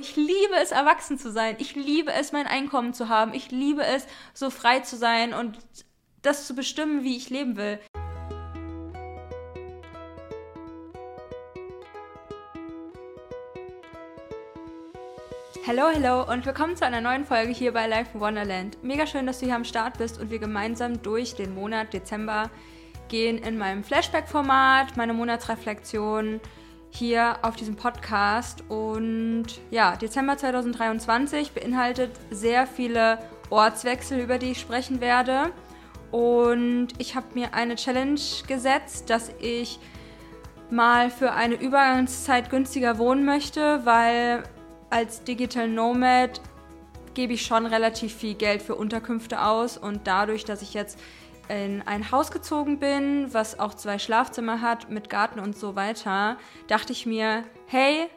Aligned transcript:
Ich 0.00 0.14
liebe 0.14 0.54
es, 0.62 0.70
erwachsen 0.70 1.18
zu 1.18 1.32
sein. 1.32 1.56
Ich 1.58 1.74
liebe 1.74 2.12
es, 2.12 2.30
mein 2.30 2.46
Einkommen 2.46 2.94
zu 2.94 3.08
haben. 3.08 3.34
Ich 3.34 3.50
liebe 3.50 3.84
es, 3.84 4.06
so 4.32 4.48
frei 4.48 4.78
zu 4.78 4.96
sein 4.96 5.34
und 5.34 5.58
das 6.22 6.46
zu 6.46 6.54
bestimmen, 6.54 7.02
wie 7.02 7.16
ich 7.16 7.30
leben 7.30 7.56
will. 7.56 7.80
Hallo, 15.66 15.82
hallo 15.92 16.32
und 16.32 16.46
willkommen 16.46 16.76
zu 16.76 16.86
einer 16.86 17.00
neuen 17.00 17.24
Folge 17.24 17.52
hier 17.52 17.72
bei 17.72 17.88
Life 17.88 18.12
in 18.14 18.20
Wonderland. 18.20 18.82
Mega 18.84 19.04
schön, 19.04 19.26
dass 19.26 19.40
du 19.40 19.46
hier 19.46 19.56
am 19.56 19.64
Start 19.64 19.98
bist 19.98 20.20
und 20.20 20.30
wir 20.30 20.38
gemeinsam 20.38 21.02
durch 21.02 21.34
den 21.34 21.54
Monat 21.56 21.92
Dezember 21.92 22.50
gehen 23.08 23.38
in 23.38 23.58
meinem 23.58 23.82
Flashback-Format, 23.82 24.96
meine 24.96 25.12
Monatsreflexion 25.12 26.40
hier 26.90 27.38
auf 27.42 27.56
diesem 27.56 27.76
Podcast. 27.76 28.64
Und 28.68 29.46
ja, 29.70 29.96
Dezember 29.96 30.36
2023 30.36 31.52
beinhaltet 31.52 32.12
sehr 32.30 32.66
viele 32.66 33.18
Ortswechsel, 33.50 34.20
über 34.20 34.38
die 34.38 34.52
ich 34.52 34.60
sprechen 34.60 35.00
werde. 35.00 35.52
Und 36.10 36.88
ich 36.98 37.14
habe 37.14 37.26
mir 37.34 37.54
eine 37.54 37.76
Challenge 37.76 38.20
gesetzt, 38.46 39.10
dass 39.10 39.30
ich 39.40 39.78
mal 40.70 41.10
für 41.10 41.32
eine 41.32 41.54
Übergangszeit 41.54 42.50
günstiger 42.50 42.98
wohnen 42.98 43.24
möchte, 43.24 43.84
weil 43.84 44.42
als 44.90 45.24
Digital 45.24 45.68
Nomad 45.68 46.40
gebe 47.14 47.32
ich 47.32 47.42
schon 47.42 47.66
relativ 47.66 48.14
viel 48.14 48.34
Geld 48.34 48.62
für 48.62 48.74
Unterkünfte 48.74 49.42
aus 49.42 49.76
und 49.76 50.06
dadurch, 50.06 50.44
dass 50.44 50.62
ich 50.62 50.74
jetzt 50.74 50.98
in 51.48 51.82
ein 51.82 52.10
Haus 52.10 52.30
gezogen 52.30 52.78
bin, 52.78 53.32
was 53.32 53.58
auch 53.58 53.74
zwei 53.74 53.98
Schlafzimmer 53.98 54.60
hat 54.60 54.90
mit 54.90 55.10
Garten 55.10 55.40
und 55.40 55.56
so 55.56 55.76
weiter, 55.76 56.36
dachte 56.66 56.92
ich 56.92 57.06
mir, 57.06 57.44
hey, 57.66 58.08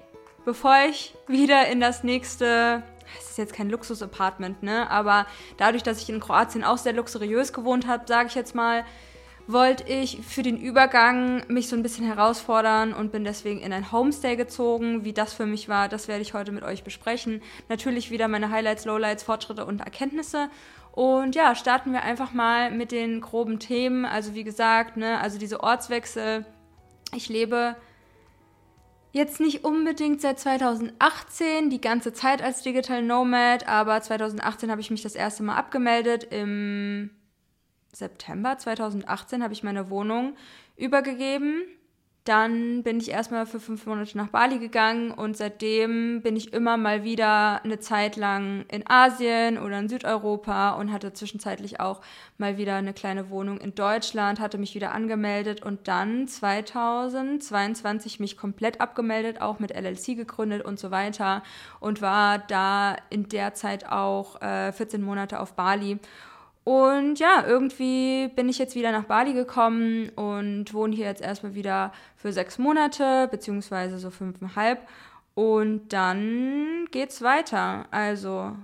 bevor 0.46 0.76
ich 0.90 1.16
wieder 1.28 1.68
in 1.68 1.80
das 1.80 2.04
nächste, 2.04 2.84
es 3.20 3.32
ist 3.32 3.38
jetzt 3.38 3.54
kein 3.54 3.70
Luxus-Apartment, 3.70 4.64
ne, 4.64 4.90
aber 4.90 5.26
dadurch, 5.58 5.84
dass 5.84 6.02
ich 6.02 6.10
in 6.10 6.20
Kroatien 6.20 6.64
auch 6.64 6.78
sehr 6.78 6.94
luxuriös 6.94 7.54
gewohnt 7.54 7.88
habe, 7.88 8.04
sage 8.08 8.28
ich 8.28 8.36
jetzt 8.36 8.56
mal, 8.56 8.84
wollte 9.48 9.92
ich 9.92 10.20
für 10.26 10.44
den 10.44 10.58
Übergang 10.58 11.44
mich 11.48 11.68
so 11.68 11.76
ein 11.76 11.84
bisschen 11.84 12.06
herausfordern 12.06 12.94
und 12.94 13.12
bin 13.12 13.24
deswegen 13.24 13.60
in 13.60 13.74
ein 13.74 13.92
Homestay 13.92 14.36
gezogen. 14.36 15.04
Wie 15.04 15.14
das 15.14 15.34
für 15.34 15.46
mich 15.46 15.68
war, 15.68 15.90
das 15.90 16.08
werde 16.08 16.22
ich 16.22 16.34
heute 16.34 16.52
mit 16.52 16.64
euch 16.64 16.84
besprechen. 16.84 17.42
Natürlich 17.68 18.12
wieder 18.12 18.28
meine 18.28 18.52
Highlights, 18.52 18.86
Lowlights, 18.86 19.24
Fortschritte 19.24 19.66
und 19.66 19.82
Erkenntnisse 19.82 20.50
und 20.94 21.36
ja, 21.36 21.56
starten 21.56 21.94
wir 21.94 22.04
einfach 22.04 22.34
mal 22.34 22.72
mit 22.72 22.92
den 22.92 23.22
groben 23.22 23.60
Themen. 23.60 24.06
Also 24.06 24.36
wie 24.36 24.44
gesagt, 24.44 24.98
ne, 24.98 25.20
also 25.20 25.40
diese 25.40 25.62
Ortswechsel. 25.62 26.46
Ich 27.16 27.30
lebe 27.30 27.76
jetzt 29.14 29.40
nicht 29.40 29.64
unbedingt 29.64 30.22
seit 30.22 30.40
2018 30.40 31.70
die 31.70 31.82
ganze 31.82 32.14
Zeit 32.14 32.42
als 32.42 32.62
Digital 32.62 33.04
Nomad, 33.04 33.68
aber 33.68 34.02
2018 34.02 34.72
habe 34.72 34.82
ich 34.82 34.92
mich 34.92 35.02
das 35.02 35.16
erste 35.16 35.44
Mal 35.44 35.56
abgemeldet. 35.56 36.26
Im 36.26 37.12
September 37.94 38.58
2018 38.58 39.44
habe 39.44 39.54
ich 39.54 39.64
meine 39.64 39.90
Wohnung 39.90 40.36
übergegeben 40.78 41.64
dann 42.24 42.84
bin 42.84 43.00
ich 43.00 43.10
erstmal 43.10 43.48
für 43.48 43.60
fünf 43.60 43.88
Monate 43.88 44.16
nach 44.16 44.28
Bali 44.28 44.60
gegangen 44.60 45.10
und 45.10 45.36
seitdem 45.36 46.22
bin 46.22 46.36
ich 46.36 46.54
immer 46.54 46.78
mal 46.78 47.04
wieder 47.04 47.64
eine 47.64 47.80
Zeit 47.80 48.16
lang 48.16 48.66
in 48.72 48.88
Asien 48.88 49.58
oder 49.58 49.80
in 49.80 49.90
Südeuropa 49.90 50.72
und 50.72 50.92
hatte 50.92 51.14
zwischenzeitlich 51.14 51.80
auch 51.80 52.02
mal 52.38 52.58
wieder 52.58 52.76
eine 52.76 52.94
kleine 52.94 53.32
Wohnung 53.32 53.58
in 53.60 53.74
Deutschland, 53.74 54.40
hatte 54.40 54.60
mich 54.60 54.76
wieder 54.76 54.92
angemeldet 54.92 55.64
und 55.64 55.88
dann 55.88 56.28
2022 56.28 58.20
mich 58.20 58.38
komplett 58.38 58.82
abgemeldet, 58.82 59.42
auch 59.42 59.58
mit 59.58 59.72
LLC 59.72 60.16
gegründet 60.16 60.64
und 60.64 60.78
so 60.78 60.92
weiter 60.92 61.42
und 61.80 62.04
war 62.04 62.38
da 62.38 62.98
in 63.10 63.30
der 63.30 63.56
Zeit 63.56 63.88
auch 63.88 64.40
äh, 64.44 64.72
14 64.72 65.02
Monate 65.02 65.40
auf 65.40 65.54
Bali 65.54 65.98
und 66.64 67.18
ja, 67.18 67.44
irgendwie 67.46 68.28
bin 68.36 68.48
ich 68.48 68.60
jetzt 68.60 68.76
wieder 68.76 68.92
nach 68.92 69.06
Bali 69.06 69.34
gekommen 69.34 70.10
und 70.10 70.74
wohne 70.74 70.96
hier 70.96 71.06
jetzt 71.06 71.22
erstmal 71.22 71.56
wieder 71.56 71.92
für 72.16 72.32
sechs 72.32 72.60
Monate, 72.60 73.28
beziehungsweise 73.32 73.98
so 73.98 74.12
fünfeinhalb. 74.12 74.88
Und 75.34 75.92
dann 75.92 76.88
geht's 76.92 77.24
weiter. 77.24 77.88
Also, 77.90 78.56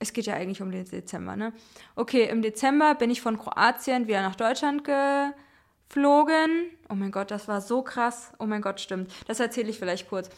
es 0.00 0.12
geht 0.12 0.26
ja 0.26 0.34
eigentlich 0.34 0.60
um 0.60 0.72
den 0.72 0.84
Dezember, 0.84 1.36
ne? 1.36 1.52
Okay, 1.94 2.24
im 2.28 2.42
Dezember 2.42 2.96
bin 2.96 3.10
ich 3.10 3.20
von 3.20 3.38
Kroatien 3.38 4.08
wieder 4.08 4.22
nach 4.22 4.34
Deutschland 4.34 4.82
geflogen. 4.84 6.70
Oh 6.88 6.94
mein 6.94 7.12
Gott, 7.12 7.30
das 7.30 7.46
war 7.46 7.60
so 7.60 7.82
krass. 7.82 8.32
Oh 8.40 8.46
mein 8.46 8.62
Gott, 8.62 8.80
stimmt. 8.80 9.12
Das 9.28 9.38
erzähle 9.38 9.70
ich 9.70 9.78
vielleicht 9.78 10.08
kurz. 10.08 10.30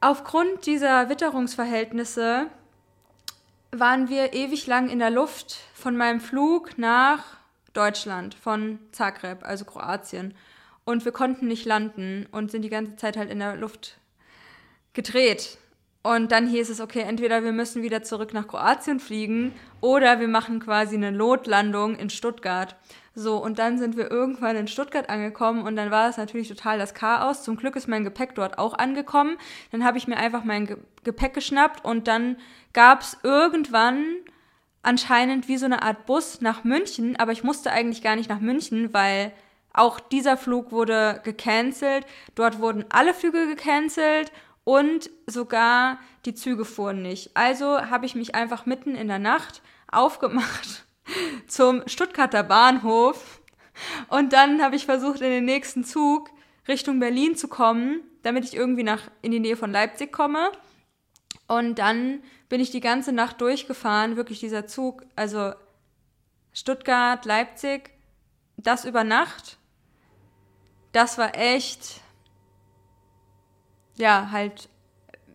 Aufgrund 0.00 0.66
dieser 0.66 1.08
Witterungsverhältnisse 1.08 2.48
waren 3.74 4.10
wir 4.10 4.34
ewig 4.34 4.66
lang 4.66 4.90
in 4.90 4.98
der 4.98 5.10
Luft 5.10 5.60
von 5.74 5.96
meinem 5.96 6.20
Flug 6.20 6.76
nach 6.76 7.38
Deutschland, 7.72 8.34
von 8.34 8.78
Zagreb, 8.92 9.44
also 9.44 9.64
Kroatien. 9.64 10.34
Und 10.84 11.04
wir 11.06 11.12
konnten 11.12 11.48
nicht 11.48 11.64
landen 11.64 12.26
und 12.32 12.50
sind 12.50 12.62
die 12.62 12.68
ganze 12.68 12.96
Zeit 12.96 13.16
halt 13.16 13.30
in 13.30 13.38
der 13.38 13.56
Luft 13.56 13.98
gedreht. 14.92 15.56
Und 16.02 16.32
dann 16.32 16.48
hieß 16.48 16.68
es, 16.68 16.80
okay, 16.80 17.02
entweder 17.02 17.44
wir 17.44 17.52
müssen 17.52 17.82
wieder 17.82 18.02
zurück 18.02 18.34
nach 18.34 18.48
Kroatien 18.48 18.98
fliegen 18.98 19.52
oder 19.80 20.18
wir 20.18 20.26
machen 20.26 20.58
quasi 20.58 20.96
eine 20.96 21.12
Notlandung 21.12 21.94
in 21.94 22.10
Stuttgart. 22.10 22.74
So, 23.14 23.36
und 23.36 23.60
dann 23.60 23.78
sind 23.78 23.96
wir 23.96 24.10
irgendwann 24.10 24.56
in 24.56 24.66
Stuttgart 24.66 25.08
angekommen 25.08 25.62
und 25.62 25.76
dann 25.76 25.92
war 25.92 26.08
es 26.08 26.16
natürlich 26.16 26.48
total 26.48 26.78
das 26.78 26.94
Chaos. 26.94 27.44
Zum 27.44 27.56
Glück 27.56 27.76
ist 27.76 27.86
mein 27.86 28.02
Gepäck 28.02 28.34
dort 28.34 28.58
auch 28.58 28.74
angekommen. 28.74 29.36
Dann 29.70 29.84
habe 29.84 29.98
ich 29.98 30.08
mir 30.08 30.16
einfach 30.16 30.44
mein 30.44 30.66
Ge 30.66 30.76
Gepäck 31.04 31.34
geschnappt 31.34 31.84
und 31.84 32.06
dann 32.06 32.36
gab 32.72 33.00
es 33.00 33.18
irgendwann 33.24 34.04
anscheinend 34.82 35.48
wie 35.48 35.56
so 35.56 35.66
eine 35.66 35.82
Art 35.82 36.06
Bus 36.06 36.40
nach 36.40 36.62
München, 36.62 37.16
aber 37.16 37.32
ich 37.32 37.42
musste 37.42 37.72
eigentlich 37.72 38.02
gar 38.02 38.14
nicht 38.14 38.28
nach 38.28 38.38
München, 38.38 38.94
weil 38.94 39.32
auch 39.72 39.98
dieser 39.98 40.36
Flug 40.36 40.70
wurde 40.70 41.20
gecancelt. 41.24 42.06
Dort 42.36 42.60
wurden 42.60 42.84
alle 42.90 43.14
Flüge 43.14 43.46
gecancelt 43.48 44.30
und 44.64 45.10
sogar 45.26 45.98
die 46.24 46.34
Züge 46.34 46.64
fuhren 46.64 47.02
nicht. 47.02 47.36
Also 47.36 47.80
habe 47.80 48.06
ich 48.06 48.14
mich 48.14 48.34
einfach 48.34 48.66
mitten 48.66 48.94
in 48.94 49.08
der 49.08 49.18
Nacht 49.18 49.62
aufgemacht 49.90 50.84
zum 51.46 51.82
Stuttgarter 51.86 52.42
Bahnhof. 52.42 53.40
Und 54.08 54.32
dann 54.32 54.62
habe 54.62 54.76
ich 54.76 54.84
versucht, 54.84 55.20
in 55.20 55.30
den 55.30 55.44
nächsten 55.44 55.84
Zug 55.84 56.30
Richtung 56.68 57.00
Berlin 57.00 57.36
zu 57.36 57.48
kommen, 57.48 58.02
damit 58.22 58.44
ich 58.44 58.54
irgendwie 58.54 58.84
nach, 58.84 59.10
in 59.22 59.32
die 59.32 59.40
Nähe 59.40 59.56
von 59.56 59.72
Leipzig 59.72 60.12
komme. 60.12 60.52
Und 61.48 61.78
dann 61.78 62.22
bin 62.48 62.60
ich 62.60 62.70
die 62.70 62.80
ganze 62.80 63.12
Nacht 63.12 63.40
durchgefahren, 63.40 64.16
wirklich 64.16 64.40
dieser 64.40 64.66
Zug, 64.66 65.04
also 65.16 65.54
Stuttgart, 66.52 67.24
Leipzig, 67.24 67.90
das 68.56 68.84
über 68.84 69.04
Nacht. 69.04 69.56
Das 70.92 71.16
war 71.18 71.34
echt, 71.34 72.01
ja, 73.96 74.28
halt 74.30 74.68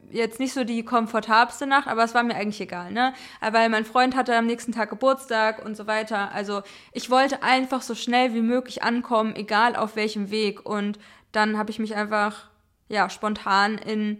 jetzt 0.09 0.39
nicht 0.39 0.53
so 0.53 0.63
die 0.63 0.83
komfortabelste 0.83 1.67
Nacht, 1.67 1.87
aber 1.87 2.03
es 2.03 2.13
war 2.13 2.23
mir 2.23 2.35
eigentlich 2.35 2.61
egal, 2.61 2.91
ne? 2.91 3.13
Weil 3.41 3.69
mein 3.69 3.85
Freund 3.85 4.15
hatte 4.15 4.35
am 4.35 4.45
nächsten 4.45 4.71
Tag 4.71 4.89
Geburtstag 4.89 5.63
und 5.63 5.75
so 5.75 5.87
weiter. 5.87 6.31
Also 6.31 6.61
ich 6.93 7.09
wollte 7.09 7.43
einfach 7.43 7.81
so 7.81 7.95
schnell 7.95 8.33
wie 8.33 8.41
möglich 8.41 8.83
ankommen, 8.83 9.35
egal 9.35 9.75
auf 9.75 9.95
welchem 9.95 10.31
Weg. 10.31 10.65
Und 10.65 10.97
dann 11.31 11.57
habe 11.57 11.71
ich 11.71 11.79
mich 11.79 11.95
einfach, 11.95 12.49
ja, 12.87 13.09
spontan 13.09 13.77
in, 13.77 14.19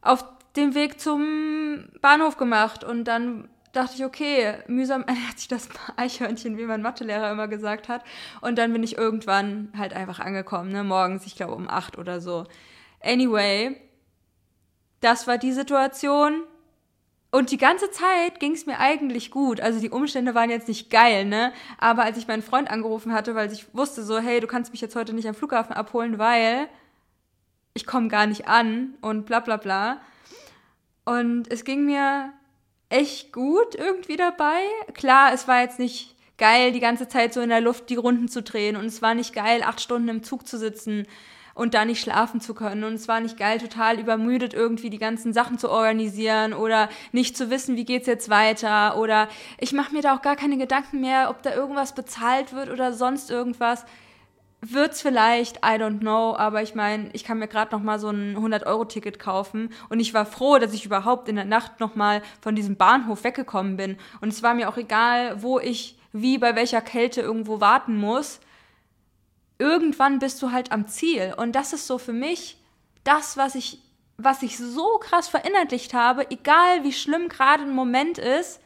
auf 0.00 0.24
dem 0.56 0.74
Weg 0.74 1.00
zum 1.00 1.88
Bahnhof 2.00 2.36
gemacht 2.36 2.84
und 2.84 3.04
dann 3.04 3.48
dachte 3.72 3.94
ich, 3.96 4.04
okay, 4.04 4.54
mühsam 4.66 5.02
ernährt 5.06 5.38
sich 5.38 5.48
das 5.48 5.68
Eichhörnchen, 5.96 6.56
wie 6.56 6.64
mein 6.64 6.82
Mathelehrer 6.82 7.30
immer 7.30 7.48
gesagt 7.48 7.88
hat. 7.88 8.04
Und 8.40 8.58
dann 8.58 8.72
bin 8.72 8.82
ich 8.82 8.96
irgendwann 8.96 9.72
halt 9.76 9.92
einfach 9.92 10.20
angekommen, 10.20 10.70
ne? 10.70 10.84
morgens, 10.84 11.26
ich 11.26 11.36
glaube 11.36 11.54
um 11.54 11.68
acht 11.68 11.98
oder 11.98 12.20
so. 12.20 12.46
Anyway, 13.00 13.80
das 15.00 15.26
war 15.26 15.38
die 15.38 15.52
Situation. 15.52 16.44
Und 17.32 17.52
die 17.52 17.58
ganze 17.58 17.90
Zeit 17.92 18.40
ging 18.40 18.52
es 18.52 18.66
mir 18.66 18.78
eigentlich 18.80 19.30
gut. 19.30 19.60
Also 19.60 19.78
die 19.80 19.90
Umstände 19.90 20.34
waren 20.34 20.50
jetzt 20.50 20.66
nicht 20.66 20.90
geil, 20.90 21.24
ne? 21.24 21.52
Aber 21.78 22.02
als 22.02 22.18
ich 22.18 22.26
meinen 22.26 22.42
Freund 22.42 22.68
angerufen 22.68 23.12
hatte, 23.12 23.36
weil 23.36 23.52
ich 23.52 23.72
wusste 23.72 24.02
so, 24.02 24.18
hey, 24.18 24.40
du 24.40 24.48
kannst 24.48 24.72
mich 24.72 24.80
jetzt 24.80 24.96
heute 24.96 25.12
nicht 25.12 25.28
am 25.28 25.34
Flughafen 25.34 25.72
abholen, 25.72 26.18
weil 26.18 26.68
ich 27.72 27.86
komme 27.86 28.08
gar 28.08 28.26
nicht 28.26 28.48
an 28.48 28.94
und 29.00 29.26
bla 29.26 29.38
bla 29.38 29.58
bla. 29.58 30.00
Und 31.04 31.50
es 31.52 31.64
ging 31.64 31.84
mir 31.84 32.32
echt 32.88 33.32
gut 33.32 33.76
irgendwie 33.76 34.16
dabei. 34.16 34.60
Klar, 34.94 35.32
es 35.32 35.46
war 35.46 35.60
jetzt 35.62 35.78
nicht 35.78 36.16
geil, 36.36 36.72
die 36.72 36.80
ganze 36.80 37.06
Zeit 37.06 37.32
so 37.32 37.40
in 37.40 37.50
der 37.50 37.60
Luft 37.60 37.90
die 37.90 37.96
Runden 37.96 38.26
zu 38.26 38.42
drehen. 38.42 38.74
Und 38.74 38.86
es 38.86 39.02
war 39.02 39.14
nicht 39.14 39.32
geil, 39.34 39.62
acht 39.62 39.80
Stunden 39.80 40.08
im 40.08 40.24
Zug 40.24 40.48
zu 40.48 40.58
sitzen 40.58 41.06
und 41.54 41.74
da 41.74 41.84
nicht 41.84 42.00
schlafen 42.00 42.40
zu 42.40 42.54
können. 42.54 42.84
Und 42.84 42.94
es 42.94 43.08
war 43.08 43.20
nicht 43.20 43.38
geil, 43.38 43.58
total 43.58 43.98
übermüdet 43.98 44.54
irgendwie 44.54 44.90
die 44.90 44.98
ganzen 44.98 45.32
Sachen 45.32 45.58
zu 45.58 45.70
organisieren 45.70 46.52
oder 46.52 46.88
nicht 47.12 47.36
zu 47.36 47.50
wissen, 47.50 47.76
wie 47.76 47.84
geht's 47.84 48.06
jetzt 48.06 48.28
weiter. 48.30 48.96
Oder 48.98 49.28
ich 49.58 49.72
mache 49.72 49.94
mir 49.94 50.02
da 50.02 50.14
auch 50.16 50.22
gar 50.22 50.36
keine 50.36 50.58
Gedanken 50.58 51.00
mehr, 51.00 51.30
ob 51.30 51.42
da 51.42 51.54
irgendwas 51.54 51.94
bezahlt 51.94 52.52
wird 52.52 52.70
oder 52.70 52.92
sonst 52.92 53.30
irgendwas. 53.30 53.84
wird's 54.62 55.00
vielleicht, 55.00 55.58
I 55.58 55.78
don't 55.78 56.00
know, 56.00 56.36
aber 56.36 56.62
ich 56.62 56.74
meine, 56.74 57.08
ich 57.14 57.24
kann 57.24 57.38
mir 57.38 57.48
gerade 57.48 57.74
noch 57.74 57.82
mal 57.82 57.98
so 57.98 58.10
ein 58.10 58.36
100-Euro-Ticket 58.36 59.18
kaufen 59.18 59.70
und 59.88 60.00
ich 60.00 60.12
war 60.12 60.26
froh, 60.26 60.58
dass 60.58 60.74
ich 60.74 60.84
überhaupt 60.84 61.28
in 61.28 61.36
der 61.36 61.46
Nacht 61.46 61.80
noch 61.80 61.94
mal 61.94 62.22
von 62.42 62.54
diesem 62.54 62.76
Bahnhof 62.76 63.24
weggekommen 63.24 63.76
bin 63.76 63.96
und 64.20 64.28
es 64.28 64.42
war 64.42 64.54
mir 64.54 64.68
auch 64.68 64.76
egal, 64.76 65.42
wo 65.42 65.58
ich 65.58 65.98
wie 66.12 66.38
bei 66.38 66.56
welcher 66.56 66.80
Kälte 66.80 67.20
irgendwo 67.20 67.60
warten 67.60 67.96
muss. 67.96 68.40
Irgendwann 69.60 70.18
bist 70.18 70.42
du 70.42 70.50
halt 70.50 70.72
am 70.72 70.88
Ziel 70.88 71.34
und 71.36 71.52
das 71.52 71.72
ist 71.72 71.86
so 71.86 71.98
für 71.98 72.12
mich 72.12 72.56
das, 73.04 73.36
was 73.36 73.54
ich 73.54 73.78
was 74.22 74.42
ich 74.42 74.58
so 74.58 74.98
krass 74.98 75.28
verinnerlicht 75.28 75.94
habe, 75.94 76.30
egal 76.30 76.84
wie 76.84 76.92
schlimm 76.92 77.28
gerade 77.28 77.62
ein 77.62 77.74
Moment 77.74 78.18
ist, 78.18 78.60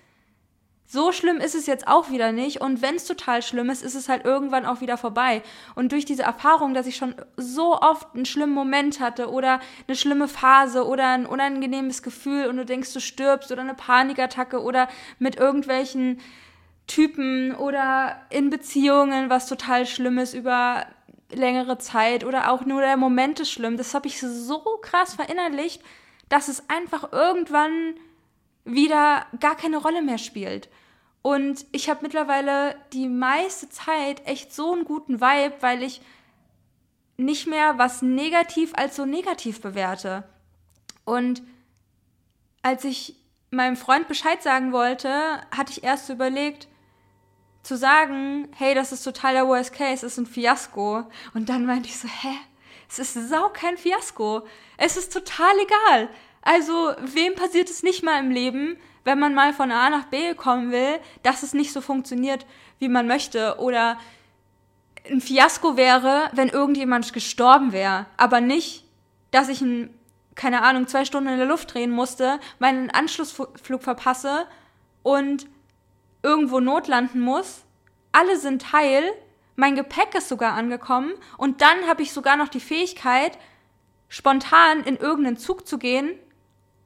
so 0.86 1.12
schlimm 1.12 1.38
ist 1.38 1.54
es 1.54 1.66
jetzt 1.66 1.88
auch 1.88 2.10
wieder 2.10 2.30
nicht. 2.30 2.60
Und 2.60 2.82
wenn 2.82 2.96
es 2.96 3.06
total 3.06 3.42
schlimm 3.42 3.70
ist, 3.70 3.82
ist 3.82 3.94
es 3.94 4.08
halt 4.08 4.24
irgendwann 4.24 4.66
auch 4.66 4.80
wieder 4.80 4.96
vorbei. 4.96 5.42
Und 5.74 5.92
durch 5.92 6.04
diese 6.04 6.22
Erfahrung, 6.22 6.74
dass 6.74 6.86
ich 6.86 6.96
schon 6.96 7.14
so 7.36 7.80
oft 7.80 8.14
einen 8.14 8.26
schlimmen 8.26 8.52
Moment 8.52 9.00
hatte 9.00 9.30
oder 9.30 9.60
eine 9.88 9.96
schlimme 9.96 10.28
Phase 10.28 10.86
oder 10.86 11.08
ein 11.08 11.26
unangenehmes 11.26 12.02
Gefühl 12.02 12.46
und 12.46 12.58
du 12.58 12.64
denkst, 12.64 12.92
du 12.92 13.00
stirbst 13.00 13.50
oder 13.50 13.62
eine 13.62 13.74
Panikattacke 13.74 14.62
oder 14.62 14.88
mit 15.18 15.36
irgendwelchen 15.36 16.20
Typen 16.86 17.54
oder 17.54 18.20
in 18.30 18.50
Beziehungen, 18.50 19.30
was 19.30 19.48
total 19.48 19.86
schlimm 19.86 20.18
ist 20.18 20.34
über 20.34 20.86
längere 21.32 21.78
Zeit 21.78 22.24
oder 22.24 22.50
auch 22.50 22.64
nur 22.64 22.80
der 22.80 22.96
Moment 22.96 23.40
ist 23.40 23.50
schlimm. 23.50 23.76
Das 23.76 23.94
habe 23.94 24.06
ich 24.06 24.20
so 24.20 24.60
krass 24.82 25.14
verinnerlicht, 25.14 25.82
dass 26.28 26.48
es 26.48 26.68
einfach 26.68 27.12
irgendwann 27.12 27.94
wieder 28.64 29.26
gar 29.40 29.56
keine 29.56 29.78
Rolle 29.78 30.02
mehr 30.02 30.18
spielt. 30.18 30.68
Und 31.22 31.64
ich 31.72 31.88
habe 31.88 32.00
mittlerweile 32.02 32.76
die 32.92 33.08
meiste 33.08 33.68
Zeit 33.70 34.26
echt 34.26 34.52
so 34.52 34.72
einen 34.72 34.84
guten 34.84 35.20
Vibe, 35.20 35.54
weil 35.60 35.82
ich 35.82 36.02
nicht 37.16 37.46
mehr 37.46 37.78
was 37.78 38.02
negativ 38.02 38.72
als 38.74 38.96
so 38.96 39.06
negativ 39.06 39.60
bewerte. 39.60 40.24
Und 41.04 41.42
als 42.62 42.84
ich 42.84 43.16
meinem 43.50 43.76
Freund 43.76 44.08
Bescheid 44.08 44.42
sagen 44.42 44.72
wollte, 44.72 45.40
hatte 45.50 45.72
ich 45.72 45.84
erst 45.84 46.10
überlegt, 46.10 46.68
zu 47.64 47.76
sagen, 47.76 48.48
hey, 48.56 48.74
das 48.74 48.92
ist 48.92 49.02
total 49.02 49.34
der 49.34 49.48
Worst 49.48 49.72
Case, 49.72 50.06
es 50.06 50.12
ist 50.12 50.18
ein 50.18 50.26
Fiasko. 50.26 51.04
Und 51.32 51.48
dann 51.48 51.66
meinte 51.66 51.88
ich 51.88 51.98
so, 51.98 52.06
hä? 52.06 52.36
Es 52.88 52.98
ist 52.98 53.28
sau 53.28 53.48
kein 53.48 53.76
Fiasko. 53.76 54.42
Es 54.76 54.96
ist 54.96 55.12
total 55.12 55.52
egal. 55.58 56.08
Also, 56.42 56.92
wem 57.00 57.34
passiert 57.34 57.70
es 57.70 57.82
nicht 57.82 58.04
mal 58.04 58.20
im 58.20 58.30
Leben, 58.30 58.76
wenn 59.02 59.18
man 59.18 59.34
mal 59.34 59.52
von 59.54 59.72
A 59.72 59.88
nach 59.88 60.04
B 60.04 60.34
kommen 60.34 60.70
will, 60.70 61.00
dass 61.22 61.42
es 61.42 61.54
nicht 61.54 61.72
so 61.72 61.80
funktioniert, 61.80 62.46
wie 62.78 62.88
man 62.88 63.06
möchte? 63.06 63.58
Oder 63.58 63.98
ein 65.10 65.22
Fiasko 65.22 65.76
wäre, 65.76 66.30
wenn 66.34 66.50
irgendjemand 66.50 67.12
gestorben 67.12 67.72
wäre, 67.72 68.06
aber 68.18 68.40
nicht, 68.40 68.84
dass 69.30 69.48
ich 69.48 69.62
ein, 69.62 69.88
keine 70.34 70.62
Ahnung, 70.62 70.86
zwei 70.86 71.04
Stunden 71.06 71.30
in 71.30 71.38
der 71.38 71.46
Luft 71.46 71.72
drehen 71.72 71.90
musste, 71.90 72.38
meinen 72.58 72.90
Anschlussflug 72.90 73.82
verpasse 73.82 74.46
und 75.02 75.46
irgendwo 76.24 76.58
notlanden 76.58 77.20
muss. 77.20 77.64
Alle 78.10 78.38
sind 78.38 78.72
heil, 78.72 79.04
mein 79.54 79.76
Gepäck 79.76 80.16
ist 80.16 80.28
sogar 80.28 80.54
angekommen 80.54 81.12
und 81.38 81.60
dann 81.60 81.86
habe 81.86 82.02
ich 82.02 82.12
sogar 82.12 82.36
noch 82.36 82.48
die 82.48 82.60
Fähigkeit, 82.60 83.38
spontan 84.08 84.82
in 84.82 84.96
irgendeinen 84.96 85.36
Zug 85.36 85.68
zu 85.68 85.78
gehen 85.78 86.18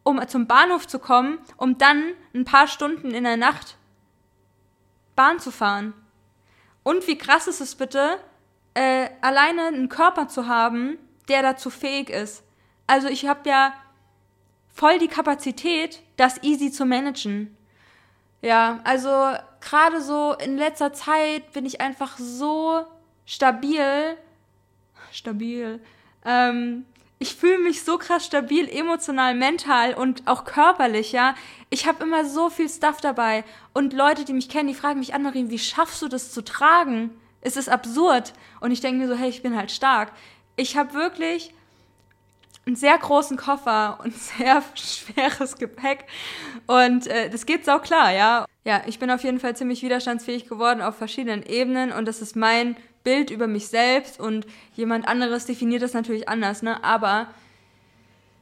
um 0.08 0.26
zum 0.26 0.46
Bahnhof 0.46 0.86
zu 0.88 0.98
kommen, 0.98 1.38
um 1.58 1.76
dann 1.76 2.14
ein 2.34 2.46
paar 2.46 2.66
Stunden 2.66 3.10
in 3.10 3.24
der 3.24 3.36
Nacht 3.36 3.76
Bahn 5.14 5.38
zu 5.38 5.50
fahren. 5.50 5.92
Und 6.82 7.06
wie 7.06 7.18
krass 7.18 7.46
ist 7.46 7.60
es 7.60 7.74
bitte, 7.74 8.18
äh, 8.72 9.10
alleine 9.20 9.66
einen 9.66 9.90
Körper 9.90 10.26
zu 10.28 10.46
haben, 10.46 10.96
der 11.28 11.42
dazu 11.42 11.68
fähig 11.68 12.08
ist. 12.08 12.42
Also 12.86 13.08
ich 13.08 13.26
habe 13.26 13.46
ja 13.50 13.74
voll 14.72 14.98
die 14.98 15.08
Kapazität, 15.08 16.02
das 16.16 16.42
easy 16.42 16.72
zu 16.72 16.86
managen. 16.86 17.54
Ja, 18.40 18.80
also 18.84 19.10
gerade 19.60 20.00
so 20.00 20.34
in 20.34 20.56
letzter 20.56 20.92
Zeit 20.92 21.52
bin 21.52 21.66
ich 21.66 21.80
einfach 21.80 22.18
so 22.18 22.84
stabil, 23.24 24.16
stabil, 25.10 25.80
ähm, 26.24 26.84
ich 27.20 27.34
fühle 27.34 27.58
mich 27.58 27.82
so 27.82 27.98
krass 27.98 28.24
stabil, 28.24 28.68
emotional, 28.68 29.34
mental 29.34 29.94
und 29.94 30.26
auch 30.26 30.44
körperlich, 30.44 31.10
ja. 31.10 31.34
Ich 31.68 31.88
habe 31.88 32.04
immer 32.04 32.24
so 32.24 32.48
viel 32.48 32.68
Stuff 32.68 33.00
dabei. 33.00 33.44
Und 33.72 33.92
Leute, 33.92 34.24
die 34.24 34.32
mich 34.32 34.48
kennen, 34.48 34.68
die 34.68 34.74
fragen 34.74 35.00
mich 35.00 35.14
an, 35.14 35.24
Marien, 35.24 35.50
wie 35.50 35.58
schaffst 35.58 36.00
du 36.00 36.08
das 36.08 36.32
zu 36.32 36.44
tragen? 36.44 37.10
Es 37.40 37.56
ist 37.56 37.68
absurd. 37.68 38.34
Und 38.60 38.70
ich 38.70 38.80
denke 38.80 39.00
mir 39.00 39.08
so, 39.08 39.16
hey, 39.16 39.28
ich 39.28 39.42
bin 39.42 39.56
halt 39.56 39.72
stark. 39.72 40.12
Ich 40.54 40.76
habe 40.76 40.94
wirklich 40.94 41.52
einen 42.68 42.76
sehr 42.76 42.96
großen 42.96 43.36
Koffer 43.36 43.98
und 44.04 44.14
sehr 44.38 44.62
schweres 44.74 45.56
Gepäck. 45.56 46.04
Und 46.66 47.08
äh, 47.08 47.28
das 47.30 47.46
geht 47.46 47.64
sau 47.64 47.80
klar, 47.80 48.12
ja. 48.12 48.46
Ja, 48.64 48.82
ich 48.86 48.98
bin 48.98 49.10
auf 49.10 49.24
jeden 49.24 49.40
Fall 49.40 49.56
ziemlich 49.56 49.82
widerstandsfähig 49.82 50.48
geworden 50.48 50.82
auf 50.82 50.96
verschiedenen 50.96 51.42
Ebenen 51.42 51.90
und 51.90 52.06
das 52.06 52.20
ist 52.20 52.36
mein 52.36 52.76
Bild 53.02 53.30
über 53.30 53.46
mich 53.46 53.68
selbst 53.68 54.20
und 54.20 54.46
jemand 54.74 55.08
anderes 55.08 55.46
definiert 55.46 55.82
das 55.82 55.94
natürlich 55.94 56.28
anders, 56.28 56.62
ne? 56.62 56.84
Aber 56.84 57.28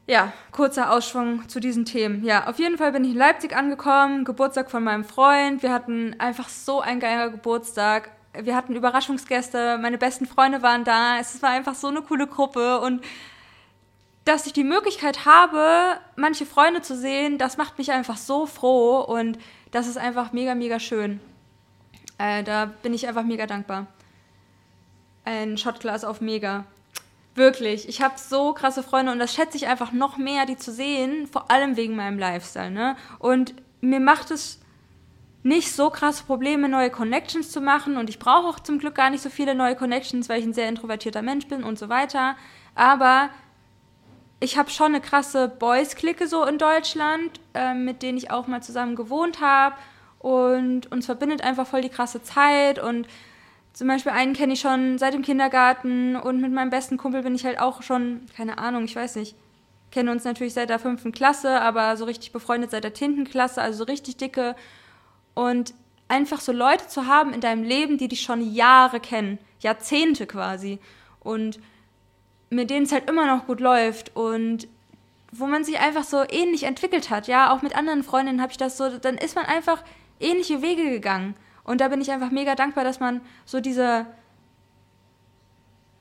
ja, 0.08 0.32
kurzer 0.50 0.92
Ausschwung 0.92 1.48
zu 1.48 1.60
diesen 1.60 1.84
Themen. 1.84 2.24
Ja, 2.24 2.48
auf 2.48 2.58
jeden 2.58 2.78
Fall 2.78 2.92
bin 2.92 3.04
ich 3.04 3.12
in 3.12 3.16
Leipzig 3.16 3.54
angekommen, 3.54 4.24
Geburtstag 4.24 4.70
von 4.70 4.82
meinem 4.82 5.04
Freund. 5.04 5.62
Wir 5.62 5.72
hatten 5.72 6.16
einfach 6.18 6.48
so 6.48 6.80
ein 6.80 6.98
geiler 7.00 7.30
Geburtstag. 7.30 8.10
Wir 8.40 8.56
hatten 8.56 8.74
Überraschungsgäste, 8.74 9.78
meine 9.78 9.98
besten 9.98 10.26
Freunde 10.26 10.62
waren 10.62 10.84
da. 10.84 11.18
Es 11.18 11.40
war 11.42 11.50
einfach 11.50 11.74
so 11.74 11.88
eine 11.88 12.02
coole 12.02 12.26
Gruppe 12.26 12.80
und 12.80 13.02
dass 14.26 14.46
ich 14.46 14.52
die 14.52 14.64
Möglichkeit 14.64 15.24
habe, 15.24 15.98
manche 16.16 16.44
Freunde 16.44 16.82
zu 16.82 16.94
sehen, 16.94 17.38
das 17.38 17.56
macht 17.56 17.78
mich 17.78 17.92
einfach 17.92 18.18
so 18.18 18.44
froh 18.44 19.00
und 19.00 19.38
das 19.70 19.86
ist 19.86 19.96
einfach 19.96 20.32
mega, 20.32 20.54
mega 20.54 20.78
schön. 20.78 21.20
Äh, 22.18 22.42
da 22.44 22.66
bin 22.66 22.92
ich 22.92 23.08
einfach 23.08 23.24
mega 23.24 23.46
dankbar 23.46 23.86
ein 25.26 25.58
Shotglas 25.58 26.04
auf 26.04 26.22
Mega. 26.22 26.64
Wirklich, 27.34 27.86
ich 27.86 28.00
habe 28.00 28.14
so 28.16 28.54
krasse 28.54 28.82
Freunde 28.82 29.12
und 29.12 29.18
das 29.18 29.34
schätze 29.34 29.58
ich 29.58 29.66
einfach 29.66 29.92
noch 29.92 30.16
mehr, 30.16 30.46
die 30.46 30.56
zu 30.56 30.72
sehen, 30.72 31.26
vor 31.26 31.50
allem 31.50 31.76
wegen 31.76 31.94
meinem 31.94 32.18
Lifestyle. 32.18 32.70
Ne? 32.70 32.96
Und 33.18 33.54
mir 33.82 34.00
macht 34.00 34.30
es 34.30 34.60
nicht 35.42 35.70
so 35.72 35.90
krasse 35.90 36.24
Probleme, 36.24 36.68
neue 36.68 36.90
Connections 36.90 37.50
zu 37.50 37.60
machen 37.60 37.98
und 37.98 38.08
ich 38.08 38.18
brauche 38.18 38.48
auch 38.48 38.60
zum 38.60 38.78
Glück 38.78 38.94
gar 38.94 39.10
nicht 39.10 39.22
so 39.22 39.28
viele 39.28 39.54
neue 39.54 39.76
Connections, 39.76 40.28
weil 40.28 40.40
ich 40.40 40.46
ein 40.46 40.54
sehr 40.54 40.68
introvertierter 40.68 41.22
Mensch 41.22 41.46
bin 41.46 41.62
und 41.62 41.78
so 41.78 41.88
weiter. 41.90 42.36
Aber 42.74 43.28
ich 44.40 44.58
habe 44.58 44.70
schon 44.70 44.88
eine 44.94 45.00
krasse 45.00 45.48
Boys-Clique 45.48 46.26
so 46.26 46.44
in 46.44 46.58
Deutschland, 46.58 47.40
äh, 47.54 47.74
mit 47.74 48.02
denen 48.02 48.18
ich 48.18 48.30
auch 48.30 48.46
mal 48.46 48.62
zusammen 48.62 48.96
gewohnt 48.96 49.40
habe 49.40 49.76
und 50.18 50.90
uns 50.92 51.06
verbindet 51.06 51.42
einfach 51.42 51.66
voll 51.66 51.82
die 51.82 51.88
krasse 51.88 52.22
Zeit 52.22 52.78
und 52.78 53.06
zum 53.72 53.88
Beispiel 53.88 54.12
einen 54.12 54.32
kenne 54.32 54.54
ich 54.54 54.60
schon 54.60 54.98
seit 54.98 55.12
dem 55.12 55.22
Kindergarten 55.22 56.16
und 56.16 56.40
mit 56.40 56.52
meinem 56.52 56.70
besten 56.70 56.96
Kumpel 56.96 57.22
bin 57.22 57.34
ich 57.34 57.44
halt 57.44 57.58
auch 57.58 57.82
schon, 57.82 58.22
keine 58.34 58.56
Ahnung, 58.58 58.84
ich 58.84 58.96
weiß 58.96 59.16
nicht, 59.16 59.36
kennen 59.90 60.08
uns 60.08 60.24
natürlich 60.24 60.54
seit 60.54 60.70
der 60.70 60.78
fünften 60.78 61.12
Klasse, 61.12 61.60
aber 61.60 61.96
so 61.96 62.04
richtig 62.04 62.32
befreundet 62.32 62.70
seit 62.70 62.84
der 62.84 62.94
Tintenklasse, 62.94 63.60
also 63.60 63.78
so 63.78 63.84
richtig 63.84 64.16
dicke. 64.16 64.56
Und 65.34 65.74
einfach 66.08 66.40
so 66.40 66.52
Leute 66.52 66.86
zu 66.86 67.06
haben 67.06 67.32
in 67.32 67.40
deinem 67.40 67.64
Leben, 67.64 67.98
die 67.98 68.08
dich 68.08 68.22
schon 68.22 68.54
Jahre 68.54 69.00
kennen, 69.00 69.38
Jahrzehnte 69.60 70.26
quasi. 70.26 70.78
Und 71.20 71.58
mit 72.50 72.70
denen 72.70 72.86
es 72.86 72.92
halt 72.92 73.08
immer 73.08 73.26
noch 73.26 73.46
gut 73.46 73.60
läuft 73.60 74.14
und 74.14 74.68
wo 75.32 75.46
man 75.46 75.64
sich 75.64 75.78
einfach 75.78 76.04
so 76.04 76.24
ähnlich 76.28 76.62
entwickelt 76.62 77.10
hat. 77.10 77.26
Ja, 77.28 77.52
auch 77.52 77.62
mit 77.62 77.76
anderen 77.76 78.02
Freundinnen 78.02 78.40
habe 78.40 78.52
ich 78.52 78.58
das 78.58 78.76
so, 78.76 78.98
dann 78.98 79.18
ist 79.18 79.34
man 79.34 79.44
einfach 79.44 79.82
ähnliche 80.20 80.62
Wege 80.62 80.90
gegangen. 80.90 81.34
Und 81.64 81.80
da 81.80 81.88
bin 81.88 82.00
ich 82.00 82.10
einfach 82.12 82.30
mega 82.30 82.54
dankbar, 82.54 82.84
dass 82.84 83.00
man 83.00 83.20
so 83.44 83.60
diese 83.60 84.06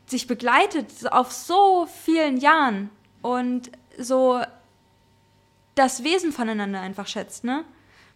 sich 0.06 0.28
begleitet 0.28 1.12
auf 1.12 1.32
so 1.32 1.88
vielen 1.88 2.38
Jahren 2.38 2.92
und 3.24 3.72
so 3.98 4.42
das 5.74 6.04
Wesen 6.04 6.32
voneinander 6.32 6.80
einfach 6.80 7.08
schätzt, 7.08 7.44
ne? 7.44 7.66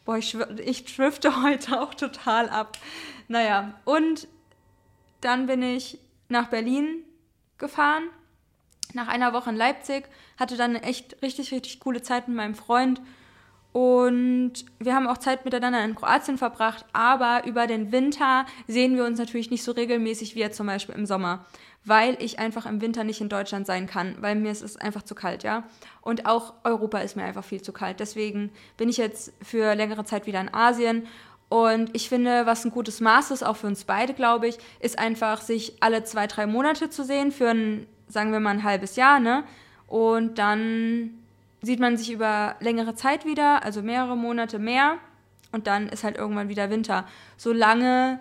Boah, 0.05 0.17
ich, 0.17 0.37
ich 0.63 0.95
drifte 0.95 1.41
heute 1.43 1.81
auch 1.81 1.93
total 1.93 2.49
ab. 2.49 2.77
Naja, 3.27 3.73
und 3.85 4.27
dann 5.21 5.47
bin 5.47 5.61
ich 5.61 5.99
nach 6.29 6.49
Berlin 6.49 7.03
gefahren, 7.57 8.03
nach 8.93 9.07
einer 9.07 9.33
Woche 9.33 9.49
in 9.49 9.55
Leipzig, 9.55 10.09
hatte 10.37 10.57
dann 10.57 10.75
echt 10.75 11.21
richtig, 11.21 11.51
richtig 11.51 11.79
coole 11.79 12.01
Zeit 12.01 12.27
mit 12.27 12.37
meinem 12.37 12.55
Freund 12.55 13.01
und 13.71 14.53
wir 14.79 14.95
haben 14.95 15.07
auch 15.07 15.19
Zeit 15.19 15.45
miteinander 15.45 15.83
in 15.83 15.93
Kroatien 15.93 16.39
verbracht, 16.39 16.85
aber 16.91 17.45
über 17.45 17.67
den 17.67 17.91
Winter 17.91 18.45
sehen 18.67 18.95
wir 18.95 19.05
uns 19.05 19.19
natürlich 19.19 19.51
nicht 19.51 19.63
so 19.63 19.73
regelmäßig 19.73 20.33
wie 20.33 20.39
jetzt 20.39 20.57
zum 20.57 20.65
Beispiel 20.65 20.95
im 20.95 21.05
Sommer, 21.05 21.45
weil 21.85 22.17
ich 22.19 22.39
einfach 22.39 22.65
im 22.65 22.81
Winter 22.81 23.03
nicht 23.03 23.21
in 23.21 23.29
Deutschland 23.29 23.67
sein 23.67 23.85
kann, 23.85 24.15
weil 24.21 24.35
mir 24.35 24.51
ist 24.51 24.63
es 24.63 24.75
einfach 24.75 25.03
zu 25.03 25.13
kalt, 25.13 25.43
ja. 25.43 25.63
Und 26.01 26.25
auch 26.25 26.55
Europa 26.63 26.97
ist 26.99 27.15
mir 27.15 27.23
einfach 27.23 27.43
viel 27.43 27.61
zu 27.61 27.71
kalt. 27.71 27.99
Deswegen 27.99 28.51
bin 28.75 28.89
ich 28.89 28.97
jetzt 28.97 29.33
für 29.43 29.75
längere 29.75 30.03
Zeit 30.03 30.25
wieder 30.25 30.41
in 30.41 30.51
Asien 30.51 31.05
Und 31.49 31.95
ich 31.95 32.09
finde, 32.09 32.45
was 32.45 32.63
ein 32.63 32.71
gutes 32.71 33.01
Maß 33.01 33.31
ist, 33.31 33.43
auch 33.43 33.57
für 33.57 33.67
uns 33.67 33.83
beide, 33.83 34.13
glaube 34.13 34.47
ich, 34.47 34.57
ist 34.79 34.99
einfach, 34.99 35.41
sich 35.41 35.73
alle 35.81 36.03
zwei, 36.03 36.27
drei 36.27 36.45
Monate 36.45 36.91
zu 36.91 37.03
sehen, 37.03 37.31
für 37.31 37.49
ein, 37.49 37.87
sagen 38.09 38.33
wir 38.33 38.41
mal, 38.41 38.51
ein 38.51 38.63
halbes 38.63 38.97
Jahr, 38.97 39.19
ne? 39.19 39.45
Und 39.87 40.37
dann 40.37 41.11
sieht 41.61 41.79
man 41.79 41.97
sich 41.97 42.11
über 42.11 42.55
längere 42.59 42.95
Zeit 42.95 43.25
wieder, 43.25 43.63
also 43.63 43.81
mehrere 43.81 44.17
Monate 44.17 44.59
mehr. 44.59 44.97
Und 45.51 45.67
dann 45.67 45.89
ist 45.89 46.03
halt 46.03 46.17
irgendwann 46.17 46.49
wieder 46.49 46.69
Winter. 46.69 47.05
Solange 47.37 48.19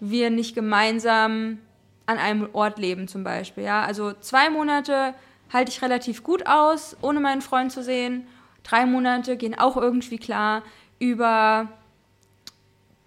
wir 0.00 0.30
nicht 0.30 0.54
gemeinsam 0.54 1.58
an 2.06 2.18
einem 2.18 2.48
Ort 2.52 2.78
leben, 2.78 3.06
zum 3.06 3.22
Beispiel. 3.22 3.64
Ja? 3.64 3.82
Also 3.84 4.12
zwei 4.14 4.50
Monate 4.50 5.14
halte 5.52 5.70
ich 5.70 5.82
relativ 5.82 6.22
gut 6.22 6.46
aus, 6.46 6.96
ohne 7.02 7.20
meinen 7.20 7.42
Freund 7.42 7.70
zu 7.70 7.82
sehen. 7.82 8.26
Drei 8.62 8.86
Monate 8.86 9.36
gehen 9.36 9.58
auch 9.58 9.76
irgendwie 9.76 10.18
klar. 10.18 10.62
Über 10.98 11.68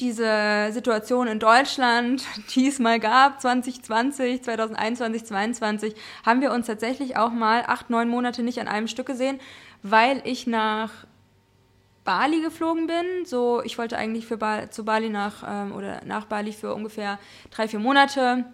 diese 0.03 0.69
Situation 0.71 1.27
in 1.27 1.39
Deutschland, 1.39 2.25
die 2.55 2.67
es 2.67 2.79
mal 2.79 2.99
gab, 2.99 3.41
2020, 3.41 4.43
2021, 4.43 5.25
2022, 5.25 5.95
haben 6.25 6.41
wir 6.41 6.51
uns 6.51 6.67
tatsächlich 6.67 7.15
auch 7.17 7.31
mal 7.31 7.63
acht, 7.65 7.89
neun 7.89 8.09
Monate 8.09 8.43
nicht 8.43 8.59
an 8.59 8.67
einem 8.67 8.87
Stück 8.87 9.07
gesehen, 9.07 9.39
weil 9.81 10.21
ich 10.25 10.45
nach 10.45 10.91
Bali 12.03 12.41
geflogen 12.41 12.87
bin. 12.87 13.25
So, 13.25 13.61
ich 13.63 13.77
wollte 13.77 13.97
eigentlich 13.97 14.25
für 14.25 14.37
ba 14.37 14.69
zu 14.69 14.83
Bali 14.83 15.09
nach 15.09 15.43
ähm, 15.47 15.71
oder 15.71 16.01
nach 16.05 16.25
Bali 16.25 16.51
für 16.51 16.73
ungefähr 16.75 17.17
drei, 17.49 17.69
vier 17.69 17.79
Monate. 17.79 18.45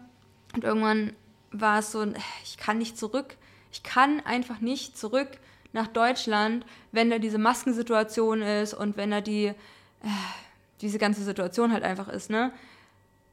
Und 0.54 0.64
irgendwann 0.64 1.14
war 1.52 1.80
es 1.80 1.92
so, 1.92 2.06
ich 2.44 2.58
kann 2.58 2.78
nicht 2.78 2.98
zurück. 2.98 3.38
Ich 3.72 3.82
kann 3.82 4.20
einfach 4.24 4.60
nicht 4.60 4.98
zurück 4.98 5.30
nach 5.74 5.88
Deutschland, 5.88 6.66
wenn 6.92 7.10
da 7.10 7.18
diese 7.18 7.40
Maskensituation 7.40 8.42
ist 8.42 8.74
und 8.76 8.98
wenn 8.98 9.12
da 9.12 9.22
die 9.22 9.46
äh, 9.46 9.56
diese 10.82 10.98
ganze 10.98 11.24
Situation 11.24 11.74
halt 11.74 11.84
einfach 11.84 12.08
ist, 12.08 12.30
ne? 12.30 12.52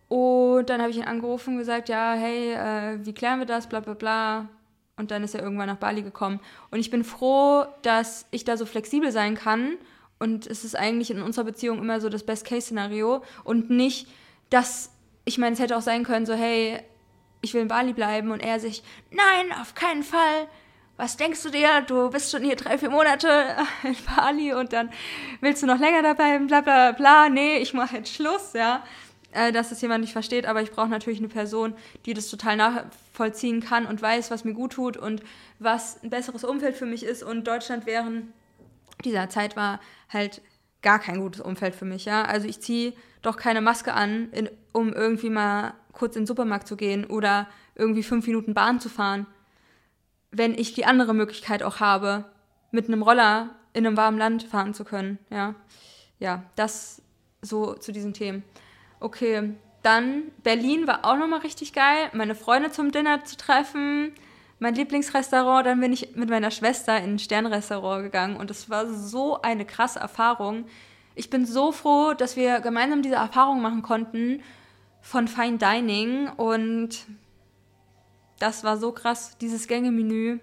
Und 0.09 0.71
dann 0.71 0.81
habe 0.81 0.91
ich 0.91 0.99
ihn 0.99 1.05
angerufen 1.05 1.55
und 1.55 1.59
gesagt, 1.59 1.89
ja, 1.89 2.15
hey, 2.15 2.53
äh, 2.53 3.05
wie 3.05 3.13
klären 3.13 3.41
wir 3.41 3.47
das, 3.47 3.69
bla 3.69 3.81
bla 3.81 3.95
bla. 3.95 4.49
Und 4.97 5.11
dann 5.11 5.25
ist 5.25 5.35
er 5.35 5.43
irgendwann 5.43 5.67
nach 5.67 5.77
Bali 5.77 6.03
gekommen. 6.03 6.41
Und 6.71 6.79
ich 6.79 6.91
bin 6.91 7.05
froh, 7.05 7.67
dass 7.83 8.27
ich 8.31 8.45
da 8.45 8.57
so 8.57 8.65
flexibel 8.67 9.11
sein 9.11 9.35
kann. 9.35 9.77
Und 10.19 10.47
es 10.47 10.65
ist 10.65 10.77
eigentlich 10.77 11.11
in 11.11 11.21
unserer 11.21 11.45
Beziehung 11.45 11.79
immer 11.79 12.01
so 12.01 12.09
das 12.09 12.25
Best-Case-Szenario. 12.25 13.23
Und 13.45 13.69
nicht, 13.69 14.09
dass, 14.49 14.91
ich 15.25 15.39
meine, 15.39 15.55
es 15.55 15.61
hätte 15.61 15.77
auch 15.77 15.83
sein 15.83 16.05
können, 16.05 16.25
so, 16.25 16.35
hey, 16.35 16.81
ich 17.43 17.53
will 17.53 17.63
in 17.63 17.69
Bali 17.69 17.93
bleiben. 17.93 18.31
Und 18.31 18.41
er 18.41 18.61
sich, 18.61 18.83
nein, 19.11 19.53
auf 19.61 19.75
keinen 19.75 20.03
Fall 20.03 20.49
was 20.97 21.17
denkst 21.17 21.43
du 21.43 21.51
dir? 21.51 21.83
Du 21.87 22.11
bist 22.11 22.31
schon 22.31 22.43
hier 22.43 22.57
drei, 22.57 22.79
vier 22.79 22.91
Monate 22.91 23.29
in 23.83 23.97
Bali 24.15 24.55
und 24.55 24.73
dann 24.73 24.91
willst 25.41 25.63
du 25.63 25.67
noch 25.67 25.79
länger 25.79 26.03
dabei, 26.03 26.39
bla 26.39 26.61
bla 26.61 26.93
bla. 26.93 27.29
Nee, 27.29 27.59
ich 27.59 27.75
mache 27.75 27.97
jetzt 27.97 28.15
Schluss, 28.15 28.53
ja. 28.55 28.83
Äh, 29.33 29.53
dass 29.53 29.69
das 29.69 29.83
jemand 29.83 30.01
nicht 30.01 30.13
versteht, 30.13 30.47
aber 30.47 30.63
ich 30.63 30.71
brauche 30.71 30.89
natürlich 30.89 31.19
eine 31.19 31.29
Person, 31.29 31.75
die 32.07 32.15
das 32.15 32.29
total 32.29 32.57
nachvollziehen 32.57 33.61
kann 33.61 33.85
und 33.85 34.01
weiß, 34.01 34.31
was 34.31 34.45
mir 34.45 34.55
gut 34.55 34.73
tut 34.73 34.97
und 34.97 35.23
was 35.59 36.03
ein 36.03 36.11
besseres 36.11 36.45
Umfeld 36.45 36.77
für 36.77 36.87
mich 36.87 37.05
ist. 37.05 37.23
Und 37.23 37.47
Deutschland 37.47 37.85
während 37.85 38.33
dieser 39.05 39.29
Zeit 39.29 39.57
war 39.57 39.81
halt 40.09 40.41
gar 40.81 40.99
kein 40.99 41.21
gutes 41.21 41.41
Umfeld 41.43 41.75
für 41.75 41.85
mich, 41.85 42.07
ja. 42.07 42.25
Also 42.25 42.49
ich 42.49 42.61
ziehe 42.61 42.95
doch 43.21 43.37
keine 43.37 43.61
Maske 43.61 43.93
an, 43.93 44.31
in, 44.33 44.49
um 44.73 44.93
irgendwie 44.95 45.31
mal 45.31 45.75
kurz 45.93 46.17
in 46.17 46.23
den 46.23 46.27
Supermarkt 46.27 46.67
zu 46.67 46.77
gehen 46.77 47.05
oder 47.05 47.49
irgendwie 47.75 48.03
fünf 48.03 48.27
Minuten 48.27 48.55
Bahn 48.55 48.81
zu 48.81 48.89
fahren 48.89 49.27
wenn 50.37 50.55
ich 50.55 50.75
die 50.75 50.85
andere 50.85 51.15
Möglichkeit 51.15 51.63
auch 51.63 51.81
habe, 51.81 52.25
mit 52.71 52.89
einem 52.89 53.03
Roller 53.03 53.51
in 53.73 53.87
einem 53.87 53.97
warmen 53.97 54.19
Land 54.19 54.43
fahren 54.43 54.75
zu 54.75 54.85
können. 54.85 55.19
Ja, 55.31 55.55
ja 56.19 56.43
das 56.57 57.03
so 57.43 57.75
zu 57.75 57.93
diesen 57.93 58.15
Themen. 58.15 58.43
Okay, 59.01 59.55
dann 59.83 60.23
Berlin 60.43 60.87
war 60.87 61.05
auch 61.05 61.17
nochmal 61.17 61.41
richtig 61.41 61.73
geil, 61.73 62.11
meine 62.13 62.35
Freunde 62.35 62.71
zum 62.71 62.91
Dinner 62.91 63.25
zu 63.25 63.37
treffen. 63.37 64.13
Mein 64.59 64.75
Lieblingsrestaurant, 64.75 65.67
dann 65.67 65.81
bin 65.81 65.93
ich 65.93 66.17
mit 66.17 66.31
meiner 66.31 66.51
Schwester 66.51 66.97
in 66.99 67.15
ein 67.15 67.19
Sternrestaurant 67.19 68.03
gegangen 68.03 68.37
und 68.37 68.51
es 68.51 68.71
war 68.71 68.89
so 68.89 69.41
eine 69.43 69.67
krasse 69.67 69.99
Erfahrung. 69.99 70.65
Ich 71.15 71.29
bin 71.29 71.45
so 71.45 71.73
froh, 71.73 72.15
dass 72.15 72.37
wir 72.37 72.61
gemeinsam 72.61 73.03
diese 73.03 73.17
Erfahrung 73.17 73.61
machen 73.61 73.83
konnten 73.83 74.43
von 75.03 75.29
Fine 75.29 75.59
Dining 75.59 76.31
und 76.31 77.07
das 78.39 78.65
war 78.65 78.77
so 78.77 78.93
krass, 78.93 79.37
dieses 79.39 79.67
Gängemenü. 79.67 80.39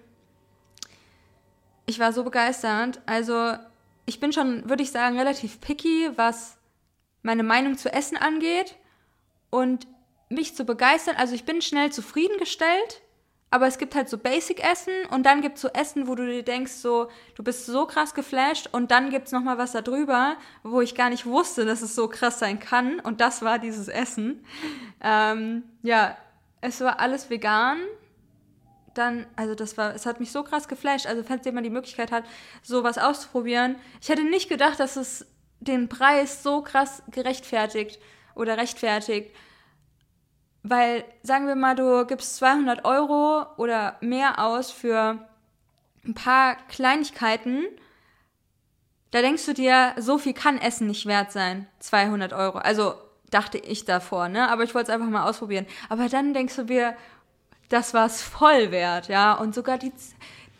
Ich 1.85 1.99
war 1.99 2.13
so 2.13 2.23
begeistert. 2.23 3.01
Also, 3.05 3.53
ich 4.05 4.19
bin 4.19 4.33
schon, 4.33 4.69
würde 4.69 4.83
ich 4.83 4.91
sagen, 4.91 5.17
relativ 5.17 5.61
picky, 5.61 6.09
was 6.15 6.57
meine 7.21 7.43
Meinung 7.43 7.77
zu 7.77 7.91
Essen 7.91 8.17
angeht. 8.17 8.75
Und 9.49 9.87
mich 10.29 10.55
zu 10.55 10.65
begeistern, 10.65 11.15
also 11.17 11.35
ich 11.35 11.45
bin 11.45 11.61
schnell 11.61 11.91
zufriedengestellt, 11.91 13.01
aber 13.51 13.67
es 13.67 13.77
gibt 13.77 13.93
halt 13.93 14.09
so 14.09 14.17
Basic-Essen 14.17 15.05
und 15.11 15.27
dann 15.27 15.41
gibt 15.41 15.57
es 15.57 15.61
so 15.61 15.67
Essen, 15.69 16.07
wo 16.07 16.15
du 16.15 16.25
dir 16.25 16.43
denkst, 16.43 16.71
so, 16.71 17.09
du 17.35 17.43
bist 17.43 17.67
so 17.67 17.85
krass 17.85 18.15
geflasht 18.15 18.67
und 18.71 18.89
dann 18.89 19.11
gibt 19.11 19.27
es 19.27 19.31
nochmal 19.31 19.59
was 19.59 19.73
da 19.73 19.81
drüber, 19.81 20.37
wo 20.63 20.81
ich 20.81 20.95
gar 20.95 21.11
nicht 21.11 21.25
wusste, 21.25 21.65
dass 21.65 21.83
es 21.83 21.93
so 21.93 22.07
krass 22.07 22.39
sein 22.39 22.59
kann 22.59 22.99
und 22.99 23.21
das 23.21 23.43
war 23.43 23.59
dieses 23.59 23.87
Essen. 23.87 24.43
Ähm, 25.01 25.63
ja, 25.83 26.17
es 26.63 26.79
war 26.81 26.99
alles 26.99 27.29
vegan. 27.29 27.77
Dann, 28.93 29.25
also 29.35 29.55
das 29.55 29.77
war, 29.77 29.93
es 29.95 30.05
hat 30.05 30.19
mich 30.19 30.31
so 30.31 30.43
krass 30.43 30.67
geflasht. 30.67 31.07
Also 31.07 31.23
falls 31.23 31.45
jemand 31.45 31.65
die 31.65 31.71
Möglichkeit 31.71 32.11
hat, 32.11 32.23
sowas 32.61 32.97
auszuprobieren. 32.97 33.75
Ich 34.01 34.09
hätte 34.09 34.23
nicht 34.23 34.49
gedacht, 34.49 34.79
dass 34.79 34.95
es 34.95 35.25
den 35.59 35.89
Preis 35.89 36.43
so 36.43 36.61
krass 36.61 37.03
gerechtfertigt 37.11 37.99
oder 38.35 38.57
rechtfertigt. 38.57 39.35
Weil, 40.61 41.03
sagen 41.23 41.47
wir 41.47 41.55
mal, 41.55 41.75
du 41.75 42.05
gibst 42.05 42.37
200 42.37 42.85
Euro 42.85 43.45
oder 43.57 43.97
mehr 43.99 44.39
aus 44.39 44.71
für 44.71 45.27
ein 46.05 46.13
paar 46.13 46.55
Kleinigkeiten. 46.67 47.65
Da 49.11 49.21
denkst 49.21 49.45
du 49.45 49.53
dir, 49.53 49.93
so 49.97 50.17
viel 50.17 50.33
kann 50.33 50.57
Essen 50.57 50.87
nicht 50.87 51.05
wert 51.05 51.31
sein. 51.31 51.67
200 51.79 52.31
Euro. 52.31 52.59
Also 52.59 52.95
dachte 53.33 53.57
ich 53.57 53.85
davor, 53.85 54.29
ne? 54.29 54.49
Aber 54.49 54.63
ich 54.63 54.75
wollte 54.75 54.91
es 54.91 54.95
einfach 54.95 55.09
mal 55.09 55.27
ausprobieren. 55.27 55.65
Aber 55.89 56.09
dann 56.09 56.33
denkst 56.33 56.55
du 56.55 56.63
dir, 56.63 56.95
das 57.69 57.93
war 57.93 58.05
es 58.05 58.21
voll 58.21 58.71
wert, 58.71 59.07
ja? 59.07 59.33
Und 59.33 59.55
sogar 59.55 59.77
die, 59.77 59.91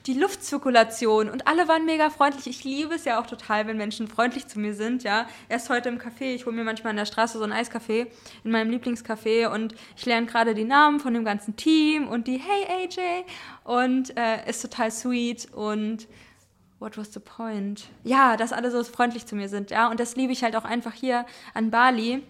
die 0.06 0.14
Luftzirkulation 0.16 1.30
und 1.30 1.48
alle 1.48 1.68
waren 1.68 1.86
mega 1.86 2.10
freundlich. 2.10 2.48
Ich 2.48 2.64
liebe 2.64 2.96
es 2.96 3.06
ja 3.06 3.22
auch 3.22 3.28
total, 3.28 3.68
wenn 3.68 3.78
Menschen 3.78 4.08
freundlich 4.08 4.48
zu 4.48 4.60
mir 4.60 4.74
sind, 4.74 5.04
ja. 5.04 5.28
Erst 5.48 5.70
heute 5.70 5.90
im 5.90 6.00
Café, 6.00 6.34
ich 6.34 6.46
hole 6.46 6.56
mir 6.56 6.64
manchmal 6.64 6.92
an 6.92 6.98
der 6.98 7.06
Straße 7.06 7.38
so 7.38 7.44
ein 7.44 7.54
Eiscafé 7.54 8.08
in 8.44 8.52
meinem 8.52 8.72
Lieblingscafé 8.72 9.48
und 9.48 9.76
ich 9.96 10.06
lerne 10.06 10.28
gerade 10.28 10.56
die 10.56 10.66
Namen 10.66 11.00
von 11.00 11.14
dem 11.14 11.24
ganzen 11.24 11.56
Team 11.56 12.08
und 12.08 12.28
die 12.28 12.38
Hey 12.38 12.86
AJ 12.86 13.26
und 13.64 14.18
äh, 14.18 14.50
ist 14.50 14.62
total 14.62 14.92
sweet 14.92 15.54
und 15.54 16.08
what 16.80 16.98
was 16.98 17.14
the 17.14 17.20
point? 17.20 17.86
Ja, 18.04 18.36
dass 18.36 18.52
alle 18.52 18.70
so 18.72 18.84
freundlich 18.84 19.26
zu 19.26 19.36
mir 19.36 19.48
sind, 19.48 19.72
ja. 19.72 19.90
Und 19.90 20.00
das 20.00 20.16
liebe 20.16 20.34
ich 20.34 20.44
halt 20.44 20.56
auch 20.56 20.66
einfach 20.66 20.94
hier 20.94 21.26
an 21.54 21.72
Bali 21.72 22.24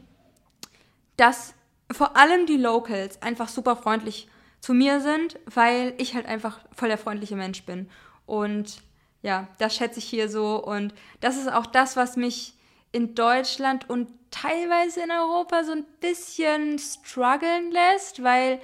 dass 1.17 1.53
vor 1.91 2.17
allem 2.17 2.46
die 2.46 2.58
Locals 2.58 3.22
einfach 3.22 3.48
super 3.48 3.75
freundlich 3.75 4.27
zu 4.60 4.74
mir 4.74 5.01
sind, 5.01 5.39
weil 5.46 5.93
ich 5.98 6.15
halt 6.15 6.25
einfach 6.25 6.60
voll 6.75 6.88
der 6.88 6.98
freundliche 6.98 7.36
Mensch 7.36 7.63
bin. 7.63 7.89
Und 8.25 8.82
ja, 9.22 9.48
das 9.58 9.75
schätze 9.75 10.00
ich 10.00 10.05
hier 10.05 10.29
so. 10.29 10.63
Und 10.63 10.93
das 11.20 11.38
ist 11.38 11.51
auch 11.51 11.65
das, 11.65 11.96
was 11.96 12.15
mich 12.15 12.55
in 12.91 13.15
Deutschland 13.15 13.89
und 13.89 14.08
teilweise 14.32 15.01
in 15.01 15.12
Europa 15.12 15.63
so 15.63 15.72
ein 15.72 15.86
bisschen 16.00 16.79
strugglen 16.79 17.72
lässt, 17.72 18.24
weil 18.24 18.60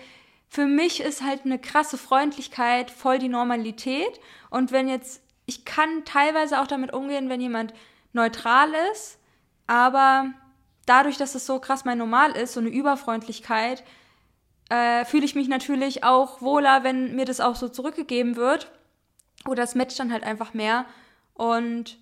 für 0.47 0.65
mich 0.65 0.99
ist 0.99 1.21
halt 1.21 1.45
eine 1.45 1.59
krasse 1.59 1.97
Freundlichkeit 1.97 2.89
voll 2.89 3.19
die 3.19 3.29
Normalität. 3.29 4.19
Und 4.49 4.71
wenn 4.71 4.87
jetzt, 4.87 5.21
ich 5.45 5.65
kann 5.65 6.05
teilweise 6.05 6.59
auch 6.59 6.67
damit 6.67 6.93
umgehen, 6.93 7.29
wenn 7.29 7.41
jemand 7.41 7.73
neutral 8.13 8.73
ist, 8.91 9.19
aber 9.67 10.33
dadurch, 10.89 11.17
dass 11.17 11.35
es 11.35 11.45
so 11.45 11.59
krass 11.59 11.85
mein 11.85 11.99
Normal 11.99 12.31
ist, 12.31 12.53
so 12.53 12.59
eine 12.59 12.69
Überfreundlichkeit, 12.69 13.83
äh, 14.69 15.05
fühle 15.05 15.25
ich 15.25 15.35
mich 15.35 15.47
natürlich 15.47 16.03
auch 16.03 16.41
wohler, 16.41 16.83
wenn 16.83 17.15
mir 17.15 17.25
das 17.25 17.39
auch 17.39 17.55
so 17.55 17.69
zurückgegeben 17.69 18.35
wird. 18.35 18.71
Oder 19.47 19.63
es 19.63 19.75
matcht 19.75 19.99
dann 19.99 20.11
halt 20.11 20.23
einfach 20.23 20.53
mehr. 20.53 20.85
Und 21.33 21.97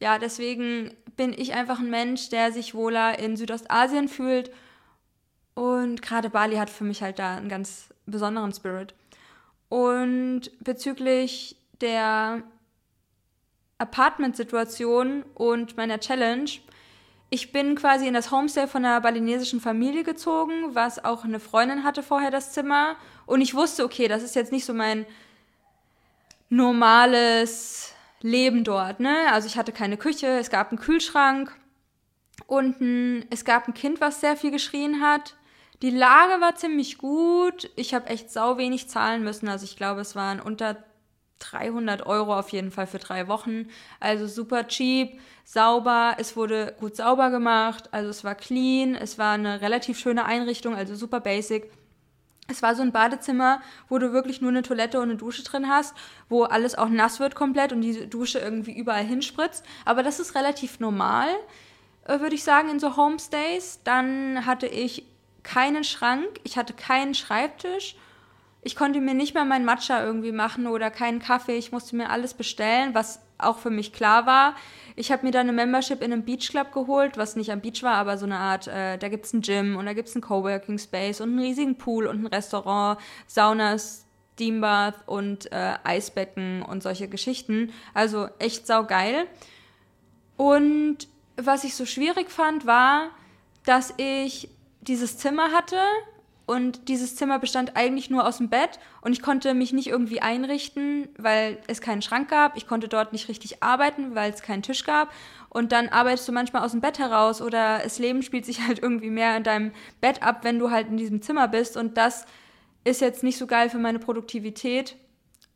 ja, 0.00 0.18
deswegen 0.18 0.96
bin 1.16 1.32
ich 1.36 1.54
einfach 1.54 1.80
ein 1.80 1.90
Mensch, 1.90 2.28
der 2.30 2.52
sich 2.52 2.74
wohler 2.74 3.18
in 3.18 3.36
Südostasien 3.36 4.08
fühlt. 4.08 4.50
Und 5.54 6.00
gerade 6.02 6.30
Bali 6.30 6.56
hat 6.56 6.70
für 6.70 6.84
mich 6.84 7.02
halt 7.02 7.18
da 7.18 7.36
einen 7.36 7.48
ganz 7.48 7.92
besonderen 8.06 8.52
Spirit. 8.52 8.94
Und 9.68 10.50
bezüglich 10.62 11.56
der 11.80 12.42
Apartment-Situation 13.78 15.24
und 15.34 15.76
meiner 15.76 16.00
Challenge 16.00 16.50
ich 17.30 17.52
bin 17.52 17.74
quasi 17.74 18.06
in 18.06 18.14
das 18.14 18.30
Homestay 18.30 18.66
von 18.66 18.84
einer 18.84 19.00
balinesischen 19.00 19.60
Familie 19.60 20.02
gezogen, 20.02 20.74
was 20.74 21.04
auch 21.04 21.24
eine 21.24 21.40
Freundin 21.40 21.84
hatte 21.84 22.02
vorher 22.02 22.30
das 22.30 22.52
Zimmer. 22.52 22.96
Und 23.26 23.42
ich 23.42 23.54
wusste, 23.54 23.84
okay, 23.84 24.08
das 24.08 24.22
ist 24.22 24.34
jetzt 24.34 24.52
nicht 24.52 24.64
so 24.64 24.72
mein 24.72 25.04
normales 26.48 27.92
Leben 28.22 28.64
dort. 28.64 29.00
Ne? 29.00 29.30
Also 29.32 29.46
ich 29.46 29.58
hatte 29.58 29.72
keine 29.72 29.98
Küche, 29.98 30.26
es 30.38 30.50
gab 30.50 30.70
einen 30.70 30.78
Kühlschrank. 30.78 31.54
unten. 32.46 33.26
Es 33.30 33.44
gab 33.44 33.68
ein 33.68 33.74
Kind, 33.74 34.00
was 34.00 34.20
sehr 34.20 34.36
viel 34.36 34.50
geschrien 34.50 35.02
hat. 35.02 35.36
Die 35.82 35.90
Lage 35.90 36.40
war 36.40 36.56
ziemlich 36.56 36.98
gut. 36.98 37.70
Ich 37.76 37.94
habe 37.94 38.06
echt 38.08 38.30
sau 38.30 38.58
wenig 38.58 38.88
zahlen 38.88 39.22
müssen. 39.22 39.48
Also 39.48 39.64
ich 39.64 39.76
glaube, 39.76 40.00
es 40.00 40.16
waren 40.16 40.40
unter 40.40 40.76
300 41.38 42.06
Euro 42.06 42.38
auf 42.38 42.50
jeden 42.50 42.70
Fall 42.70 42.86
für 42.86 42.98
drei 42.98 43.28
Wochen. 43.28 43.68
Also 44.00 44.26
super 44.26 44.66
cheap, 44.66 45.20
sauber. 45.44 46.16
Es 46.18 46.36
wurde 46.36 46.74
gut 46.78 46.96
sauber 46.96 47.30
gemacht. 47.30 47.88
Also 47.92 48.10
es 48.10 48.24
war 48.24 48.34
clean. 48.34 48.94
Es 48.94 49.18
war 49.18 49.34
eine 49.34 49.60
relativ 49.60 49.98
schöne 49.98 50.24
Einrichtung, 50.24 50.74
also 50.74 50.94
super 50.94 51.20
basic. 51.20 51.70
Es 52.50 52.62
war 52.62 52.74
so 52.74 52.82
ein 52.82 52.92
Badezimmer, 52.92 53.60
wo 53.90 53.98
du 53.98 54.12
wirklich 54.14 54.40
nur 54.40 54.50
eine 54.50 54.62
Toilette 54.62 54.98
und 54.98 55.10
eine 55.10 55.16
Dusche 55.16 55.42
drin 55.42 55.68
hast, 55.68 55.94
wo 56.30 56.44
alles 56.44 56.76
auch 56.76 56.88
nass 56.88 57.20
wird 57.20 57.34
komplett 57.34 57.72
und 57.72 57.82
die 57.82 58.08
Dusche 58.08 58.38
irgendwie 58.38 58.72
überall 58.72 59.04
hinspritzt. 59.04 59.64
Aber 59.84 60.02
das 60.02 60.18
ist 60.18 60.34
relativ 60.34 60.80
normal, 60.80 61.28
äh, 62.04 62.20
würde 62.20 62.34
ich 62.34 62.44
sagen, 62.44 62.70
in 62.70 62.80
so 62.80 62.96
Homestays. 62.96 63.80
Dann 63.84 64.46
hatte 64.46 64.66
ich 64.66 65.04
keinen 65.42 65.84
Schrank, 65.84 66.40
ich 66.42 66.56
hatte 66.56 66.72
keinen 66.72 67.14
Schreibtisch. 67.14 67.96
Ich 68.62 68.76
konnte 68.76 69.00
mir 69.00 69.14
nicht 69.14 69.34
mal 69.34 69.44
meinen 69.44 69.64
Matcha 69.64 70.04
irgendwie 70.04 70.32
machen 70.32 70.66
oder 70.66 70.90
keinen 70.90 71.20
Kaffee. 71.20 71.56
Ich 71.56 71.72
musste 71.72 71.96
mir 71.96 72.10
alles 72.10 72.34
bestellen, 72.34 72.94
was 72.94 73.20
auch 73.38 73.58
für 73.58 73.70
mich 73.70 73.92
klar 73.92 74.26
war. 74.26 74.56
Ich 74.96 75.12
habe 75.12 75.24
mir 75.24 75.30
dann 75.30 75.48
eine 75.48 75.52
Membership 75.52 76.02
in 76.02 76.12
einem 76.12 76.24
Beach 76.24 76.48
Club 76.48 76.72
geholt, 76.72 77.16
was 77.16 77.36
nicht 77.36 77.52
am 77.52 77.60
Beach 77.60 77.82
war, 77.84 77.94
aber 77.94 78.18
so 78.18 78.26
eine 78.26 78.36
Art, 78.36 78.66
äh, 78.66 78.98
da 78.98 79.08
gibt 79.08 79.26
es 79.26 79.32
ein 79.32 79.42
Gym 79.42 79.76
und 79.76 79.86
da 79.86 79.92
gibt 79.92 80.08
es 80.08 80.16
einen 80.16 80.22
Coworking 80.22 80.78
Space 80.78 81.20
und 81.20 81.30
einen 81.30 81.38
riesigen 81.38 81.78
Pool 81.78 82.06
und 82.08 82.22
ein 82.22 82.26
Restaurant, 82.26 82.98
Saunas, 83.28 84.06
Steambath 84.34 85.06
und 85.06 85.50
äh, 85.52 85.74
Eisbecken 85.84 86.62
und 86.62 86.82
solche 86.82 87.08
Geschichten. 87.08 87.72
Also 87.94 88.28
echt 88.38 88.66
saugeil. 88.66 89.26
Und 90.36 91.08
was 91.36 91.64
ich 91.64 91.74
so 91.74 91.86
schwierig 91.86 92.30
fand, 92.30 92.66
war, 92.66 93.10
dass 93.64 93.94
ich 93.96 94.48
dieses 94.80 95.18
Zimmer 95.18 95.52
hatte 95.52 95.78
und 96.48 96.88
dieses 96.88 97.14
Zimmer 97.14 97.38
bestand 97.38 97.76
eigentlich 97.76 98.08
nur 98.08 98.26
aus 98.26 98.38
dem 98.38 98.48
Bett 98.48 98.78
und 99.02 99.12
ich 99.12 99.20
konnte 99.20 99.52
mich 99.52 99.74
nicht 99.74 99.86
irgendwie 99.86 100.22
einrichten, 100.22 101.10
weil 101.18 101.58
es 101.66 101.82
keinen 101.82 102.00
Schrank 102.00 102.30
gab. 102.30 102.56
Ich 102.56 102.66
konnte 102.66 102.88
dort 102.88 103.12
nicht 103.12 103.28
richtig 103.28 103.62
arbeiten, 103.62 104.14
weil 104.14 104.32
es 104.32 104.40
keinen 104.40 104.62
Tisch 104.62 104.84
gab. 104.84 105.12
Und 105.50 105.72
dann 105.72 105.90
arbeitest 105.90 106.26
du 106.26 106.32
manchmal 106.32 106.64
aus 106.64 106.70
dem 106.70 106.80
Bett 106.80 106.98
heraus 106.98 107.42
oder 107.42 107.80
das 107.80 107.98
Leben 107.98 108.22
spielt 108.22 108.46
sich 108.46 108.66
halt 108.66 108.82
irgendwie 108.82 109.10
mehr 109.10 109.36
in 109.36 109.42
deinem 109.42 109.72
Bett 110.00 110.22
ab, 110.22 110.38
wenn 110.42 110.58
du 110.58 110.70
halt 110.70 110.88
in 110.88 110.96
diesem 110.96 111.20
Zimmer 111.20 111.48
bist. 111.48 111.76
Und 111.76 111.98
das 111.98 112.24
ist 112.82 113.02
jetzt 113.02 113.22
nicht 113.22 113.36
so 113.36 113.46
geil 113.46 113.68
für 113.68 113.76
meine 113.76 113.98
Produktivität. 113.98 114.96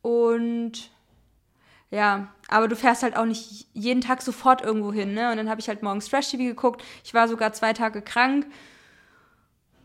Und 0.03 0.91
ja, 1.89 2.27
aber 2.49 2.67
du 2.67 2.75
fährst 2.75 3.01
halt 3.01 3.17
auch 3.17 3.25
nicht 3.25 3.65
jeden 3.73 4.01
Tag 4.01 4.21
sofort 4.21 4.61
irgendwo 4.61 4.93
hin, 4.93 5.15
ne? 5.15 5.31
Und 5.31 5.37
dann 5.37 5.49
habe 5.49 5.59
ich 5.59 5.69
halt 5.69 5.81
morgens 5.81 6.07
Trash-TV 6.07 6.43
geguckt. 6.43 6.83
Ich 7.03 7.15
war 7.15 7.27
sogar 7.27 7.51
zwei 7.53 7.73
Tage 7.73 8.03
krank 8.03 8.45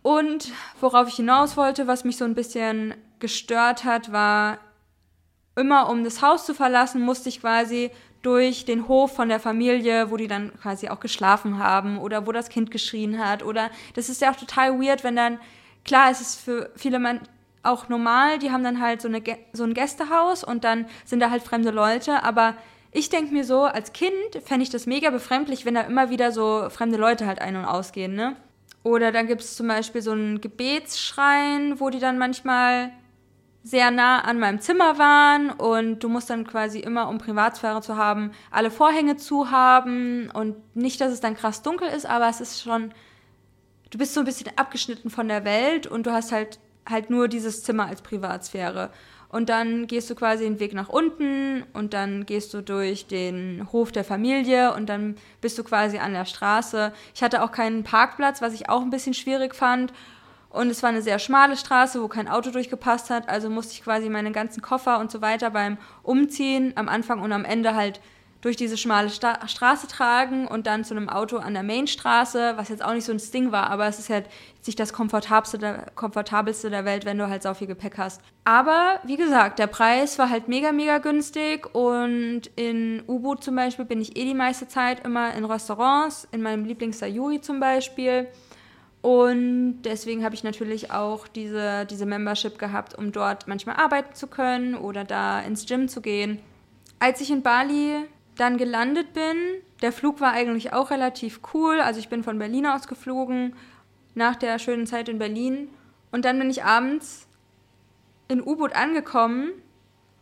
und 0.02 0.52
worauf 0.80 1.08
ich 1.08 1.16
hinaus 1.16 1.56
wollte, 1.56 1.86
was 1.86 2.04
mich 2.04 2.16
so 2.16 2.24
ein 2.24 2.34
bisschen 2.34 2.94
gestört 3.18 3.84
hat, 3.84 4.12
war, 4.12 4.58
immer 5.56 5.88
um 5.90 6.04
das 6.04 6.22
Haus 6.22 6.46
zu 6.46 6.54
verlassen, 6.54 7.02
musste 7.02 7.28
ich 7.28 7.40
quasi 7.40 7.90
durch 8.22 8.64
den 8.64 8.88
Hof 8.88 9.14
von 9.14 9.28
der 9.28 9.40
Familie, 9.40 10.10
wo 10.10 10.16
die 10.16 10.28
dann 10.28 10.52
quasi 10.60 10.88
auch 10.88 11.00
geschlafen 11.00 11.58
haben 11.58 11.98
oder 11.98 12.26
wo 12.26 12.32
das 12.32 12.48
Kind 12.48 12.70
geschrien 12.70 13.18
hat 13.24 13.42
oder 13.42 13.70
das 13.94 14.08
ist 14.08 14.20
ja 14.20 14.30
auch 14.30 14.36
total 14.36 14.80
weird, 14.80 15.04
wenn 15.04 15.16
dann 15.16 15.38
klar, 15.84 16.10
es 16.10 16.20
ist 16.20 16.40
für 16.40 16.70
viele 16.74 16.98
Menschen 16.98 17.28
auch 17.62 17.88
normal, 17.88 18.38
die 18.38 18.50
haben 18.50 18.64
dann 18.64 18.80
halt 18.80 19.02
so, 19.02 19.08
eine, 19.08 19.22
so 19.52 19.64
ein 19.64 19.74
Gästehaus 19.74 20.44
und 20.44 20.64
dann 20.64 20.86
sind 21.04 21.20
da 21.20 21.30
halt 21.30 21.42
fremde 21.42 21.70
Leute, 21.70 22.22
aber 22.22 22.54
ich 22.92 23.10
denke 23.10 23.32
mir 23.32 23.44
so, 23.44 23.64
als 23.64 23.92
Kind 23.92 24.12
fände 24.44 24.62
ich 24.62 24.70
das 24.70 24.86
mega 24.86 25.10
befremdlich, 25.10 25.66
wenn 25.66 25.74
da 25.74 25.82
immer 25.82 26.10
wieder 26.10 26.32
so 26.32 26.68
fremde 26.70 26.96
Leute 26.96 27.26
halt 27.26 27.40
ein- 27.40 27.56
und 27.56 27.66
ausgehen, 27.66 28.14
ne? 28.14 28.36
Oder 28.82 29.12
dann 29.12 29.26
gibt 29.26 29.42
es 29.42 29.56
zum 29.56 29.68
Beispiel 29.68 30.02
so 30.02 30.12
einen 30.12 30.40
Gebetsschrein, 30.40 31.80
wo 31.80 31.90
die 31.90 31.98
dann 31.98 32.18
manchmal 32.18 32.92
sehr 33.62 33.90
nah 33.90 34.20
an 34.20 34.38
meinem 34.38 34.60
Zimmer 34.60 34.98
waren 34.98 35.50
und 35.50 36.02
du 36.02 36.08
musst 36.08 36.30
dann 36.30 36.46
quasi 36.46 36.78
immer, 36.78 37.08
um 37.08 37.18
Privatsphäre 37.18 37.82
zu 37.82 37.96
haben, 37.96 38.30
alle 38.50 38.70
Vorhänge 38.70 39.16
zu 39.16 39.50
haben. 39.50 40.30
Und 40.30 40.56
nicht, 40.74 41.00
dass 41.00 41.12
es 41.12 41.20
dann 41.20 41.34
krass 41.34 41.62
dunkel 41.62 41.88
ist, 41.88 42.06
aber 42.06 42.28
es 42.28 42.40
ist 42.40 42.62
schon, 42.62 42.94
du 43.90 43.98
bist 43.98 44.14
so 44.14 44.20
ein 44.20 44.26
bisschen 44.26 44.50
abgeschnitten 44.56 45.10
von 45.10 45.28
der 45.28 45.44
Welt 45.44 45.86
und 45.86 46.06
du 46.06 46.12
hast 46.12 46.32
halt 46.32 46.58
halt 46.88 47.10
nur 47.10 47.28
dieses 47.28 47.62
Zimmer 47.62 47.86
als 47.86 48.02
Privatsphäre 48.02 48.90
und 49.28 49.50
dann 49.50 49.86
gehst 49.86 50.08
du 50.08 50.14
quasi 50.14 50.44
den 50.44 50.58
Weg 50.58 50.72
nach 50.72 50.88
unten 50.88 51.64
und 51.74 51.92
dann 51.92 52.24
gehst 52.24 52.54
du 52.54 52.62
durch 52.62 53.06
den 53.06 53.68
Hof 53.72 53.92
der 53.92 54.04
Familie 54.04 54.72
und 54.74 54.88
dann 54.88 55.16
bist 55.40 55.58
du 55.58 55.64
quasi 55.64 55.98
an 55.98 56.14
der 56.14 56.24
Straße. 56.24 56.92
Ich 57.14 57.22
hatte 57.22 57.42
auch 57.42 57.52
keinen 57.52 57.84
Parkplatz, 57.84 58.40
was 58.40 58.54
ich 58.54 58.70
auch 58.70 58.80
ein 58.80 58.90
bisschen 58.90 59.14
schwierig 59.14 59.54
fand. 59.54 59.92
Und 60.50 60.70
es 60.70 60.82
war 60.82 60.88
eine 60.88 61.02
sehr 61.02 61.18
schmale 61.18 61.58
Straße, 61.58 62.02
wo 62.02 62.08
kein 62.08 62.26
Auto 62.26 62.50
durchgepasst 62.50 63.10
hat. 63.10 63.28
Also 63.28 63.50
musste 63.50 63.74
ich 63.74 63.84
quasi 63.84 64.08
meine 64.08 64.32
ganzen 64.32 64.62
Koffer 64.62 64.98
und 64.98 65.10
so 65.10 65.20
weiter 65.20 65.50
beim 65.50 65.76
Umziehen 66.02 66.72
am 66.76 66.88
Anfang 66.88 67.20
und 67.20 67.32
am 67.32 67.44
Ende 67.44 67.74
halt 67.74 68.00
durch 68.40 68.56
diese 68.56 68.76
schmale 68.76 69.10
Sta 69.10 69.46
Straße 69.48 69.88
tragen 69.88 70.46
und 70.46 70.66
dann 70.66 70.84
zu 70.84 70.94
einem 70.94 71.08
Auto 71.08 71.38
an 71.38 71.54
der 71.54 71.62
Mainstraße, 71.64 72.54
was 72.56 72.68
jetzt 72.68 72.84
auch 72.84 72.92
nicht 72.92 73.04
so 73.04 73.12
ein 73.12 73.20
Ding 73.32 73.50
war, 73.50 73.70
aber 73.70 73.86
es 73.86 73.98
ist 73.98 74.10
halt 74.10 74.26
nicht 74.66 74.78
das 74.78 74.92
komfortabelste 74.92 75.58
der, 75.58 75.86
komfortabelste 75.94 76.70
der 76.70 76.84
Welt, 76.84 77.04
wenn 77.04 77.18
du 77.18 77.28
halt 77.28 77.42
so 77.42 77.52
viel 77.54 77.66
Gepäck 77.66 77.98
hast. 77.98 78.20
Aber 78.44 79.00
wie 79.04 79.16
gesagt, 79.16 79.58
der 79.58 79.66
Preis 79.66 80.18
war 80.18 80.30
halt 80.30 80.46
mega, 80.46 80.72
mega 80.72 80.98
günstig 80.98 81.74
und 81.74 82.42
in 82.54 83.02
U-Boot 83.08 83.42
zum 83.42 83.56
Beispiel 83.56 83.84
bin 83.84 84.00
ich 84.00 84.16
eh 84.16 84.24
die 84.24 84.34
meiste 84.34 84.68
Zeit 84.68 85.04
immer 85.04 85.34
in 85.34 85.44
Restaurants, 85.44 86.28
in 86.30 86.42
meinem 86.42 86.64
Lieblings-Sayuri 86.64 87.40
zum 87.40 87.58
Beispiel. 87.60 88.28
Und 89.00 89.82
deswegen 89.82 90.24
habe 90.24 90.34
ich 90.34 90.44
natürlich 90.44 90.90
auch 90.90 91.28
diese, 91.28 91.86
diese 91.86 92.04
Membership 92.04 92.58
gehabt, 92.58 92.96
um 92.96 93.12
dort 93.12 93.46
manchmal 93.48 93.76
arbeiten 93.76 94.14
zu 94.14 94.26
können 94.26 94.74
oder 94.74 95.04
da 95.04 95.40
ins 95.40 95.66
Gym 95.66 95.88
zu 95.88 96.00
gehen. 96.00 96.40
Als 96.98 97.20
ich 97.20 97.30
in 97.30 97.42
Bali 97.42 98.04
dann 98.38 98.56
gelandet 98.56 99.12
bin. 99.12 99.36
Der 99.82 99.92
Flug 99.92 100.20
war 100.20 100.32
eigentlich 100.32 100.72
auch 100.72 100.90
relativ 100.90 101.40
cool. 101.52 101.80
Also 101.80 102.00
ich 102.00 102.08
bin 102.08 102.24
von 102.24 102.38
Berlin 102.38 102.66
aus 102.66 102.88
geflogen, 102.88 103.54
nach 104.14 104.36
der 104.36 104.58
schönen 104.58 104.86
Zeit 104.86 105.08
in 105.08 105.18
Berlin. 105.18 105.68
Und 106.10 106.24
dann 106.24 106.38
bin 106.38 106.48
ich 106.48 106.64
abends 106.64 107.26
in 108.28 108.42
U-Boot 108.42 108.74
angekommen 108.74 109.50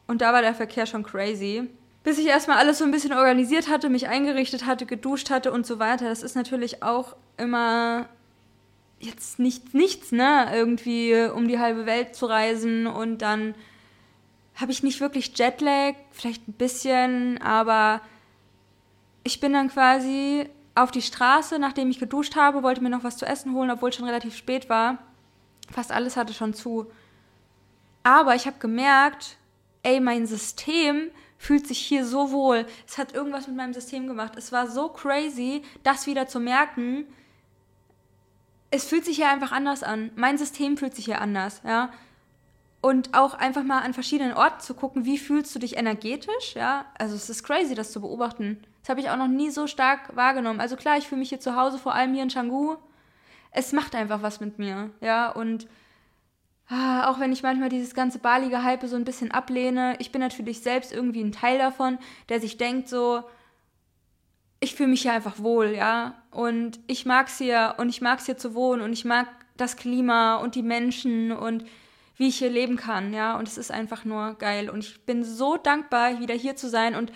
und 0.06 0.20
da 0.20 0.32
war 0.32 0.42
der 0.42 0.54
Verkehr 0.54 0.86
schon 0.86 1.02
crazy. 1.02 1.68
Bis 2.02 2.18
ich 2.18 2.26
erstmal 2.26 2.58
alles 2.58 2.78
so 2.78 2.84
ein 2.84 2.92
bisschen 2.92 3.12
organisiert 3.12 3.68
hatte, 3.68 3.88
mich 3.88 4.08
eingerichtet 4.08 4.64
hatte, 4.64 4.86
geduscht 4.86 5.30
hatte 5.30 5.52
und 5.52 5.66
so 5.66 5.78
weiter. 5.78 6.08
Das 6.08 6.22
ist 6.22 6.36
natürlich 6.36 6.82
auch 6.82 7.16
immer 7.36 8.08
jetzt 9.00 9.38
nicht, 9.38 9.74
nichts, 9.74 10.12
ne? 10.12 10.48
Irgendwie 10.54 11.28
um 11.34 11.48
die 11.48 11.58
halbe 11.58 11.84
Welt 11.84 12.14
zu 12.14 12.26
reisen 12.26 12.86
und 12.86 13.22
dann 13.22 13.54
habe 14.56 14.72
ich 14.72 14.82
nicht 14.82 15.00
wirklich 15.00 15.36
Jetlag, 15.36 15.94
vielleicht 16.10 16.48
ein 16.48 16.54
bisschen, 16.54 17.40
aber 17.42 18.00
ich 19.22 19.38
bin 19.38 19.52
dann 19.52 19.68
quasi 19.68 20.48
auf 20.74 20.90
die 20.90 21.02
Straße, 21.02 21.58
nachdem 21.58 21.90
ich 21.90 21.98
geduscht 21.98 22.36
habe, 22.36 22.62
wollte 22.62 22.82
mir 22.82 22.90
noch 22.90 23.04
was 23.04 23.18
zu 23.18 23.26
essen 23.26 23.54
holen, 23.54 23.70
obwohl 23.70 23.90
es 23.90 23.96
schon 23.96 24.06
relativ 24.06 24.34
spät 24.36 24.68
war. 24.68 24.98
Fast 25.70 25.92
alles 25.92 26.16
hatte 26.16 26.32
schon 26.32 26.54
zu. 26.54 26.90
Aber 28.02 28.34
ich 28.34 28.46
habe 28.46 28.58
gemerkt, 28.58 29.36
ey, 29.82 30.00
mein 30.00 30.26
System 30.26 31.10
fühlt 31.38 31.66
sich 31.66 31.78
hier 31.78 32.06
so 32.06 32.30
wohl. 32.30 32.66
Es 32.86 32.98
hat 32.98 33.12
irgendwas 33.12 33.48
mit 33.48 33.56
meinem 33.56 33.74
System 33.74 34.06
gemacht. 34.06 34.34
Es 34.36 34.52
war 34.52 34.68
so 34.68 34.88
crazy, 34.88 35.62
das 35.82 36.06
wieder 36.06 36.28
zu 36.28 36.40
merken. 36.40 37.04
Es 38.70 38.84
fühlt 38.84 39.04
sich 39.04 39.16
hier 39.16 39.28
einfach 39.28 39.52
anders 39.52 39.82
an. 39.82 40.12
Mein 40.14 40.38
System 40.38 40.76
fühlt 40.76 40.94
sich 40.94 41.06
hier 41.06 41.20
anders, 41.20 41.60
ja 41.64 41.90
und 42.86 43.14
auch 43.14 43.34
einfach 43.34 43.64
mal 43.64 43.80
an 43.80 43.94
verschiedenen 43.94 44.32
Orten 44.32 44.60
zu 44.60 44.72
gucken, 44.72 45.04
wie 45.04 45.18
fühlst 45.18 45.52
du 45.52 45.58
dich 45.58 45.76
energetisch, 45.76 46.54
ja? 46.54 46.84
Also 46.96 47.16
es 47.16 47.28
ist 47.28 47.42
crazy, 47.42 47.74
das 47.74 47.90
zu 47.90 48.00
beobachten. 48.00 48.62
Das 48.80 48.90
habe 48.90 49.00
ich 49.00 49.10
auch 49.10 49.16
noch 49.16 49.26
nie 49.26 49.50
so 49.50 49.66
stark 49.66 50.14
wahrgenommen. 50.14 50.60
Also 50.60 50.76
klar, 50.76 50.96
ich 50.96 51.08
fühle 51.08 51.18
mich 51.18 51.30
hier 51.30 51.40
zu 51.40 51.56
Hause, 51.56 51.78
vor 51.78 51.96
allem 51.96 52.14
hier 52.14 52.22
in 52.22 52.28
Canggu. 52.28 52.76
Es 53.50 53.72
macht 53.72 53.96
einfach 53.96 54.22
was 54.22 54.38
mit 54.38 54.60
mir, 54.60 54.90
ja? 55.00 55.32
Und 55.32 55.66
ah, 56.68 57.10
auch 57.10 57.18
wenn 57.18 57.32
ich 57.32 57.42
manchmal 57.42 57.70
dieses 57.70 57.92
ganze 57.92 58.20
balige 58.20 58.62
Hype 58.62 58.86
so 58.86 58.94
ein 58.94 59.04
bisschen 59.04 59.32
ablehne, 59.32 59.96
ich 59.98 60.12
bin 60.12 60.20
natürlich 60.20 60.60
selbst 60.60 60.92
irgendwie 60.92 61.24
ein 61.24 61.32
Teil 61.32 61.58
davon, 61.58 61.98
der 62.28 62.40
sich 62.40 62.56
denkt 62.56 62.88
so, 62.88 63.24
ich 64.60 64.76
fühle 64.76 64.90
mich 64.90 65.02
hier 65.02 65.12
einfach 65.12 65.40
wohl, 65.40 65.74
ja? 65.74 66.22
Und 66.30 66.78
ich 66.86 67.04
mag 67.04 67.26
es 67.26 67.38
hier 67.38 67.74
und 67.78 67.88
ich 67.88 68.00
mag 68.00 68.20
es 68.20 68.26
hier 68.26 68.38
zu 68.38 68.54
wohnen 68.54 68.80
und 68.80 68.92
ich 68.92 69.04
mag 69.04 69.26
das 69.56 69.74
Klima 69.74 70.36
und 70.36 70.54
die 70.54 70.62
Menschen 70.62 71.32
und 71.32 71.64
wie 72.16 72.28
ich 72.28 72.38
hier 72.38 72.50
leben 72.50 72.76
kann, 72.76 73.12
ja. 73.12 73.38
Und 73.38 73.48
es 73.48 73.58
ist 73.58 73.70
einfach 73.70 74.04
nur 74.04 74.34
geil. 74.34 74.70
Und 74.70 74.84
ich 74.84 75.00
bin 75.04 75.24
so 75.24 75.56
dankbar, 75.56 76.20
wieder 76.20 76.34
hier 76.34 76.56
zu 76.56 76.68
sein 76.68 76.94
und 76.94 77.12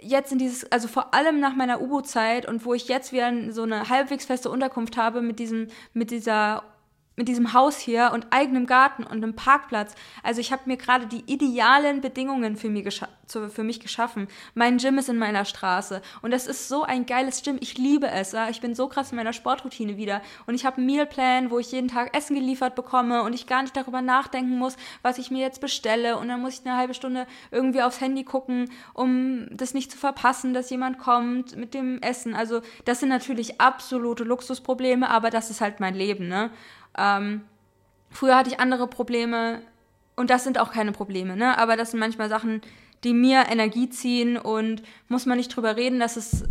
jetzt 0.00 0.32
in 0.32 0.38
dieses, 0.38 0.70
also 0.70 0.88
vor 0.88 1.14
allem 1.14 1.40
nach 1.40 1.54
meiner 1.54 1.80
U-Boot-Zeit 1.80 2.46
und 2.46 2.64
wo 2.64 2.74
ich 2.74 2.88
jetzt 2.88 3.12
wieder 3.12 3.32
so 3.52 3.62
eine 3.62 3.88
halbwegs 3.88 4.26
feste 4.26 4.50
Unterkunft 4.50 4.96
habe 4.96 5.22
mit 5.22 5.38
diesem, 5.38 5.68
mit 5.94 6.10
dieser 6.10 6.64
mit 7.16 7.28
diesem 7.28 7.54
Haus 7.54 7.78
hier 7.78 8.10
und 8.12 8.26
eigenem 8.30 8.66
Garten 8.66 9.02
und 9.02 9.12
einem 9.12 9.34
Parkplatz. 9.34 9.94
Also 10.22 10.40
ich 10.40 10.52
habe 10.52 10.62
mir 10.66 10.76
gerade 10.76 11.06
die 11.06 11.24
idealen 11.26 12.02
Bedingungen 12.02 12.56
für, 12.56 12.68
mich 12.68 13.00
für 13.26 13.64
mich 13.64 13.80
geschaffen. 13.80 14.28
Mein 14.54 14.76
Gym 14.76 14.98
ist 14.98 15.08
in 15.08 15.18
meiner 15.18 15.44
Straße 15.44 16.02
und 16.22 16.30
das 16.30 16.46
ist 16.46 16.68
so 16.68 16.84
ein 16.84 17.06
geiles 17.06 17.42
Gym. 17.42 17.56
Ich 17.60 17.78
liebe 17.78 18.08
es. 18.08 18.32
Ja? 18.32 18.50
Ich 18.50 18.60
bin 18.60 18.74
so 18.74 18.86
krass 18.86 19.10
in 19.10 19.16
meiner 19.16 19.32
Sportroutine 19.32 19.96
wieder 19.96 20.20
und 20.46 20.54
ich 20.54 20.66
habe 20.66 20.76
einen 20.76 20.86
Mealplan, 20.86 21.50
wo 21.50 21.58
ich 21.58 21.72
jeden 21.72 21.88
Tag 21.88 22.14
Essen 22.16 22.36
geliefert 22.36 22.74
bekomme 22.74 23.22
und 23.22 23.32
ich 23.32 23.46
gar 23.46 23.62
nicht 23.62 23.76
darüber 23.76 24.02
nachdenken 24.02 24.58
muss, 24.58 24.76
was 25.02 25.18
ich 25.18 25.30
mir 25.30 25.40
jetzt 25.40 25.60
bestelle 25.60 26.18
und 26.18 26.28
dann 26.28 26.42
muss 26.42 26.60
ich 26.60 26.66
eine 26.66 26.76
halbe 26.76 26.94
Stunde 26.94 27.26
irgendwie 27.50 27.82
aufs 27.82 28.00
Handy 28.00 28.24
gucken, 28.24 28.70
um 28.92 29.46
das 29.50 29.72
nicht 29.72 29.90
zu 29.90 29.98
verpassen, 29.98 30.52
dass 30.52 30.68
jemand 30.68 30.98
kommt 30.98 31.56
mit 31.56 31.72
dem 31.72 32.00
Essen. 32.02 32.34
Also 32.34 32.60
das 32.84 33.00
sind 33.00 33.08
natürlich 33.08 33.60
absolute 33.60 34.24
Luxusprobleme, 34.24 35.08
aber 35.08 35.30
das 35.30 35.50
ist 35.50 35.62
halt 35.62 35.80
mein 35.80 35.94
Leben, 35.94 36.28
ne? 36.28 36.50
Ähm, 36.96 37.42
früher 38.10 38.36
hatte 38.36 38.50
ich 38.50 38.60
andere 38.60 38.86
Probleme 38.86 39.60
und 40.16 40.30
das 40.30 40.44
sind 40.44 40.58
auch 40.58 40.72
keine 40.72 40.92
Probleme, 40.92 41.36
ne? 41.36 41.58
Aber 41.58 41.76
das 41.76 41.90
sind 41.90 42.00
manchmal 42.00 42.28
Sachen, 42.28 42.62
die 43.04 43.12
mir 43.12 43.44
Energie 43.50 43.88
ziehen 43.90 44.36
und 44.36 44.82
muss 45.08 45.26
man 45.26 45.36
nicht 45.36 45.54
drüber 45.54 45.76
reden, 45.76 46.00
dass 46.00 46.16
es 46.16 46.44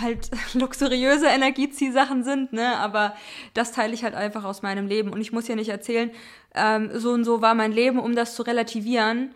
halt 0.00 0.30
luxuriöse 0.54 1.26
Energieziehsachen 1.26 2.24
sind, 2.24 2.52
ne? 2.52 2.76
Aber 2.78 3.14
das 3.54 3.72
teile 3.72 3.92
ich 3.92 4.02
halt 4.02 4.14
einfach 4.14 4.44
aus 4.44 4.62
meinem 4.62 4.86
Leben 4.86 5.10
und 5.10 5.20
ich 5.20 5.32
muss 5.32 5.48
ja 5.48 5.54
nicht 5.54 5.68
erzählen, 5.68 6.10
ähm, 6.54 6.90
so 6.94 7.12
und 7.12 7.24
so 7.24 7.42
war 7.42 7.54
mein 7.54 7.72
Leben, 7.72 7.98
um 7.98 8.16
das 8.16 8.34
zu 8.34 8.42
relativieren. 8.42 9.34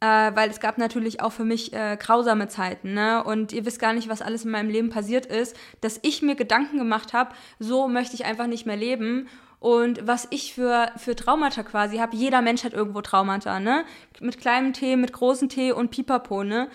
Äh, 0.00 0.34
weil 0.34 0.50
es 0.50 0.58
gab 0.58 0.78
natürlich 0.78 1.20
auch 1.20 1.30
für 1.30 1.44
mich 1.44 1.72
äh, 1.72 1.96
grausame 1.96 2.48
Zeiten, 2.48 2.92
ne? 2.92 3.22
Und 3.22 3.52
ihr 3.52 3.64
wisst 3.64 3.78
gar 3.78 3.92
nicht, 3.92 4.08
was 4.08 4.20
alles 4.20 4.44
in 4.44 4.50
meinem 4.50 4.68
Leben 4.68 4.90
passiert 4.90 5.26
ist, 5.26 5.56
dass 5.80 6.00
ich 6.02 6.22
mir 6.22 6.34
Gedanken 6.34 6.78
gemacht 6.78 7.12
habe, 7.12 7.36
so 7.60 7.86
möchte 7.86 8.16
ich 8.16 8.24
einfach 8.24 8.48
nicht 8.48 8.66
mehr 8.66 8.76
leben 8.76 9.28
und 9.62 10.08
was 10.08 10.26
ich 10.30 10.54
für, 10.54 10.90
für 10.96 11.14
Traumata 11.14 11.62
quasi 11.62 11.98
habe. 11.98 12.16
Jeder 12.16 12.42
Mensch 12.42 12.64
hat 12.64 12.72
irgendwo 12.72 13.00
Traumata, 13.00 13.60
ne? 13.60 13.84
Mit 14.18 14.40
kleinem 14.40 14.72
T, 14.72 14.96
mit 14.96 15.12
großem 15.12 15.48
T 15.48 15.70
und 15.70 15.92
Pipapo, 15.92 16.42
ne? 16.42 16.68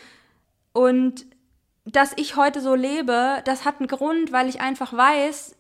Und 0.72 1.26
dass 1.84 2.14
ich 2.16 2.38
heute 2.38 2.62
so 2.62 2.76
lebe, 2.76 3.42
das 3.44 3.66
hat 3.66 3.80
einen 3.80 3.90
Grund, 3.90 4.32
weil 4.32 4.48
ich 4.48 4.62
einfach 4.62 4.94
weiß, 4.94 5.58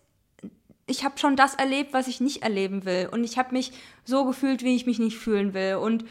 ich 0.86 1.04
habe 1.04 1.18
schon 1.18 1.36
das 1.36 1.56
erlebt, 1.56 1.92
was 1.92 2.08
ich 2.08 2.22
nicht 2.22 2.44
erleben 2.44 2.86
will. 2.86 3.10
Und 3.12 3.26
ich 3.26 3.38
habe 3.38 3.52
mich 3.52 3.74
so 4.06 4.24
gefühlt, 4.24 4.64
wie 4.64 4.78
ich 4.78 4.86
mich 4.86 4.98
nicht 4.98 5.18
fühlen 5.18 5.54
will. 5.54 5.76
Und 5.76 6.06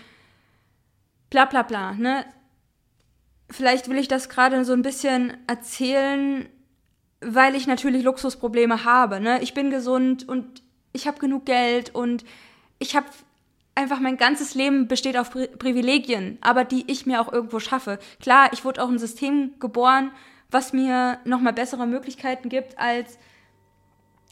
bla 1.30 1.46
bla 1.46 1.62
bla, 1.62 1.94
ne? 1.94 2.26
Vielleicht 3.48 3.88
will 3.88 3.96
ich 3.96 4.08
das 4.08 4.28
gerade 4.28 4.66
so 4.66 4.74
ein 4.74 4.82
bisschen 4.82 5.34
erzählen, 5.46 6.46
weil 7.22 7.54
ich 7.54 7.66
natürlich 7.66 8.04
Luxusprobleme 8.04 8.84
habe, 8.84 9.18
ne? 9.18 9.40
Ich 9.40 9.54
bin 9.54 9.70
gesund 9.70 10.28
und 10.28 10.65
ich 10.96 11.06
habe 11.06 11.18
genug 11.18 11.46
Geld 11.46 11.94
und 11.94 12.24
ich 12.78 12.96
habe 12.96 13.06
einfach 13.76 14.00
mein 14.00 14.16
ganzes 14.16 14.54
Leben 14.54 14.88
besteht 14.88 15.16
auf 15.16 15.30
Pri 15.30 15.46
Privilegien, 15.46 16.38
aber 16.40 16.64
die 16.64 16.90
ich 16.90 17.06
mir 17.06 17.20
auch 17.20 17.32
irgendwo 17.32 17.60
schaffe. 17.60 17.98
Klar, 18.20 18.52
ich 18.52 18.64
wurde 18.64 18.82
auch 18.82 18.88
in 18.88 18.96
ein 18.96 18.98
System 18.98 19.52
geboren, 19.60 20.10
was 20.50 20.72
mir 20.72 21.20
nochmal 21.24 21.52
bessere 21.52 21.86
Möglichkeiten 21.86 22.48
gibt 22.48 22.78
als 22.78 23.18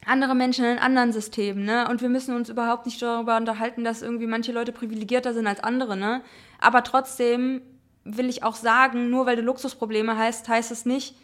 andere 0.06 0.34
Menschen 0.34 0.64
in 0.64 0.78
anderen 0.78 1.12
Systemen, 1.12 1.64
ne? 1.64 1.88
Und 1.88 2.02
wir 2.02 2.08
müssen 2.08 2.34
uns 2.34 2.48
überhaupt 2.48 2.86
nicht 2.86 3.00
darüber 3.00 3.36
unterhalten, 3.36 3.84
dass 3.84 4.02
irgendwie 4.02 4.26
manche 4.26 4.52
Leute 4.52 4.72
privilegierter 4.72 5.32
sind 5.32 5.46
als 5.46 5.62
andere, 5.62 5.96
ne? 5.96 6.22
Aber 6.58 6.82
trotzdem 6.82 7.62
will 8.04 8.28
ich 8.28 8.42
auch 8.42 8.54
sagen, 8.54 9.08
nur 9.10 9.26
weil 9.26 9.36
du 9.36 9.42
Luxusprobleme 9.42 10.18
hast, 10.18 10.48
heißt 10.48 10.70
es 10.70 10.84
nicht, 10.84 11.16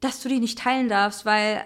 dass 0.00 0.22
du 0.22 0.28
die 0.28 0.40
nicht 0.40 0.58
teilen 0.58 0.88
darfst, 0.88 1.26
weil 1.26 1.64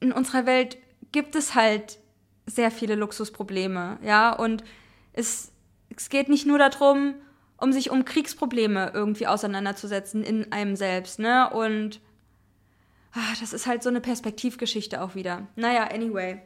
in 0.00 0.12
unserer 0.12 0.46
Welt 0.46 0.78
gibt 1.18 1.34
es 1.34 1.56
halt 1.56 1.98
sehr 2.46 2.70
viele 2.70 2.94
Luxusprobleme, 2.94 3.98
ja, 4.04 4.32
und 4.32 4.62
es, 5.12 5.50
es 5.96 6.10
geht 6.10 6.28
nicht 6.28 6.46
nur 6.46 6.58
darum, 6.58 7.16
um 7.56 7.72
sich 7.72 7.90
um 7.90 8.04
Kriegsprobleme 8.04 8.92
irgendwie 8.94 9.26
auseinanderzusetzen 9.26 10.22
in 10.22 10.52
einem 10.52 10.76
selbst, 10.76 11.18
ne, 11.18 11.50
und 11.50 12.00
ach, 13.10 13.36
das 13.40 13.52
ist 13.52 13.66
halt 13.66 13.82
so 13.82 13.88
eine 13.88 14.00
Perspektivgeschichte 14.00 15.02
auch 15.02 15.16
wieder. 15.16 15.48
Naja, 15.56 15.88
anyway. 15.92 16.40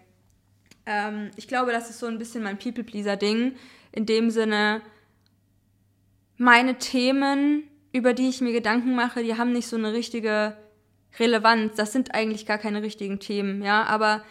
Ähm, 0.86 1.32
ich 1.36 1.48
glaube, 1.48 1.70
das 1.70 1.90
ist 1.90 1.98
so 1.98 2.06
ein 2.06 2.18
bisschen 2.18 2.42
mein 2.42 2.58
People-Pleaser-Ding, 2.58 3.54
in 3.92 4.06
dem 4.06 4.30
Sinne, 4.30 4.80
meine 6.38 6.78
Themen, 6.78 7.64
über 7.92 8.14
die 8.14 8.30
ich 8.30 8.40
mir 8.40 8.52
Gedanken 8.52 8.94
mache, 8.94 9.22
die 9.22 9.36
haben 9.36 9.52
nicht 9.52 9.68
so 9.68 9.76
eine 9.76 9.92
richtige 9.92 10.56
Relevanz. 11.18 11.76
Das 11.76 11.92
sind 11.92 12.14
eigentlich 12.14 12.46
gar 12.46 12.56
keine 12.56 12.82
richtigen 12.82 13.20
Themen, 13.20 13.62
ja, 13.62 13.84
aber 13.84 14.24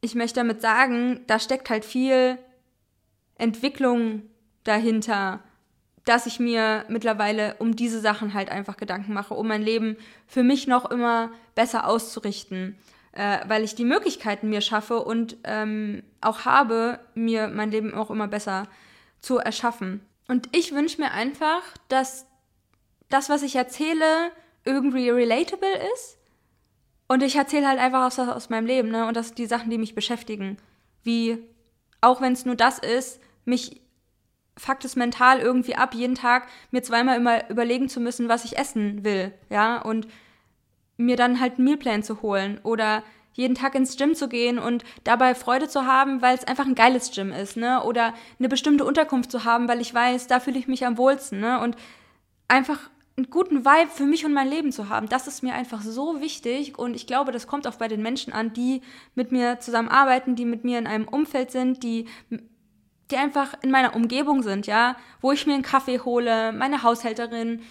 ich 0.00 0.14
möchte 0.14 0.40
damit 0.40 0.60
sagen, 0.60 1.20
da 1.26 1.38
steckt 1.38 1.70
halt 1.70 1.84
viel 1.84 2.38
Entwicklung 3.36 4.22
dahinter, 4.64 5.40
dass 6.04 6.26
ich 6.26 6.38
mir 6.38 6.84
mittlerweile 6.88 7.56
um 7.58 7.74
diese 7.74 8.00
Sachen 8.00 8.34
halt 8.34 8.50
einfach 8.50 8.76
Gedanken 8.76 9.12
mache, 9.12 9.34
um 9.34 9.48
mein 9.48 9.62
Leben 9.62 9.96
für 10.26 10.42
mich 10.42 10.66
noch 10.66 10.90
immer 10.90 11.32
besser 11.54 11.86
auszurichten, 11.86 12.78
äh, 13.12 13.38
weil 13.48 13.64
ich 13.64 13.74
die 13.74 13.84
Möglichkeiten 13.84 14.48
mir 14.48 14.60
schaffe 14.60 15.02
und 15.02 15.36
ähm, 15.44 16.02
auch 16.20 16.44
habe, 16.44 17.00
mir 17.14 17.48
mein 17.48 17.70
Leben 17.70 17.94
auch 17.94 18.10
immer 18.10 18.28
besser 18.28 18.68
zu 19.20 19.38
erschaffen. 19.38 20.00
Und 20.28 20.48
ich 20.54 20.72
wünsche 20.72 21.00
mir 21.00 21.10
einfach, 21.10 21.62
dass 21.88 22.26
das, 23.08 23.28
was 23.28 23.42
ich 23.42 23.56
erzähle, 23.56 24.30
irgendwie 24.64 25.10
relatable 25.10 25.68
ist 25.94 26.15
und 27.08 27.22
ich 27.22 27.36
erzähle 27.36 27.68
halt 27.68 27.78
einfach 27.78 28.06
aus, 28.06 28.18
aus 28.18 28.50
meinem 28.50 28.66
Leben, 28.66 28.90
ne? 28.90 29.06
Und 29.06 29.16
das 29.16 29.28
sind 29.28 29.38
die 29.38 29.46
Sachen, 29.46 29.70
die 29.70 29.78
mich 29.78 29.94
beschäftigen. 29.94 30.56
Wie, 31.02 31.38
auch 32.00 32.20
wenn 32.20 32.32
es 32.32 32.44
nur 32.44 32.56
das 32.56 32.78
ist, 32.78 33.20
mich 33.44 33.80
fuckt 34.58 34.84
es 34.84 34.96
mental 34.96 35.38
irgendwie 35.38 35.76
ab, 35.76 35.94
jeden 35.94 36.14
Tag 36.14 36.48
mir 36.70 36.82
zweimal 36.82 37.16
immer 37.16 37.48
überlegen 37.50 37.88
zu 37.88 38.00
müssen, 38.00 38.28
was 38.28 38.44
ich 38.44 38.58
essen 38.58 39.04
will, 39.04 39.32
ja? 39.50 39.80
Und 39.80 40.08
mir 40.96 41.16
dann 41.16 41.40
halt 41.40 41.56
einen 41.56 41.64
Mealplan 41.64 42.02
zu 42.02 42.22
holen 42.22 42.58
oder 42.62 43.02
jeden 43.34 43.54
Tag 43.54 43.74
ins 43.74 43.96
Gym 43.96 44.14
zu 44.14 44.28
gehen 44.28 44.58
und 44.58 44.82
dabei 45.04 45.34
Freude 45.34 45.68
zu 45.68 45.84
haben, 45.84 46.22
weil 46.22 46.34
es 46.34 46.44
einfach 46.44 46.64
ein 46.64 46.74
geiles 46.74 47.12
Gym 47.12 47.32
ist, 47.32 47.56
ne? 47.56 47.82
Oder 47.84 48.14
eine 48.38 48.48
bestimmte 48.48 48.84
Unterkunft 48.84 49.30
zu 49.30 49.44
haben, 49.44 49.68
weil 49.68 49.80
ich 49.80 49.92
weiß, 49.92 50.26
da 50.26 50.40
fühle 50.40 50.58
ich 50.58 50.68
mich 50.68 50.86
am 50.86 50.96
wohlsten, 50.96 51.38
ne? 51.38 51.60
Und 51.60 51.76
einfach 52.48 52.90
einen 53.16 53.30
guten 53.30 53.64
Vibe 53.64 53.90
für 53.90 54.04
mich 54.04 54.26
und 54.26 54.34
mein 54.34 54.48
Leben 54.48 54.72
zu 54.72 54.88
haben. 54.88 55.08
Das 55.08 55.26
ist 55.26 55.42
mir 55.42 55.54
einfach 55.54 55.80
so 55.80 56.20
wichtig 56.20 56.78
und 56.78 56.94
ich 56.94 57.06
glaube, 57.06 57.32
das 57.32 57.46
kommt 57.46 57.66
auch 57.66 57.76
bei 57.76 57.88
den 57.88 58.02
Menschen 58.02 58.32
an, 58.32 58.52
die 58.52 58.82
mit 59.14 59.32
mir 59.32 59.58
zusammenarbeiten, 59.58 60.36
die 60.36 60.44
mit 60.44 60.64
mir 60.64 60.78
in 60.78 60.86
einem 60.86 61.08
Umfeld 61.08 61.50
sind, 61.50 61.82
die 61.82 62.06
die 63.10 63.16
einfach 63.16 63.54
in 63.62 63.70
meiner 63.70 63.94
Umgebung 63.94 64.42
sind, 64.42 64.66
ja, 64.66 64.96
wo 65.20 65.30
ich 65.30 65.46
mir 65.46 65.54
einen 65.54 65.62
Kaffee 65.62 66.00
hole, 66.00 66.52
meine 66.52 66.82
Haushälterin, 66.82 67.62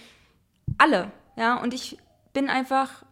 alle, 0.78 1.12
ja, 1.36 1.56
und 1.56 1.74
ich 1.74 1.98
bin 2.32 2.48
einfach 2.48 3.04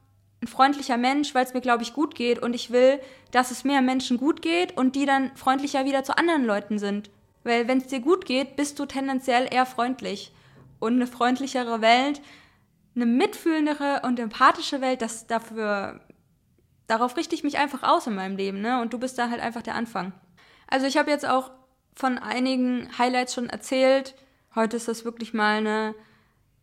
ein 0.43 0.49
freundlicher 0.49 0.97
Mensch, 0.97 1.35
weil 1.35 1.45
es 1.45 1.55
mir, 1.55 1.61
glaube 1.61 1.83
ich, 1.83 1.93
gut 1.93 2.15
geht 2.15 2.39
und 2.39 2.55
ich 2.55 2.71
will, 2.71 2.99
dass 3.31 3.51
es 3.51 3.65
mehr 3.65 3.83
Menschen 3.83 4.17
gut 4.17 4.43
geht 4.43 4.77
und 4.77 4.97
die 4.97 5.07
dann 5.07 5.37
freundlicher 5.37 5.85
wieder 5.85 6.05
zu 6.05 6.17
anderen 6.17 6.45
Leuten 6.45 6.79
sind. 6.79 7.11
Weil 7.43 7.69
wenn 7.69 7.79
es 7.79 7.89
dir 7.89 8.01
gut 8.01 8.25
geht, 8.25 8.57
bist 8.57 8.79
du 8.79 8.87
tendenziell 8.87 9.49
eher 9.51 9.67
freundlich 9.67 10.33
und 10.79 10.95
eine 10.95 11.07
freundlichere 11.07 11.81
Welt, 11.81 12.21
eine 12.95 13.07
mitfühlendere 13.07 14.03
und 14.05 14.21
empathische 14.21 14.81
Welt, 14.81 15.03
das 15.03 15.27
dafür, 15.27 16.01
darauf 16.87 17.17
richte 17.17 17.35
ich 17.35 17.45
mich 17.45 17.59
einfach 17.59 17.83
aus 17.83 18.07
in 18.07 18.15
meinem 18.15 18.37
Leben, 18.37 18.61
ne? 18.61 18.81
Und 18.81 18.93
du 18.93 18.99
bist 18.99 19.19
da 19.19 19.31
halt 19.31 19.41
einfach 19.41 19.63
der 19.63 19.75
Anfang. 19.75 20.13
Also 20.69 20.87
ich 20.87 20.97
habe 20.97 21.11
jetzt 21.11 21.27
auch 21.27 21.51
von 21.95 22.19
einigen 22.19 22.89
Highlights 22.99 23.35
schon 23.35 23.49
erzählt. 23.49 24.15
Heute 24.55 24.77
ist 24.77 24.89
das 24.89 25.05
wirklich 25.05 25.35
mal 25.35 25.59
eine, 25.59 25.95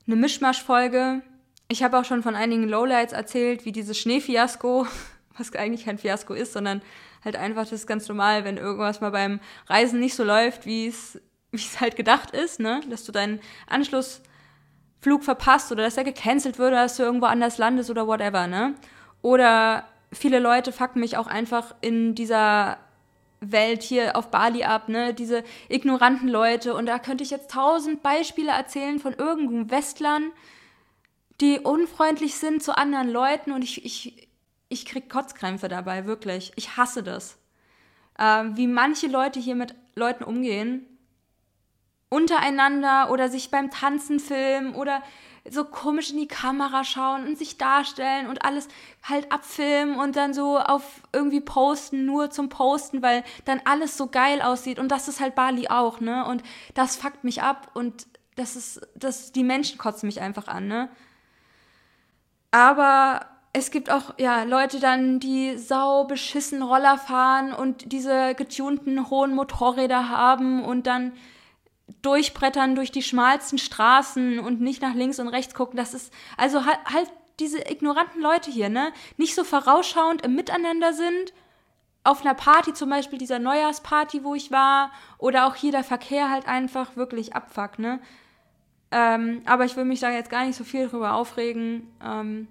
eine 0.08 0.16
Mischmasch-Folge. 0.16 1.22
Ich 1.68 1.84
habe 1.84 1.98
auch 1.98 2.06
schon 2.06 2.24
von 2.24 2.36
einigen 2.36 2.68
Lowlights 2.68 3.14
erzählt, 3.14 3.66
wie 3.66 3.72
dieses 3.72 3.98
Schneefiasko, 3.98 4.88
was 5.38 5.54
eigentlich 5.56 5.86
kein 5.86 5.98
Fiasko 5.98 6.34
ist, 6.34 6.54
sondern 6.54 6.82
halt 7.24 7.36
einfach 7.36 7.64
das 7.64 7.74
ist 7.74 7.88
ganz 7.88 8.08
normal, 8.08 8.44
wenn 8.44 8.58
irgendwas 8.58 9.02
mal 9.02 9.12
beim 9.12 9.40
Reisen 9.68 10.00
nicht 10.00 10.16
so 10.16 10.24
läuft, 10.24 10.66
wie 10.66 10.88
es 10.88 11.22
wie 11.52 11.58
es 11.58 11.80
halt 11.80 11.96
gedacht 11.96 12.32
ist, 12.32 12.60
ne? 12.60 12.82
Dass 12.90 13.04
du 13.04 13.12
deinen 13.12 13.40
Anschlussflug 13.68 15.24
verpasst 15.24 15.72
oder 15.72 15.84
dass 15.84 15.98
er 15.98 16.04
gecancelt 16.04 16.58
wird 16.58 16.72
oder 16.72 16.84
dass 16.84 16.98
du 16.98 17.04
irgendwo 17.04 17.26
anders 17.28 17.58
landest 17.58 17.90
oder 17.90 18.08
whatever, 18.08 18.48
ne? 18.48 18.76
Oder 19.22 19.86
viele 20.12 20.40
Leute 20.40 20.72
fucken 20.72 21.00
mich 21.00 21.18
auch 21.18 21.28
einfach 21.28 21.76
in 21.82 22.16
dieser 22.16 22.78
Welt 23.42 23.82
hier 23.82 24.16
auf 24.16 24.32
Bali 24.32 24.64
ab, 24.64 24.88
ne? 24.88 25.14
Diese 25.14 25.44
ignoranten 25.68 26.30
Leute. 26.30 26.74
Und 26.74 26.86
da 26.86 27.00
könnte 27.00 27.24
ich 27.24 27.32
jetzt 27.32 27.52
tausend 27.52 28.02
Beispiele 28.02 28.52
erzählen 28.52 29.00
von 29.00 29.14
irgendeinem 29.14 29.70
Westlern, 29.70 30.32
die 31.42 31.60
unfreundlich 31.60 32.36
sind 32.36 32.62
zu 32.62 32.78
anderen 32.78 33.10
Leuten 33.10 33.52
und 33.52 33.64
ich, 33.64 33.84
ich, 33.84 34.30
ich 34.70 34.86
krieg 34.86 35.10
Kotzkrämpfe 35.10 35.68
dabei, 35.68 36.06
wirklich. 36.06 36.54
Ich 36.56 36.78
hasse 36.78 37.02
das. 37.02 37.38
Ähm, 38.20 38.56
wie 38.56 38.68
manche 38.68 39.08
Leute 39.08 39.40
hier 39.40 39.56
mit 39.56 39.74
Leuten 39.96 40.24
umgehen, 40.24 40.86
untereinander 42.12 43.10
oder 43.10 43.30
sich 43.30 43.52
beim 43.52 43.72
Tanzen 43.72 44.20
filmen 44.20 44.76
oder 44.76 45.02
so 45.50 45.64
komisch 45.64 46.12
in 46.12 46.18
die 46.18 46.28
Kamera 46.28 46.84
schauen 46.84 47.26
und 47.26 47.38
sich 47.38 47.58
darstellen 47.58 48.28
und 48.28 48.44
alles 48.46 48.68
halt 49.02 49.32
abfilmen 49.32 49.98
und 49.98 50.16
dann 50.16 50.34
so 50.34 50.60
auf 50.60 50.84
irgendwie 51.14 51.42
posten, 51.42 52.06
nur 52.06 52.30
zum 52.30 52.50
Posten, 52.50 53.02
weil 53.02 53.24
dann 53.46 53.62
alles 53.66 53.98
so 53.98 54.08
geil 54.08 54.42
aussieht. 54.42 54.78
Und 54.78 54.90
das 54.90 55.08
ist 55.08 55.20
halt 55.20 55.34
Bali 55.34 55.70
auch, 55.70 56.00
ne? 56.00 56.26
Und 56.26 56.44
das 56.76 56.98
fuckt 56.98 57.24
mich 57.24 57.42
ab 57.42 57.72
und 57.74 58.06
das 58.36 58.56
ist, 58.56 58.82
das, 58.94 59.32
die 59.32 59.44
Menschen 59.44 59.78
kotzen 59.78 60.08
mich 60.08 60.22
einfach 60.22 60.48
an, 60.48 60.68
ne? 60.68 60.90
Aber 62.52 63.26
es 63.54 63.72
gibt 63.72 63.90
auch 63.90 64.14
ja 64.20 64.44
Leute 64.44 64.80
dann, 64.80 65.20
die 65.20 65.58
sau 65.58 66.04
beschissen 66.04 66.62
Roller 66.62 66.98
fahren 66.98 67.54
und 67.54 67.92
diese 67.94 68.36
getunten 68.36 69.10
hohen 69.10 69.34
Motorräder 69.34 70.10
haben 70.10 70.64
und 70.64 70.88
dann 70.88 71.14
durchbrettern 72.02 72.76
durch 72.76 72.92
die 72.92 73.04
schmalsten 73.04 73.58
Straßen 73.58 74.40
und 74.40 74.62
nicht 74.62 74.82
nach 74.82 74.94
links 74.94 75.20
und 75.20 75.28
rechts 75.28 75.54
gucken. 75.54 75.78
Das 75.78 75.94
ist 75.94 76.14
also 76.38 76.66
halt, 76.66 76.80
halt 76.86 77.12
diese 77.40 77.60
ignoranten 77.70 78.22
Leute 78.22 78.52
hier, 78.52 78.70
ne? 78.70 78.92
Nicht 79.18 79.36
so 79.36 79.44
vorausschauend 79.44 80.24
im 80.24 80.36
Miteinander 80.36 80.94
sind. 80.94 81.34
Auf 82.04 82.22
einer 82.22 82.34
Party, 82.34 82.74
zum 82.74 82.90
Beispiel 82.90 83.20
dieser 83.20 83.38
Neujahrsparty, 83.38 84.24
wo 84.24 84.34
ich 84.34 84.52
war, 84.52 84.92
oder 85.20 85.46
auch 85.46 85.56
hier 85.56 85.72
der 85.72 85.84
Verkehr 85.84 86.32
halt 86.32 86.48
einfach 86.48 86.96
wirklich 86.96 87.36
abfuckt, 87.36 87.78
ne? 87.80 88.00
Ähm, 88.92 89.42
aber 89.46 89.66
ich 89.66 89.78
will 89.78 89.86
mich 89.86 90.00
da 90.00 90.12
jetzt 90.12 90.30
gar 90.30 90.46
nicht 90.46 90.56
so 90.58 90.64
viel 90.64 90.88
drüber 90.88 91.14
aufregen. 91.14 91.88
Ähm, 92.04 92.48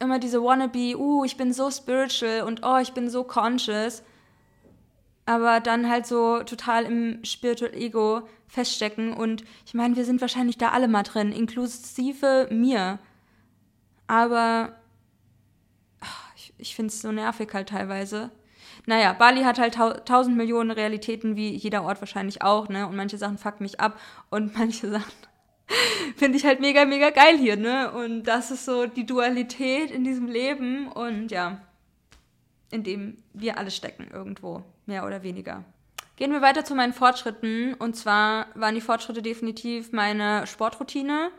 immer 0.00 0.18
diese 0.18 0.42
Wannabe, 0.42 0.96
uh, 0.96 1.24
ich 1.24 1.36
bin 1.36 1.52
so 1.52 1.70
spiritual 1.70 2.42
und 2.42 2.64
oh, 2.64 2.78
ich 2.78 2.92
bin 2.92 3.10
so 3.10 3.24
conscious 3.24 4.02
aber 5.24 5.60
dann 5.60 5.88
halt 5.88 6.06
so 6.06 6.42
total 6.42 6.84
im 6.84 7.24
Spiritual 7.24 7.74
Ego 7.74 8.28
feststecken. 8.48 9.12
Und 9.12 9.44
ich 9.66 9.74
meine, 9.74 9.96
wir 9.96 10.04
sind 10.04 10.20
wahrscheinlich 10.20 10.58
da 10.58 10.70
alle 10.70 10.88
mal 10.88 11.02
drin, 11.02 11.32
inklusive 11.32 12.48
mir. 12.50 12.98
Aber 14.06 14.76
ich, 16.36 16.52
ich 16.58 16.74
finde 16.74 16.88
es 16.88 17.00
so 17.00 17.12
nervig 17.12 17.52
halt 17.52 17.68
teilweise. 17.68 18.30
Naja, 18.86 19.12
Bali 19.12 19.42
hat 19.42 19.60
halt 19.60 19.74
tausend 20.06 20.36
Millionen 20.36 20.72
Realitäten, 20.72 21.36
wie 21.36 21.54
jeder 21.54 21.84
Ort 21.84 22.00
wahrscheinlich 22.00 22.42
auch, 22.42 22.68
ne? 22.68 22.88
Und 22.88 22.96
manche 22.96 23.16
Sachen 23.16 23.38
fucken 23.38 23.62
mich 23.62 23.80
ab 23.80 23.98
und 24.30 24.54
manche 24.58 24.90
Sachen 24.90 25.12
finde 26.16 26.36
ich 26.36 26.44
halt 26.44 26.60
mega, 26.60 26.84
mega 26.84 27.10
geil 27.10 27.38
hier, 27.38 27.56
ne? 27.56 27.92
Und 27.92 28.24
das 28.24 28.50
ist 28.50 28.64
so 28.64 28.86
die 28.86 29.06
Dualität 29.06 29.92
in 29.92 30.02
diesem 30.02 30.26
Leben 30.26 30.88
und 30.88 31.30
ja 31.30 31.60
in 32.72 32.82
dem 32.82 33.18
wir 33.32 33.58
alle 33.58 33.70
stecken 33.70 34.08
irgendwo, 34.12 34.64
mehr 34.86 35.06
oder 35.06 35.22
weniger. 35.22 35.64
Gehen 36.16 36.30
wir 36.30 36.42
weiter 36.42 36.64
zu 36.64 36.74
meinen 36.74 36.92
Fortschritten. 36.92 37.74
Und 37.74 37.96
zwar 37.96 38.46
waren 38.54 38.74
die 38.74 38.80
Fortschritte 38.80 39.22
definitiv 39.22 39.92
meine 39.92 40.46
Sportroutine. 40.46 41.30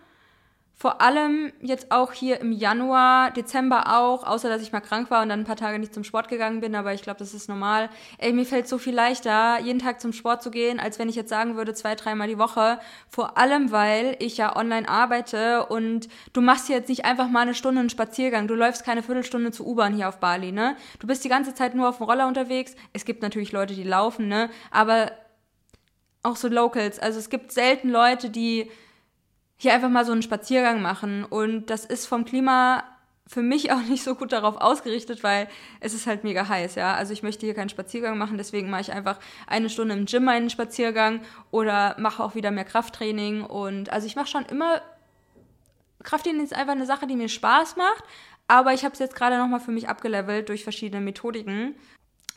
Vor 0.75 1.01
allem 1.01 1.53
jetzt 1.61 1.91
auch 1.91 2.11
hier 2.11 2.41
im 2.41 2.51
Januar, 2.51 3.31
Dezember 3.31 3.97
auch, 3.97 4.25
außer 4.25 4.49
dass 4.49 4.61
ich 4.61 4.71
mal 4.71 4.81
krank 4.81 5.09
war 5.11 5.21
und 5.21 5.29
dann 5.29 5.41
ein 5.41 5.45
paar 5.45 5.55
Tage 5.55 5.79
nicht 5.79 5.93
zum 5.93 6.03
Sport 6.03 6.27
gegangen 6.27 6.59
bin, 6.59 6.75
aber 6.75 6.93
ich 6.93 7.03
glaube, 7.03 7.19
das 7.19 7.33
ist 7.33 7.47
normal. 7.47 7.89
Ey, 8.17 8.33
mir 8.33 8.45
fällt 8.45 8.67
so 8.67 8.77
viel 8.77 8.93
leichter, 8.93 9.59
jeden 9.59 9.79
Tag 9.79 10.01
zum 10.01 10.11
Sport 10.11 10.43
zu 10.43 10.51
gehen, 10.51 10.79
als 10.79 10.99
wenn 10.99 11.07
ich 11.07 11.15
jetzt 11.15 11.29
sagen 11.29 11.55
würde, 11.55 11.73
zwei, 11.73 11.95
dreimal 11.95 12.27
die 12.27 12.37
Woche. 12.37 12.79
Vor 13.07 13.37
allem, 13.37 13.71
weil 13.71 14.17
ich 14.19 14.35
ja 14.37 14.57
online 14.57 14.89
arbeite 14.89 15.67
und 15.67 16.09
du 16.33 16.41
machst 16.41 16.67
jetzt 16.69 16.89
nicht 16.89 17.05
einfach 17.05 17.29
mal 17.29 17.41
eine 17.41 17.53
Stunde 17.53 17.79
einen 17.79 17.89
Spaziergang. 17.89 18.47
Du 18.47 18.55
läufst 18.55 18.83
keine 18.83 19.03
Viertelstunde 19.03 19.51
zur 19.51 19.67
U-Bahn 19.67 19.93
hier 19.93 20.09
auf 20.09 20.19
Bali, 20.19 20.51
ne? 20.51 20.75
Du 20.99 21.07
bist 21.07 21.23
die 21.23 21.29
ganze 21.29 21.53
Zeit 21.53 21.75
nur 21.75 21.87
auf 21.87 21.97
dem 21.97 22.07
Roller 22.07 22.27
unterwegs. 22.27 22.75
Es 22.91 23.05
gibt 23.05 23.21
natürlich 23.21 23.51
Leute, 23.51 23.73
die 23.73 23.83
laufen, 23.83 24.27
ne? 24.27 24.49
Aber 24.71 25.11
auch 26.23 26.35
so 26.35 26.47
Locals. 26.47 26.99
Also 26.99 27.19
es 27.19 27.29
gibt 27.29 27.51
selten 27.51 27.89
Leute, 27.89 28.29
die 28.29 28.69
hier 29.63 29.73
einfach 29.73 29.89
mal 29.89 30.05
so 30.05 30.11
einen 30.11 30.21
Spaziergang 30.21 30.81
machen. 30.81 31.23
Und 31.23 31.69
das 31.69 31.85
ist 31.85 32.05
vom 32.05 32.25
Klima 32.25 32.83
für 33.25 33.41
mich 33.41 33.71
auch 33.73 33.81
nicht 33.81 34.03
so 34.03 34.13
gut 34.13 34.31
darauf 34.31 34.57
ausgerichtet, 34.57 35.23
weil 35.23 35.47
es 35.79 35.93
ist 35.93 36.05
halt 36.05 36.23
mega 36.23 36.47
heiß, 36.47 36.75
ja. 36.75 36.93
Also 36.93 37.13
ich 37.13 37.23
möchte 37.23 37.45
hier 37.45 37.55
keinen 37.55 37.69
Spaziergang 37.69 38.17
machen, 38.17 38.37
deswegen 38.37 38.69
mache 38.69 38.81
ich 38.81 38.91
einfach 38.91 39.19
eine 39.47 39.69
Stunde 39.69 39.95
im 39.95 40.05
Gym 40.05 40.25
meinen 40.25 40.49
Spaziergang 40.49 41.21
oder 41.49 41.95
mache 41.97 42.23
auch 42.23 42.35
wieder 42.35 42.51
mehr 42.51 42.65
Krafttraining. 42.65 43.41
Und 43.43 43.89
also 43.89 44.05
ich 44.05 44.15
mache 44.15 44.27
schon 44.27 44.45
immer. 44.45 44.81
Krafttraining 46.03 46.43
ist 46.43 46.53
einfach 46.53 46.73
eine 46.73 46.85
Sache, 46.85 47.07
die 47.07 47.15
mir 47.15 47.29
Spaß 47.29 47.77
macht, 47.77 48.03
aber 48.49 48.73
ich 48.73 48.83
habe 48.83 48.91
es 48.91 48.99
jetzt 48.99 49.15
gerade 49.15 49.37
nochmal 49.37 49.61
für 49.61 49.71
mich 49.71 49.87
abgelevelt 49.87 50.49
durch 50.49 50.63
verschiedene 50.63 51.01
Methodiken. 51.01 51.75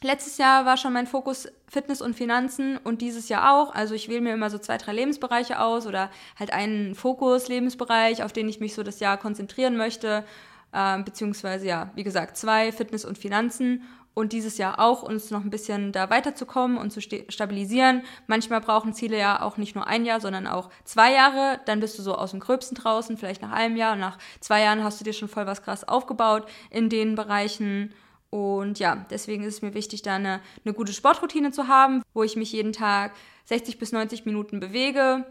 Letztes 0.07 0.39
Jahr 0.39 0.65
war 0.67 0.77
schon 0.77 0.93
mein 0.93 1.09
Fokus 1.09 1.49
Fitness 1.67 2.01
und 2.01 2.15
Finanzen 2.15 2.77
und 2.77 3.03
dieses 3.03 3.29
Jahr 3.29 3.53
auch. 3.53 3.75
Also 3.75 3.93
ich 3.93 4.09
wähle 4.09 4.21
mir 4.21 4.35
immer 4.35 4.51
so 4.51 4.59
zwei, 4.59 4.79
drei 4.79 4.93
Lebensbereiche 4.93 5.61
aus 5.61 5.85
oder 5.85 6.11
halt 6.39 6.53
einen 6.53 6.95
Fokus-Lebensbereich, 6.95 8.23
auf 8.23 8.33
den 8.33 8.49
ich 8.49 8.61
mich 8.61 8.75
so 8.77 8.85
das 8.85 9.01
Jahr 9.01 9.17
konzentrieren 9.17 9.77
möchte. 9.77 10.25
Äh, 10.71 11.03
beziehungsweise 11.03 11.67
ja, 11.67 11.91
wie 11.97 12.05
gesagt, 12.05 12.37
zwei, 12.37 12.71
Fitness 12.71 13.05
und 13.05 13.19
Finanzen. 13.19 13.83
Und 14.15 14.33
dieses 14.33 14.59
Jahr 14.59 14.79
auch, 14.79 15.03
uns 15.03 15.33
noch 15.33 15.43
ein 15.43 15.51
bisschen 15.51 15.91
da 15.91 16.09
weiterzukommen 16.09 16.79
und 16.79 16.93
zu 16.93 17.01
stabilisieren. 17.01 18.03
Manchmal 18.29 18.61
brauchen 18.61 18.95
Ziele 18.95 19.19
ja 19.19 19.43
auch 19.43 19.57
nicht 19.57 19.75
nur 19.75 19.89
ein 19.89 20.05
Jahr, 20.05 20.21
sondern 20.21 20.47
auch 20.47 20.71
zwei 20.85 21.13
Jahre. 21.15 21.59
Dann 21.67 21.81
bist 21.81 21.99
du 21.99 22.03
so 22.05 22.15
aus 22.15 22.31
dem 22.31 22.39
Gröbsten 22.39 22.77
draußen, 22.77 23.17
vielleicht 23.17 23.43
nach 23.43 23.51
einem 23.51 23.77
Jahr. 23.77 23.95
Und 23.95 24.01
nach 24.01 24.19
zwei 24.39 24.63
Jahren 24.63 24.85
hast 24.85 25.01
du 25.01 25.05
dir 25.05 25.15
schon 25.15 25.27
voll 25.27 25.49
was 25.49 25.65
krass 25.65 25.83
aufgebaut 25.83 26.49
in 26.71 26.91
den 26.91 27.17
Bereichen. 27.17 27.93
Und 28.31 28.79
ja, 28.79 29.07
deswegen 29.11 29.45
ist 29.45 29.55
es 29.55 29.63
mir 29.63 29.75
wichtig, 29.75 30.03
da 30.03 30.17
eine, 30.17 30.41
eine 30.65 30.75
gute 30.75 30.93
Sportroutine 30.93 31.53
zu 31.53 31.69
haben, 31.69 32.03
wo 32.13 32.23
ich 32.23 32.37
mich 32.37 32.53
jeden 32.53 32.73
Tag 32.73 33.13
60 33.45 33.79
bis 33.79 33.93
90 33.93 34.27
Minuten 34.27 34.61
bewege. 34.61 35.25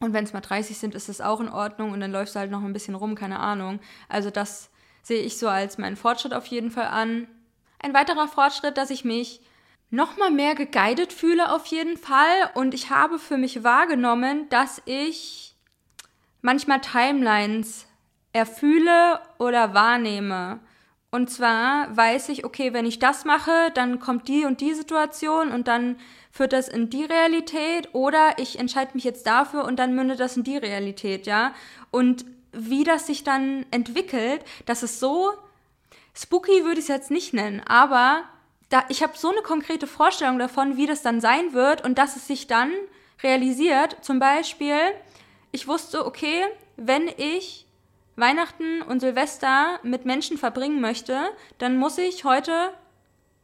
Und 0.00 0.12
wenn 0.12 0.24
es 0.24 0.32
mal 0.32 0.40
30 0.40 0.76
sind, 0.76 0.94
ist 0.94 1.08
das 1.08 1.20
auch 1.20 1.40
in 1.40 1.48
Ordnung. 1.48 1.92
Und 1.92 2.00
dann 2.00 2.12
läufst 2.12 2.34
du 2.34 2.40
halt 2.40 2.50
noch 2.50 2.62
ein 2.62 2.72
bisschen 2.72 2.94
rum, 2.94 3.14
keine 3.14 3.38
Ahnung. 3.38 3.80
Also 4.08 4.30
das 4.30 4.70
sehe 5.02 5.22
ich 5.22 5.38
so 5.38 5.48
als 5.48 5.78
meinen 5.78 5.96
Fortschritt 5.96 6.34
auf 6.34 6.46
jeden 6.46 6.70
Fall 6.70 6.86
an. 6.86 7.28
Ein 7.78 7.94
weiterer 7.94 8.28
Fortschritt, 8.28 8.76
dass 8.76 8.90
ich 8.90 9.04
mich 9.04 9.40
noch 9.90 10.16
mal 10.16 10.30
mehr 10.30 10.54
geguided 10.54 11.12
fühle 11.12 11.52
auf 11.52 11.66
jeden 11.66 11.96
Fall. 11.96 12.50
Und 12.54 12.74
ich 12.74 12.90
habe 12.90 13.18
für 13.18 13.36
mich 13.36 13.62
wahrgenommen, 13.62 14.48
dass 14.48 14.82
ich 14.86 15.54
manchmal 16.42 16.80
Timelines 16.80 17.86
erfühle 18.32 19.20
oder 19.38 19.72
wahrnehme. 19.74 20.60
Und 21.14 21.30
zwar 21.30 21.96
weiß 21.96 22.30
ich, 22.30 22.44
okay, 22.44 22.72
wenn 22.72 22.86
ich 22.86 22.98
das 22.98 23.24
mache, 23.24 23.70
dann 23.74 24.00
kommt 24.00 24.26
die 24.26 24.46
und 24.46 24.60
die 24.60 24.74
Situation 24.74 25.52
und 25.52 25.68
dann 25.68 25.94
führt 26.32 26.52
das 26.52 26.66
in 26.66 26.90
die 26.90 27.04
Realität 27.04 27.90
oder 27.92 28.36
ich 28.38 28.58
entscheide 28.58 28.90
mich 28.94 29.04
jetzt 29.04 29.24
dafür 29.24 29.64
und 29.64 29.78
dann 29.78 29.94
mündet 29.94 30.18
das 30.18 30.36
in 30.36 30.42
die 30.42 30.56
Realität, 30.56 31.28
ja. 31.28 31.54
Und 31.92 32.24
wie 32.50 32.82
das 32.82 33.06
sich 33.06 33.22
dann 33.22 33.64
entwickelt, 33.70 34.44
das 34.66 34.82
ist 34.82 34.98
so 34.98 35.32
spooky 36.14 36.64
würde 36.64 36.80
ich 36.80 36.86
es 36.86 36.88
jetzt 36.88 37.12
nicht 37.12 37.32
nennen, 37.32 37.60
aber 37.64 38.24
da, 38.68 38.82
ich 38.88 39.04
habe 39.04 39.16
so 39.16 39.30
eine 39.30 39.42
konkrete 39.42 39.86
Vorstellung 39.86 40.40
davon, 40.40 40.76
wie 40.76 40.86
das 40.86 41.02
dann 41.02 41.20
sein 41.20 41.52
wird 41.52 41.84
und 41.84 41.96
dass 41.96 42.16
es 42.16 42.26
sich 42.26 42.48
dann 42.48 42.72
realisiert. 43.22 43.98
Zum 44.00 44.18
Beispiel, 44.18 44.80
ich 45.52 45.68
wusste, 45.68 46.06
okay, 46.06 46.42
wenn 46.76 47.06
ich 47.06 47.63
Weihnachten 48.16 48.82
und 48.82 49.00
Silvester 49.00 49.80
mit 49.82 50.04
Menschen 50.04 50.38
verbringen 50.38 50.80
möchte, 50.80 51.18
dann 51.58 51.76
muss 51.76 51.98
ich 51.98 52.24
heute, 52.24 52.70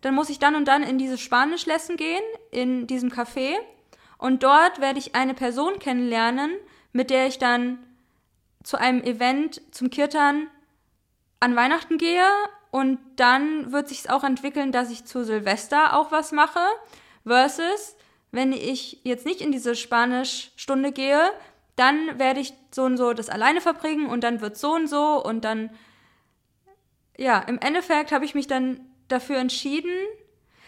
dann 0.00 0.14
muss 0.14 0.30
ich 0.30 0.38
dann 0.38 0.54
und 0.54 0.66
dann 0.66 0.82
in 0.82 0.98
diese 0.98 1.18
Spanischlessen 1.18 1.96
gehen, 1.96 2.22
in 2.50 2.86
diesem 2.86 3.10
Café. 3.10 3.54
Und 4.18 4.42
dort 4.42 4.80
werde 4.80 4.98
ich 4.98 5.14
eine 5.14 5.34
Person 5.34 5.78
kennenlernen, 5.78 6.50
mit 6.92 7.10
der 7.10 7.26
ich 7.26 7.38
dann 7.38 7.78
zu 8.62 8.76
einem 8.76 9.02
Event 9.02 9.62
zum 9.70 9.90
Kirtan 9.90 10.48
an 11.40 11.56
Weihnachten 11.56 11.98
gehe. 11.98 12.26
Und 12.70 12.98
dann 13.16 13.72
wird 13.72 13.88
sich 13.88 14.08
auch 14.10 14.22
entwickeln, 14.22 14.70
dass 14.70 14.90
ich 14.90 15.04
zu 15.04 15.24
Silvester 15.24 15.96
auch 15.96 16.12
was 16.12 16.30
mache. 16.30 16.60
Versus, 17.26 17.96
wenn 18.30 18.52
ich 18.52 19.00
jetzt 19.02 19.26
nicht 19.26 19.40
in 19.40 19.50
diese 19.50 19.74
Spanischstunde 19.74 20.92
gehe, 20.92 21.32
dann 21.80 22.18
werde 22.18 22.40
ich 22.40 22.52
so 22.70 22.84
und 22.84 22.96
so 22.96 23.12
das 23.12 23.30
alleine 23.30 23.60
verbringen 23.60 24.06
und 24.06 24.22
dann 24.22 24.40
wird 24.40 24.56
so 24.56 24.74
und 24.74 24.86
so 24.86 25.22
und 25.24 25.44
dann, 25.44 25.70
ja, 27.16 27.38
im 27.40 27.58
Endeffekt 27.58 28.12
habe 28.12 28.24
ich 28.24 28.34
mich 28.34 28.46
dann 28.46 28.80
dafür 29.08 29.38
entschieden, 29.38 29.90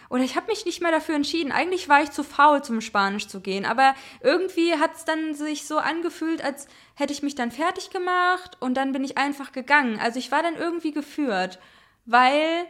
oder 0.08 0.24
ich 0.24 0.36
habe 0.36 0.48
mich 0.48 0.66
nicht 0.66 0.82
mehr 0.82 0.90
dafür 0.90 1.14
entschieden. 1.14 1.52
Eigentlich 1.52 1.88
war 1.88 2.02
ich 2.02 2.10
zu 2.10 2.22
faul, 2.22 2.62
zum 2.62 2.82
Spanisch 2.82 3.28
zu 3.28 3.40
gehen. 3.40 3.64
Aber 3.64 3.94
irgendwie 4.20 4.74
hat 4.74 4.94
es 4.94 5.06
dann 5.06 5.32
sich 5.32 5.66
so 5.66 5.78
angefühlt, 5.78 6.44
als 6.44 6.68
hätte 6.96 7.14
ich 7.14 7.22
mich 7.22 7.34
dann 7.34 7.50
fertig 7.50 7.88
gemacht 7.88 8.58
und 8.60 8.74
dann 8.74 8.92
bin 8.92 9.04
ich 9.04 9.16
einfach 9.16 9.52
gegangen. 9.52 9.98
Also 9.98 10.18
ich 10.18 10.30
war 10.30 10.42
dann 10.42 10.56
irgendwie 10.56 10.92
geführt, 10.92 11.58
weil 12.04 12.66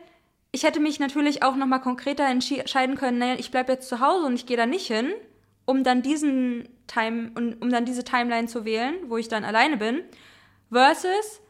ich 0.52 0.62
hätte 0.62 0.78
mich 0.78 1.00
natürlich 1.00 1.42
auch 1.42 1.56
nochmal 1.56 1.80
konkreter 1.80 2.26
entscheiden 2.26 2.94
können, 2.94 3.18
naja, 3.18 3.34
ich 3.36 3.50
bleibe 3.50 3.72
jetzt 3.72 3.88
zu 3.88 3.98
Hause 3.98 4.26
und 4.26 4.34
ich 4.34 4.46
gehe 4.46 4.56
da 4.56 4.66
nicht 4.66 4.86
hin 4.86 5.12
um 5.64 5.84
dann 5.84 6.02
diesen 6.02 6.68
Time, 6.86 7.32
um, 7.36 7.54
um 7.60 7.70
dann 7.70 7.84
diese 7.84 8.04
Timeline 8.04 8.48
zu 8.48 8.64
wählen, 8.64 8.94
wo 9.08 9.16
ich 9.16 9.28
dann 9.28 9.44
alleine 9.44 9.76
bin, 9.76 10.02
versus 10.70 11.40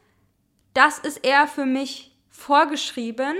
das 0.74 0.98
ist 0.98 1.18
eher 1.18 1.46
für 1.46 1.66
mich 1.66 2.16
vorgeschrieben 2.30 3.36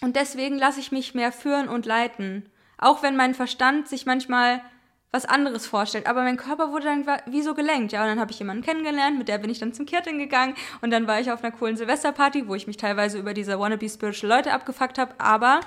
und 0.00 0.16
deswegen 0.16 0.58
lasse 0.58 0.80
ich 0.80 0.92
mich 0.92 1.14
mehr 1.14 1.32
führen 1.32 1.68
und 1.68 1.86
leiten. 1.86 2.48
Auch 2.78 3.02
wenn 3.02 3.16
mein 3.16 3.34
Verstand 3.34 3.88
sich 3.88 4.06
manchmal 4.06 4.62
was 5.10 5.24
anderes 5.24 5.66
vorstellt. 5.66 6.06
Aber 6.06 6.22
mein 6.22 6.36
Körper 6.36 6.70
wurde 6.70 6.84
dann 6.84 7.06
wie 7.26 7.42
so 7.42 7.54
gelenkt. 7.54 7.92
Ja, 7.92 8.02
und 8.02 8.08
dann 8.08 8.20
habe 8.20 8.30
ich 8.30 8.38
jemanden 8.38 8.62
kennengelernt, 8.62 9.18
mit 9.18 9.28
der 9.28 9.38
bin 9.38 9.50
ich 9.50 9.58
dann 9.58 9.72
zum 9.72 9.86
Kirtin 9.86 10.18
gegangen. 10.18 10.54
Und 10.82 10.90
dann 10.90 11.06
war 11.06 11.18
ich 11.18 11.32
auf 11.32 11.42
einer 11.42 11.54
coolen 11.54 11.76
Silvesterparty, 11.76 12.46
wo 12.46 12.54
ich 12.54 12.66
mich 12.66 12.76
teilweise 12.76 13.18
über 13.18 13.34
diese 13.34 13.58
wannabe 13.58 13.88
spiritual 13.88 14.36
Leute 14.36 14.52
abgefuckt 14.52 14.98
habe. 14.98 15.14
Aber 15.18 15.60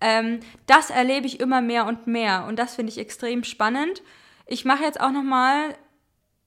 ähm, 0.00 0.40
das 0.66 0.90
erlebe 0.90 1.26
ich 1.26 1.40
immer 1.40 1.60
mehr 1.60 1.86
und 1.86 2.06
mehr. 2.06 2.44
Und 2.46 2.58
das 2.58 2.74
finde 2.74 2.92
ich 2.92 2.98
extrem 2.98 3.44
spannend. 3.44 4.02
Ich 4.46 4.64
mache 4.64 4.82
jetzt 4.82 5.00
auch 5.00 5.10
nochmal 5.10 5.74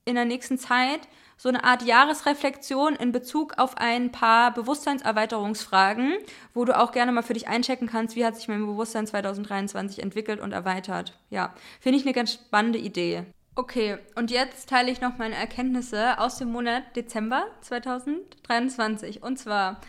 in 0.04 0.14
der 0.14 0.24
nächsten 0.24 0.58
Zeit 0.58 1.00
so 1.36 1.48
eine 1.48 1.64
Art 1.64 1.82
Jahresreflexion 1.82 2.96
in 2.96 3.12
Bezug 3.12 3.56
auf 3.56 3.78
ein 3.78 4.12
paar 4.12 4.52
Bewusstseinserweiterungsfragen, 4.52 6.12
wo 6.52 6.66
du 6.66 6.78
auch 6.78 6.92
gerne 6.92 7.12
mal 7.12 7.22
für 7.22 7.32
dich 7.32 7.48
einchecken 7.48 7.88
kannst, 7.88 8.14
wie 8.14 8.26
hat 8.26 8.36
sich 8.36 8.46
mein 8.46 8.66
Bewusstsein 8.66 9.06
2023 9.06 10.02
entwickelt 10.02 10.38
und 10.40 10.52
erweitert. 10.52 11.18
Ja, 11.30 11.54
finde 11.80 11.98
ich 11.98 12.04
eine 12.04 12.12
ganz 12.12 12.34
spannende 12.34 12.78
Idee. 12.78 13.24
Okay, 13.54 13.96
und 14.16 14.30
jetzt 14.30 14.68
teile 14.68 14.90
ich 14.90 15.00
noch 15.00 15.16
meine 15.16 15.34
Erkenntnisse 15.34 16.18
aus 16.18 16.36
dem 16.36 16.52
Monat 16.52 16.94
Dezember 16.94 17.46
2023. 17.62 19.22
Und 19.22 19.38
zwar 19.38 19.80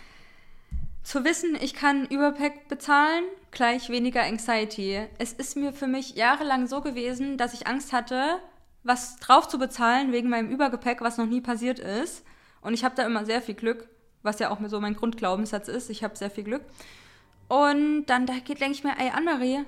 zu 1.04 1.26
wissen, 1.26 1.58
ich 1.62 1.74
kann 1.74 2.06
Überpack 2.06 2.70
bezahlen, 2.70 3.26
gleich 3.52 3.90
weniger 3.90 4.24
Anxiety. 4.24 5.08
Es 5.18 5.34
ist 5.34 5.56
mir 5.56 5.74
für 5.74 5.88
mich 5.88 6.16
jahrelang 6.16 6.68
so 6.68 6.82
gewesen, 6.82 7.38
dass 7.38 7.54
ich 7.54 7.68
Angst 7.68 7.94
hatte, 7.94 8.40
was 8.84 9.18
drauf 9.18 9.48
zu 9.48 9.60
bezahlen 9.60 10.12
wegen 10.12 10.30
meinem 10.30 10.50
Übergepäck, 10.50 11.02
was 11.02 11.18
noch 11.18 11.28
nie 11.28 11.42
passiert 11.42 11.80
ist. 11.80 12.24
Und 12.62 12.74
ich 12.74 12.84
habe 12.84 12.96
da 12.96 13.06
immer 13.06 13.26
sehr 13.26 13.42
viel 13.42 13.56
Glück, 13.56 13.88
was 14.24 14.40
ja 14.40 14.50
auch 14.50 14.60
so 14.68 14.80
mein 14.80 14.96
Grundglaubenssatz 14.96 15.68
ist. 15.68 15.90
Ich 15.90 16.04
habe 16.04 16.16
sehr 16.16 16.32
viel 16.32 16.44
Glück. 16.44 16.64
Und 17.48 18.06
dann 18.06 18.26
da 18.26 18.34
geht, 18.34 18.62
denke 18.62 18.74
ich 18.74 18.84
mir, 18.84 18.98
ey, 18.98 19.10
Anne-Marie, 19.10 19.66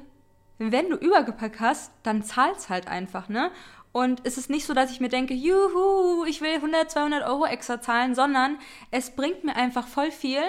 wenn 0.58 0.90
du 0.90 0.96
Übergepäck 0.96 1.60
hast, 1.60 1.92
dann 2.04 2.24
zahl's 2.24 2.70
halt 2.70 2.88
einfach, 2.88 3.28
ne? 3.28 3.52
Und 3.92 4.22
es 4.24 4.38
ist 4.38 4.50
nicht 4.50 4.66
so, 4.66 4.74
dass 4.74 4.92
ich 4.92 5.00
mir 5.00 5.10
denke, 5.10 5.36
juhu, 5.36 6.26
ich 6.26 6.42
will 6.42 6.56
100, 6.56 6.90
200 6.90 7.28
Euro 7.28 7.46
extra 7.46 7.80
zahlen, 7.80 8.16
sondern 8.16 8.58
es 8.90 9.12
bringt 9.12 9.44
mir 9.44 9.56
einfach 9.56 9.86
voll 9.86 10.10
viel, 10.10 10.42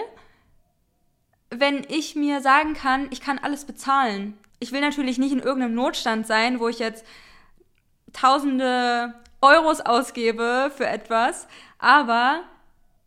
wenn 1.60 1.84
ich 1.88 2.16
mir 2.16 2.40
sagen 2.40 2.74
kann, 2.74 3.08
ich 3.10 3.20
kann 3.20 3.38
alles 3.38 3.64
bezahlen. 3.64 4.38
Ich 4.60 4.72
will 4.72 4.80
natürlich 4.80 5.18
nicht 5.18 5.32
in 5.32 5.40
irgendeinem 5.40 5.74
Notstand 5.74 6.26
sein, 6.26 6.60
wo 6.60 6.68
ich 6.68 6.78
jetzt 6.78 7.04
tausende 8.12 9.14
Euros 9.40 9.80
ausgebe 9.80 10.72
für 10.74 10.86
etwas, 10.86 11.48
aber 11.78 12.42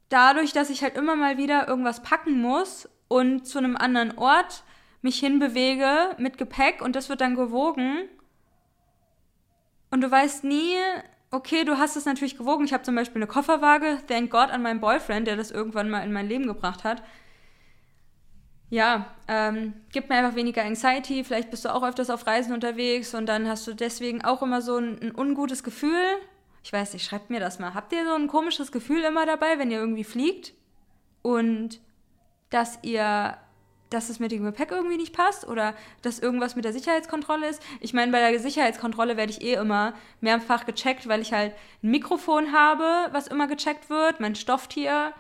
dadurch, 0.10 0.54
dass 0.54 0.70
ich 0.70 0.84
halt 0.84 0.96
immer 0.96 1.16
mal 1.16 1.38
wieder 1.38 1.68
irgendwas 1.68 2.04
packen 2.04 2.42
muss 2.42 2.88
und 3.08 3.48
zu 3.48 3.58
einem 3.58 3.76
anderen 3.76 4.18
Ort 4.18 4.64
mich 5.02 5.20
hinbewege 5.20 6.16
mit 6.18 6.38
Gepäck 6.38 6.82
und 6.82 6.96
das 6.96 7.10
wird 7.10 7.22
dann 7.22 7.36
gewogen 7.36 8.08
und 9.90 10.02
du 10.02 10.12
weißt 10.12 10.44
nie, 10.44 10.76
okay, 11.32 11.64
du 11.64 11.78
hast 11.78 11.96
es 11.96 12.06
natürlich 12.06 12.38
gewogen. 12.38 12.66
Ich 12.66 12.74
habe 12.74 12.84
zum 12.84 12.96
Beispiel 12.96 13.22
eine 13.22 13.28
Kofferwaage, 13.28 14.00
thank 14.08 14.30
God 14.30 14.50
an 14.52 14.62
meinen 14.62 14.82
Boyfriend, 14.82 15.28
der 15.28 15.38
das 15.38 15.50
irgendwann 15.50 15.90
mal 15.90 16.02
in 16.02 16.14
mein 16.14 16.28
Leben 16.28 16.46
gebracht 16.46 16.84
hat 16.84 17.02
ja, 18.70 19.06
ähm, 19.28 19.74
gibt 19.92 20.10
mir 20.10 20.16
einfach 20.16 20.36
weniger 20.36 20.64
Anxiety. 20.64 21.24
Vielleicht 21.24 21.52
bist 21.52 21.64
du 21.66 21.74
auch 21.74 21.84
öfters 21.84 22.10
auf 22.10 22.28
Reisen 22.28 22.54
unterwegs 22.54 23.14
und 23.14 23.26
dann 23.28 23.48
hast 23.48 23.66
du 23.66 23.74
deswegen 23.74 24.24
auch 24.26 24.42
immer 24.42 24.62
so 24.62 24.78
ein, 24.78 25.02
ein 25.02 25.16
ungutes 25.16 25.64
Gefühl. 25.64 26.04
Ich 26.64 26.74
weiß 26.74 26.94
nicht, 26.94 27.06
schreibt 27.06 27.30
mir 27.30 27.40
das 27.40 27.60
mal. 27.60 27.74
Habt 27.74 27.94
ihr 27.94 28.06
so 28.06 28.14
ein 28.14 28.28
komisches 28.28 28.74
Gefühl 28.74 29.04
immer 29.04 29.26
dabei, 29.26 29.58
wenn 29.58 29.72
ihr 29.72 29.80
irgendwie 29.80 30.04
fliegt 30.04 30.54
und 31.22 31.80
dass 32.50 32.80
ihr, 32.82 33.38
dass 33.90 34.10
es 34.10 34.20
mit 34.20 34.34
dem 34.34 34.44
Gepäck 34.44 34.72
irgendwie 34.72 34.98
nicht 34.98 35.16
passt 35.16 35.48
oder 35.48 35.74
dass 36.02 36.20
irgendwas 36.20 36.58
mit 36.58 36.66
der 36.66 36.74
Sicherheitskontrolle 36.74 37.48
ist? 37.48 37.62
Ich 37.80 37.94
meine, 37.94 38.12
bei 38.12 38.32
der 38.32 38.38
Sicherheitskontrolle 38.38 39.16
werde 39.16 39.32
ich 39.32 39.42
eh 39.42 39.54
immer 39.54 39.94
mehrfach 40.20 40.66
gecheckt, 40.66 41.08
weil 41.08 41.22
ich 41.22 41.32
halt 41.32 41.54
ein 41.84 41.92
Mikrofon 41.92 42.52
habe, 42.52 43.14
was 43.14 43.28
immer 43.28 43.48
gecheckt 43.48 43.90
wird, 43.90 44.20
mein 44.20 44.36
Stofftier 44.36 45.14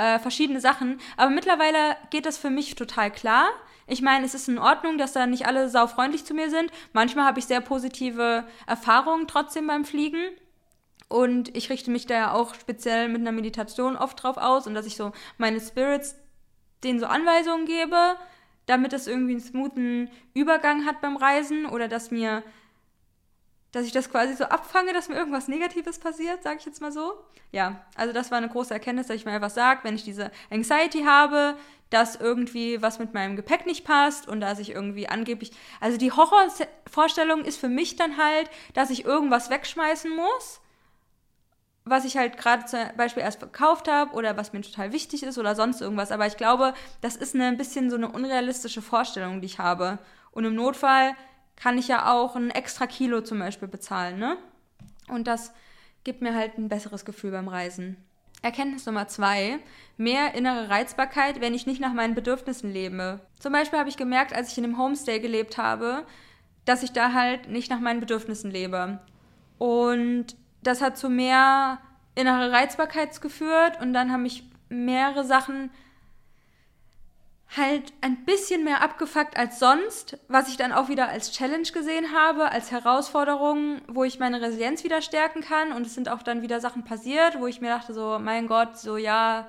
äh, 0.00 0.18
verschiedene 0.18 0.60
Sachen. 0.60 0.98
Aber 1.18 1.30
mittlerweile 1.30 1.96
geht 2.08 2.24
das 2.24 2.38
für 2.38 2.48
mich 2.48 2.74
total 2.74 3.10
klar. 3.10 3.50
Ich 3.86 4.00
meine, 4.00 4.24
es 4.24 4.34
ist 4.34 4.48
in 4.48 4.58
Ordnung, 4.58 4.96
dass 4.96 5.12
da 5.12 5.26
nicht 5.26 5.46
alle 5.46 5.68
saufreundlich 5.68 6.24
zu 6.24 6.32
mir 6.32 6.48
sind. 6.48 6.70
Manchmal 6.92 7.26
habe 7.26 7.38
ich 7.38 7.44
sehr 7.44 7.60
positive 7.60 8.44
Erfahrungen 8.66 9.26
trotzdem 9.26 9.66
beim 9.66 9.84
Fliegen. 9.84 10.22
Und 11.08 11.54
ich 11.56 11.68
richte 11.70 11.90
mich 11.90 12.06
da 12.06 12.14
ja 12.14 12.32
auch 12.32 12.54
speziell 12.54 13.08
mit 13.08 13.20
einer 13.20 13.32
Meditation 13.32 13.96
oft 13.96 14.22
drauf 14.22 14.36
aus 14.36 14.66
und 14.66 14.74
dass 14.74 14.86
ich 14.86 14.96
so 14.96 15.12
meine 15.38 15.60
Spirits 15.60 16.16
denen 16.84 17.00
so 17.00 17.06
Anweisungen 17.06 17.66
gebe, 17.66 18.16
damit 18.66 18.92
es 18.92 19.06
irgendwie 19.06 19.32
einen 19.32 19.40
smoothen 19.40 20.08
Übergang 20.32 20.86
hat 20.86 21.00
beim 21.00 21.16
Reisen 21.16 21.66
oder 21.66 21.88
dass 21.88 22.10
mir 22.10 22.42
dass 23.72 23.86
ich 23.86 23.92
das 23.92 24.10
quasi 24.10 24.34
so 24.34 24.44
abfange, 24.44 24.92
dass 24.92 25.08
mir 25.08 25.16
irgendwas 25.16 25.48
Negatives 25.48 25.98
passiert, 25.98 26.42
sage 26.42 26.58
ich 26.58 26.66
jetzt 26.66 26.80
mal 26.80 26.92
so. 26.92 27.12
Ja, 27.52 27.84
also 27.94 28.12
das 28.12 28.30
war 28.30 28.38
eine 28.38 28.48
große 28.48 28.74
Erkenntnis, 28.74 29.06
dass 29.06 29.16
ich 29.16 29.24
mir 29.24 29.32
einfach 29.32 29.50
sage, 29.50 29.80
wenn 29.84 29.94
ich 29.94 30.04
diese 30.04 30.30
Anxiety 30.50 31.02
habe, 31.02 31.56
dass 31.90 32.16
irgendwie 32.16 32.80
was 32.82 32.98
mit 32.98 33.14
meinem 33.14 33.36
Gepäck 33.36 33.66
nicht 33.66 33.84
passt 33.84 34.28
und 34.28 34.40
dass 34.40 34.58
ich 34.58 34.70
irgendwie 34.70 35.08
angeblich, 35.08 35.52
also 35.80 35.98
die 35.98 36.12
Horrorvorstellung 36.12 37.44
ist 37.44 37.58
für 37.58 37.68
mich 37.68 37.96
dann 37.96 38.16
halt, 38.16 38.48
dass 38.74 38.90
ich 38.90 39.04
irgendwas 39.04 39.50
wegschmeißen 39.50 40.14
muss, 40.14 40.60
was 41.84 42.04
ich 42.04 42.16
halt 42.16 42.36
gerade 42.36 42.64
zum 42.66 42.80
Beispiel 42.96 43.22
erst 43.22 43.40
verkauft 43.40 43.88
habe 43.88 44.12
oder 44.14 44.36
was 44.36 44.52
mir 44.52 44.60
total 44.60 44.92
wichtig 44.92 45.24
ist 45.24 45.38
oder 45.38 45.56
sonst 45.56 45.80
irgendwas. 45.80 46.12
Aber 46.12 46.26
ich 46.26 46.36
glaube, 46.36 46.74
das 47.00 47.16
ist 47.16 47.34
ein 47.34 47.56
bisschen 47.56 47.90
so 47.90 47.96
eine 47.96 48.10
unrealistische 48.10 48.82
Vorstellung, 48.82 49.40
die 49.40 49.46
ich 49.46 49.58
habe. 49.58 49.98
Und 50.30 50.44
im 50.44 50.54
Notfall 50.54 51.16
kann 51.60 51.78
ich 51.78 51.88
ja 51.88 52.12
auch 52.12 52.36
ein 52.36 52.50
extra 52.50 52.86
Kilo 52.86 53.20
zum 53.20 53.38
Beispiel 53.38 53.68
bezahlen, 53.68 54.18
ne? 54.18 54.36
Und 55.08 55.26
das 55.26 55.52
gibt 56.04 56.22
mir 56.22 56.34
halt 56.34 56.56
ein 56.56 56.68
besseres 56.68 57.04
Gefühl 57.04 57.32
beim 57.32 57.48
Reisen. 57.48 57.96
Erkenntnis 58.42 58.86
Nummer 58.86 59.06
zwei, 59.08 59.58
mehr 59.98 60.34
innere 60.34 60.70
Reizbarkeit, 60.70 61.42
wenn 61.42 61.52
ich 61.52 61.66
nicht 61.66 61.80
nach 61.80 61.92
meinen 61.92 62.14
Bedürfnissen 62.14 62.72
lebe. 62.72 63.20
Zum 63.38 63.52
Beispiel 63.52 63.78
habe 63.78 63.90
ich 63.90 63.98
gemerkt, 63.98 64.34
als 64.34 64.50
ich 64.50 64.58
in 64.58 64.64
einem 64.64 64.78
Homestay 64.78 65.20
gelebt 65.20 65.58
habe, 65.58 66.06
dass 66.64 66.82
ich 66.82 66.92
da 66.92 67.12
halt 67.12 67.48
nicht 67.48 67.70
nach 67.70 67.80
meinen 67.80 68.00
Bedürfnissen 68.00 68.50
lebe. 68.50 68.98
Und 69.58 70.36
das 70.62 70.80
hat 70.80 70.96
zu 70.96 71.10
mehr 71.10 71.78
innere 72.14 72.50
Reizbarkeit 72.52 73.20
geführt 73.20 73.78
und 73.80 73.92
dann 73.92 74.10
haben 74.10 74.22
mich 74.22 74.44
mehrere 74.70 75.24
Sachen 75.24 75.70
halt 77.56 77.92
ein 78.00 78.24
bisschen 78.24 78.62
mehr 78.62 78.80
abgefuckt 78.80 79.36
als 79.36 79.58
sonst, 79.58 80.18
was 80.28 80.48
ich 80.48 80.56
dann 80.56 80.72
auch 80.72 80.88
wieder 80.88 81.08
als 81.08 81.32
Challenge 81.32 81.68
gesehen 81.72 82.12
habe, 82.14 82.50
als 82.50 82.70
Herausforderung, 82.70 83.82
wo 83.88 84.04
ich 84.04 84.20
meine 84.20 84.40
Resilienz 84.40 84.84
wieder 84.84 85.02
stärken 85.02 85.40
kann. 85.40 85.72
Und 85.72 85.84
es 85.84 85.94
sind 85.94 86.08
auch 86.08 86.22
dann 86.22 86.42
wieder 86.42 86.60
Sachen 86.60 86.84
passiert, 86.84 87.40
wo 87.40 87.46
ich 87.48 87.60
mir 87.60 87.70
dachte, 87.70 87.92
so, 87.92 88.18
mein 88.20 88.46
Gott, 88.46 88.78
so 88.78 88.96
ja, 88.96 89.48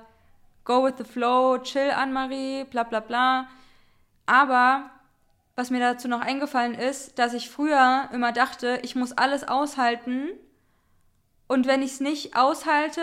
go 0.64 0.84
with 0.84 0.94
the 0.98 1.04
flow, 1.04 1.58
chill 1.58 1.90
Anne-Marie, 1.90 2.64
bla 2.64 2.82
bla 2.82 3.00
bla. 3.00 3.48
Aber 4.26 4.90
was 5.54 5.70
mir 5.70 5.80
dazu 5.80 6.08
noch 6.08 6.20
eingefallen 6.20 6.74
ist, 6.74 7.18
dass 7.18 7.34
ich 7.34 7.50
früher 7.50 8.08
immer 8.12 8.32
dachte, 8.32 8.80
ich 8.82 8.96
muss 8.96 9.12
alles 9.12 9.46
aushalten. 9.46 10.30
Und 11.46 11.66
wenn 11.66 11.82
ich 11.82 11.92
es 11.92 12.00
nicht 12.00 12.36
aushalte, 12.36 13.02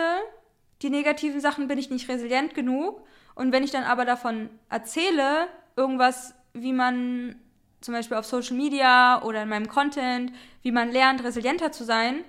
die 0.82 0.90
negativen 0.90 1.40
Sachen, 1.40 1.68
bin 1.68 1.78
ich 1.78 1.90
nicht 1.90 2.08
resilient 2.08 2.54
genug. 2.54 3.06
Und 3.34 3.52
wenn 3.52 3.64
ich 3.64 3.70
dann 3.70 3.84
aber 3.84 4.04
davon 4.04 4.50
erzähle, 4.68 5.48
irgendwas, 5.76 6.34
wie 6.52 6.72
man 6.72 7.36
zum 7.80 7.94
Beispiel 7.94 8.16
auf 8.16 8.26
Social 8.26 8.56
Media 8.56 9.22
oder 9.22 9.42
in 9.42 9.48
meinem 9.48 9.68
Content, 9.68 10.32
wie 10.62 10.72
man 10.72 10.90
lernt, 10.90 11.24
resilienter 11.24 11.72
zu 11.72 11.84
sein, 11.84 12.24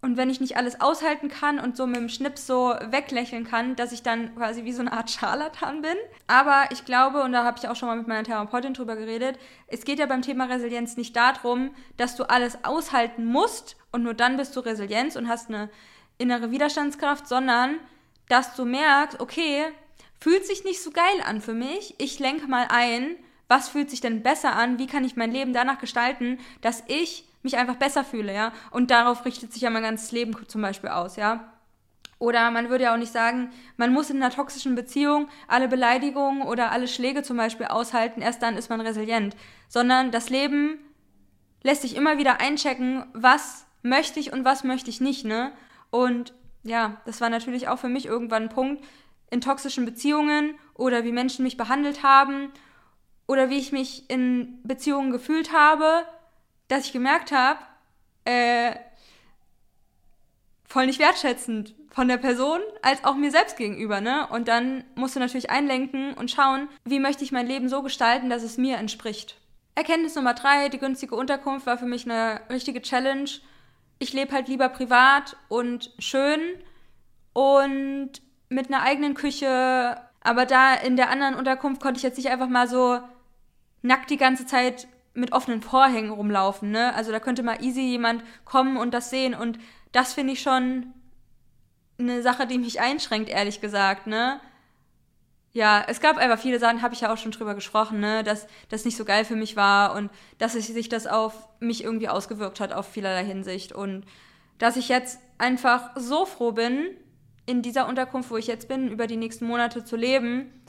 und 0.00 0.16
wenn 0.16 0.30
ich 0.30 0.40
nicht 0.40 0.56
alles 0.56 0.80
aushalten 0.80 1.28
kann 1.28 1.58
und 1.58 1.76
so 1.76 1.86
mit 1.86 1.96
dem 1.96 2.08
Schnips 2.08 2.46
so 2.46 2.74
weglächeln 2.82 3.44
kann, 3.44 3.74
dass 3.74 3.90
ich 3.90 4.04
dann 4.04 4.34
quasi 4.36 4.64
wie 4.64 4.72
so 4.72 4.80
eine 4.80 4.92
Art 4.92 5.10
Scharlatan 5.10 5.82
bin. 5.82 5.96
Aber 6.28 6.66
ich 6.70 6.84
glaube, 6.84 7.22
und 7.22 7.32
da 7.32 7.44
habe 7.44 7.58
ich 7.58 7.68
auch 7.68 7.74
schon 7.74 7.88
mal 7.88 7.96
mit 7.96 8.06
meiner 8.06 8.22
Therapeutin 8.22 8.74
drüber 8.74 8.94
geredet, 8.94 9.38
es 9.66 9.84
geht 9.84 9.98
ja 9.98 10.06
beim 10.06 10.22
Thema 10.22 10.44
Resilienz 10.44 10.96
nicht 10.96 11.16
darum, 11.16 11.74
dass 11.96 12.14
du 12.14 12.24
alles 12.24 12.64
aushalten 12.64 13.24
musst 13.24 13.76
und 13.90 14.04
nur 14.04 14.14
dann 14.14 14.36
bist 14.36 14.54
du 14.54 14.60
Resilienz 14.60 15.16
und 15.16 15.28
hast 15.28 15.48
eine 15.48 15.68
innere 16.16 16.52
Widerstandskraft, 16.52 17.26
sondern 17.26 17.76
dass 18.28 18.54
du 18.54 18.64
merkst, 18.64 19.20
okay, 19.20 19.64
fühlt 20.20 20.46
sich 20.46 20.64
nicht 20.64 20.82
so 20.82 20.90
geil 20.90 21.22
an 21.24 21.40
für 21.40 21.54
mich. 21.54 21.94
Ich 21.98 22.18
lenke 22.18 22.46
mal 22.46 22.66
ein, 22.70 23.16
was 23.48 23.68
fühlt 23.68 23.90
sich 23.90 24.00
denn 24.00 24.22
besser 24.22 24.54
an? 24.54 24.78
Wie 24.78 24.86
kann 24.86 25.04
ich 25.04 25.16
mein 25.16 25.32
Leben 25.32 25.52
danach 25.52 25.78
gestalten, 25.78 26.38
dass 26.60 26.82
ich 26.86 27.24
mich 27.42 27.56
einfach 27.56 27.76
besser 27.76 28.04
fühle, 28.04 28.34
ja? 28.34 28.52
Und 28.70 28.90
darauf 28.90 29.24
richtet 29.24 29.52
sich 29.52 29.62
ja 29.62 29.70
mein 29.70 29.82
ganzes 29.82 30.12
Leben 30.12 30.36
zum 30.48 30.60
Beispiel 30.60 30.90
aus, 30.90 31.16
ja? 31.16 31.52
Oder 32.18 32.50
man 32.50 32.68
würde 32.68 32.84
ja 32.84 32.94
auch 32.94 32.98
nicht 32.98 33.12
sagen, 33.12 33.50
man 33.76 33.92
muss 33.92 34.10
in 34.10 34.16
einer 34.16 34.34
toxischen 34.34 34.74
Beziehung 34.74 35.28
alle 35.46 35.68
Beleidigungen 35.68 36.42
oder 36.42 36.72
alle 36.72 36.88
Schläge 36.88 37.22
zum 37.22 37.36
Beispiel 37.36 37.66
aushalten, 37.66 38.20
erst 38.20 38.42
dann 38.42 38.56
ist 38.56 38.70
man 38.70 38.80
resilient. 38.80 39.36
Sondern 39.68 40.10
das 40.10 40.28
Leben 40.28 40.78
lässt 41.62 41.82
sich 41.82 41.96
immer 41.96 42.18
wieder 42.18 42.40
einchecken, 42.40 43.06
was 43.12 43.66
möchte 43.82 44.18
ich 44.18 44.32
und 44.32 44.44
was 44.44 44.64
möchte 44.64 44.90
ich 44.90 45.00
nicht, 45.00 45.24
ne? 45.24 45.52
Und 45.90 46.34
ja, 46.62 47.00
das 47.06 47.20
war 47.20 47.30
natürlich 47.30 47.68
auch 47.68 47.78
für 47.78 47.88
mich 47.88 48.06
irgendwann 48.06 48.44
ein 48.44 48.48
Punkt 48.48 48.84
in 49.30 49.40
toxischen 49.40 49.84
Beziehungen 49.84 50.54
oder 50.74 51.04
wie 51.04 51.12
Menschen 51.12 51.42
mich 51.42 51.56
behandelt 51.56 52.02
haben 52.02 52.52
oder 53.26 53.50
wie 53.50 53.58
ich 53.58 53.72
mich 53.72 54.08
in 54.08 54.60
Beziehungen 54.62 55.10
gefühlt 55.10 55.52
habe, 55.52 56.04
dass 56.68 56.86
ich 56.86 56.92
gemerkt 56.92 57.32
habe, 57.32 57.60
äh, 58.24 58.74
voll 60.66 60.86
nicht 60.86 60.98
wertschätzend 60.98 61.74
von 61.90 62.08
der 62.08 62.18
Person 62.18 62.60
als 62.82 63.04
auch 63.04 63.16
mir 63.16 63.30
selbst 63.30 63.56
gegenüber, 63.56 64.00
ne? 64.00 64.28
Und 64.28 64.48
dann 64.48 64.84
musst 64.94 65.16
du 65.16 65.20
natürlich 65.20 65.50
einlenken 65.50 66.14
und 66.14 66.30
schauen, 66.30 66.68
wie 66.84 67.00
möchte 67.00 67.24
ich 67.24 67.32
mein 67.32 67.46
Leben 67.46 67.68
so 67.68 67.82
gestalten, 67.82 68.28
dass 68.30 68.42
es 68.42 68.58
mir 68.58 68.76
entspricht. 68.76 69.36
Erkenntnis 69.74 70.14
Nummer 70.14 70.34
drei, 70.34 70.68
die 70.68 70.78
günstige 70.78 71.14
Unterkunft 71.14 71.66
war 71.66 71.78
für 71.78 71.86
mich 71.86 72.04
eine 72.04 72.40
richtige 72.50 72.82
Challenge. 72.82 73.30
Ich 73.98 74.12
lebe 74.12 74.32
halt 74.32 74.48
lieber 74.48 74.68
privat 74.68 75.36
und 75.48 75.92
schön 75.98 76.40
und 77.32 78.10
mit 78.48 78.68
einer 78.68 78.82
eigenen 78.82 79.14
Küche. 79.14 80.00
Aber 80.20 80.46
da 80.46 80.74
in 80.74 80.96
der 80.96 81.10
anderen 81.10 81.34
Unterkunft 81.34 81.82
konnte 81.82 81.98
ich 81.98 82.02
jetzt 82.02 82.16
nicht 82.16 82.30
einfach 82.30 82.48
mal 82.48 82.68
so 82.68 83.00
nackt 83.82 84.10
die 84.10 84.16
ganze 84.16 84.46
Zeit 84.46 84.88
mit 85.14 85.32
offenen 85.32 85.62
Vorhängen 85.62 86.10
rumlaufen, 86.10 86.70
ne? 86.70 86.94
Also 86.94 87.10
da 87.12 87.20
könnte 87.20 87.42
mal 87.42 87.62
easy 87.62 87.80
jemand 87.80 88.22
kommen 88.44 88.76
und 88.76 88.94
das 88.94 89.10
sehen 89.10 89.34
und 89.34 89.58
das 89.92 90.12
finde 90.12 90.34
ich 90.34 90.42
schon 90.42 90.92
eine 91.98 92.22
Sache, 92.22 92.46
die 92.46 92.58
mich 92.58 92.80
einschränkt, 92.80 93.28
ehrlich 93.28 93.60
gesagt, 93.60 94.06
ne? 94.06 94.40
Ja, 95.58 95.84
es 95.88 96.00
gab 96.00 96.18
einfach 96.18 96.38
viele 96.38 96.60
Sachen, 96.60 96.82
habe 96.82 96.94
ich 96.94 97.00
ja 97.00 97.12
auch 97.12 97.16
schon 97.18 97.32
drüber 97.32 97.56
gesprochen, 97.56 97.98
ne, 97.98 98.22
dass 98.22 98.46
das 98.68 98.84
nicht 98.84 98.96
so 98.96 99.04
geil 99.04 99.24
für 99.24 99.34
mich 99.34 99.56
war 99.56 99.96
und 99.96 100.08
dass 100.38 100.52
sich 100.52 100.88
das 100.88 101.08
auf 101.08 101.48
mich 101.58 101.82
irgendwie 101.82 102.08
ausgewirkt 102.08 102.60
hat 102.60 102.72
auf 102.72 102.86
vielerlei 102.86 103.24
Hinsicht 103.24 103.72
und 103.72 104.04
dass 104.58 104.76
ich 104.76 104.88
jetzt 104.88 105.18
einfach 105.36 105.90
so 105.96 106.26
froh 106.26 106.52
bin, 106.52 106.86
in 107.44 107.60
dieser 107.60 107.88
Unterkunft, 107.88 108.30
wo 108.30 108.36
ich 108.36 108.46
jetzt 108.46 108.68
bin, 108.68 108.86
über 108.86 109.08
die 109.08 109.16
nächsten 109.16 109.46
Monate 109.46 109.82
zu 109.82 109.96
leben. 109.96 110.62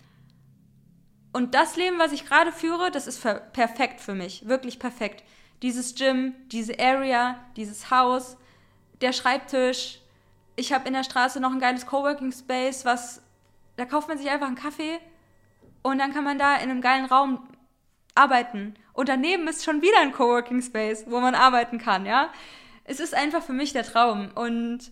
Und 1.33 1.53
das 1.53 1.75
Leben, 1.75 1.99
was 1.99 2.11
ich 2.11 2.25
gerade 2.25 2.51
führe, 2.51 2.89
das 2.89 3.05
ist 3.05 3.21
perfekt 3.53 4.01
für 4.01 4.15
mich, 4.15 4.47
wirklich 4.47 4.79
perfekt. 4.79 5.23
Dieses 5.61 5.93
Gym, 5.93 6.33
diese 6.47 6.79
Area, 6.79 7.35
dieses 7.57 7.91
Haus, 7.91 8.37
der 9.01 9.13
Schreibtisch. 9.13 9.99
Ich 10.55 10.73
habe 10.73 10.87
in 10.87 10.95
der 10.95 11.03
Straße 11.03 11.39
noch 11.39 11.51
ein 11.51 11.59
geiles 11.59 11.85
Coworking 11.85 12.31
Space, 12.31 12.85
was 12.85 13.21
da 13.79 13.85
kauft 13.85 14.07
man 14.07 14.17
sich 14.17 14.29
einfach 14.29 14.47
einen 14.47 14.55
Kaffee 14.55 14.99
und 15.81 15.97
dann 15.99 16.13
kann 16.13 16.23
man 16.23 16.37
da 16.37 16.55
in 16.55 16.69
einem 16.69 16.81
geilen 16.81 17.05
Raum 17.05 17.47
arbeiten. 18.15 18.75
Und 18.93 19.09
daneben 19.09 19.47
ist 19.47 19.63
schon 19.63 19.81
wieder 19.81 19.99
ein 20.01 20.11
Coworking 20.11 20.61
Space, 20.61 21.05
wo 21.07 21.19
man 21.19 21.35
arbeiten 21.35 21.77
kann, 21.77 22.05
ja. 22.05 22.29
Es 22.83 22.99
ist 22.99 23.13
einfach 23.13 23.43
für 23.43 23.53
mich 23.53 23.73
der 23.73 23.83
Traum 23.83 24.31
und 24.35 24.91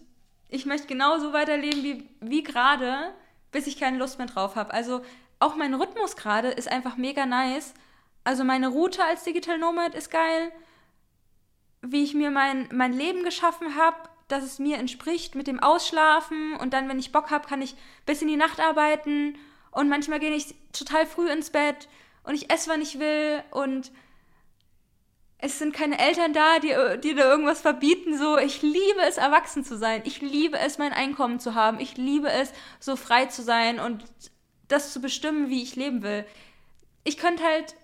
ich 0.50 0.66
möchte 0.66 0.88
genauso 0.88 1.34
weiterleben 1.34 1.84
wie, 1.84 2.10
wie 2.22 2.44
gerade, 2.44 3.14
bis 3.52 3.68
ich 3.68 3.80
keine 3.80 3.98
Lust 3.98 4.18
mehr 4.18 4.28
drauf 4.28 4.56
habe. 4.56 4.74
Also 4.74 5.02
auch 5.40 5.56
mein 5.56 5.74
Rhythmus 5.74 6.16
gerade 6.16 6.50
ist 6.50 6.72
einfach 6.72 6.96
mega 6.96 7.26
nice. 7.26 7.74
Also 8.24 8.44
meine 8.44 8.70
Route 8.70 9.04
als 9.04 9.24
Digital 9.24 9.58
Nomad 9.58 9.96
ist 9.96 10.10
geil 10.10 10.52
wie 11.82 12.04
ich 12.04 12.14
mir 12.14 12.32
mein, 12.32 12.68
mein 12.72 12.94
Leben 12.94 13.24
geschaffen 13.24 13.76
habe, 13.76 13.98
dass 14.28 14.43
es 14.43 14.59
mir 14.59 14.78
entspricht 14.78 15.36
mit 15.36 15.47
dem 15.47 15.59
Ausschlafen 15.59 16.55
und 16.57 16.73
dann, 16.73 16.89
wenn 16.89 16.99
ich 16.99 17.11
Bock 17.11 17.32
habe, 17.32 17.47
kann 17.47 17.61
ich 17.61 17.75
bis 18.05 18.21
in 18.21 18.28
die 18.28 18.36
Nacht 18.36 18.59
arbeiten 18.59 19.38
und 19.71 19.89
manchmal 19.89 20.19
gehe 20.19 20.34
ich 20.34 20.55
total 20.73 21.05
früh 21.05 21.30
ins 21.30 21.49
Bett 21.49 21.88
und 22.23 22.36
ich 22.36 22.51
esse, 22.51 22.69
wann 22.69 22.82
ich 22.82 22.99
will 22.99 23.43
und 23.51 23.91
es 25.39 25.59
sind 25.59 25.73
keine 25.73 25.99
Eltern 25.99 26.34
da, 26.34 26.59
die, 26.59 26.73
die 27.01 27.13
da 27.13 27.30
irgendwas 27.30 27.61
verbieten. 27.61 28.17
So, 28.17 28.38
ich 28.38 28.63
liebe 28.63 29.01
es, 29.07 29.17
erwachsen 29.17 29.63
zu 29.63 29.78
sein. 29.78 30.01
Ich 30.03 30.21
liebe 30.21 30.57
es, 30.57 30.80
mein 30.80 30.93
Einkommen 30.93 31.39
zu 31.39 31.53
haben. 31.53 31.80
Ich 31.80 31.95
liebe 31.95 32.30
es, 32.30 32.51
so 32.80 32.95
frei 32.95 33.28
zu 33.28 33.43
sein 33.43 33.80
und 33.80 34.03
das 34.67 34.91
zu 34.93 34.99
bestimmen, 34.99 35.49
wie 35.49 35.61
ich 35.61 35.75
leben 35.75 36.01
will. 36.01 36.25
Ich 37.03 37.17
könnte 37.17 37.43
halt 37.43 37.75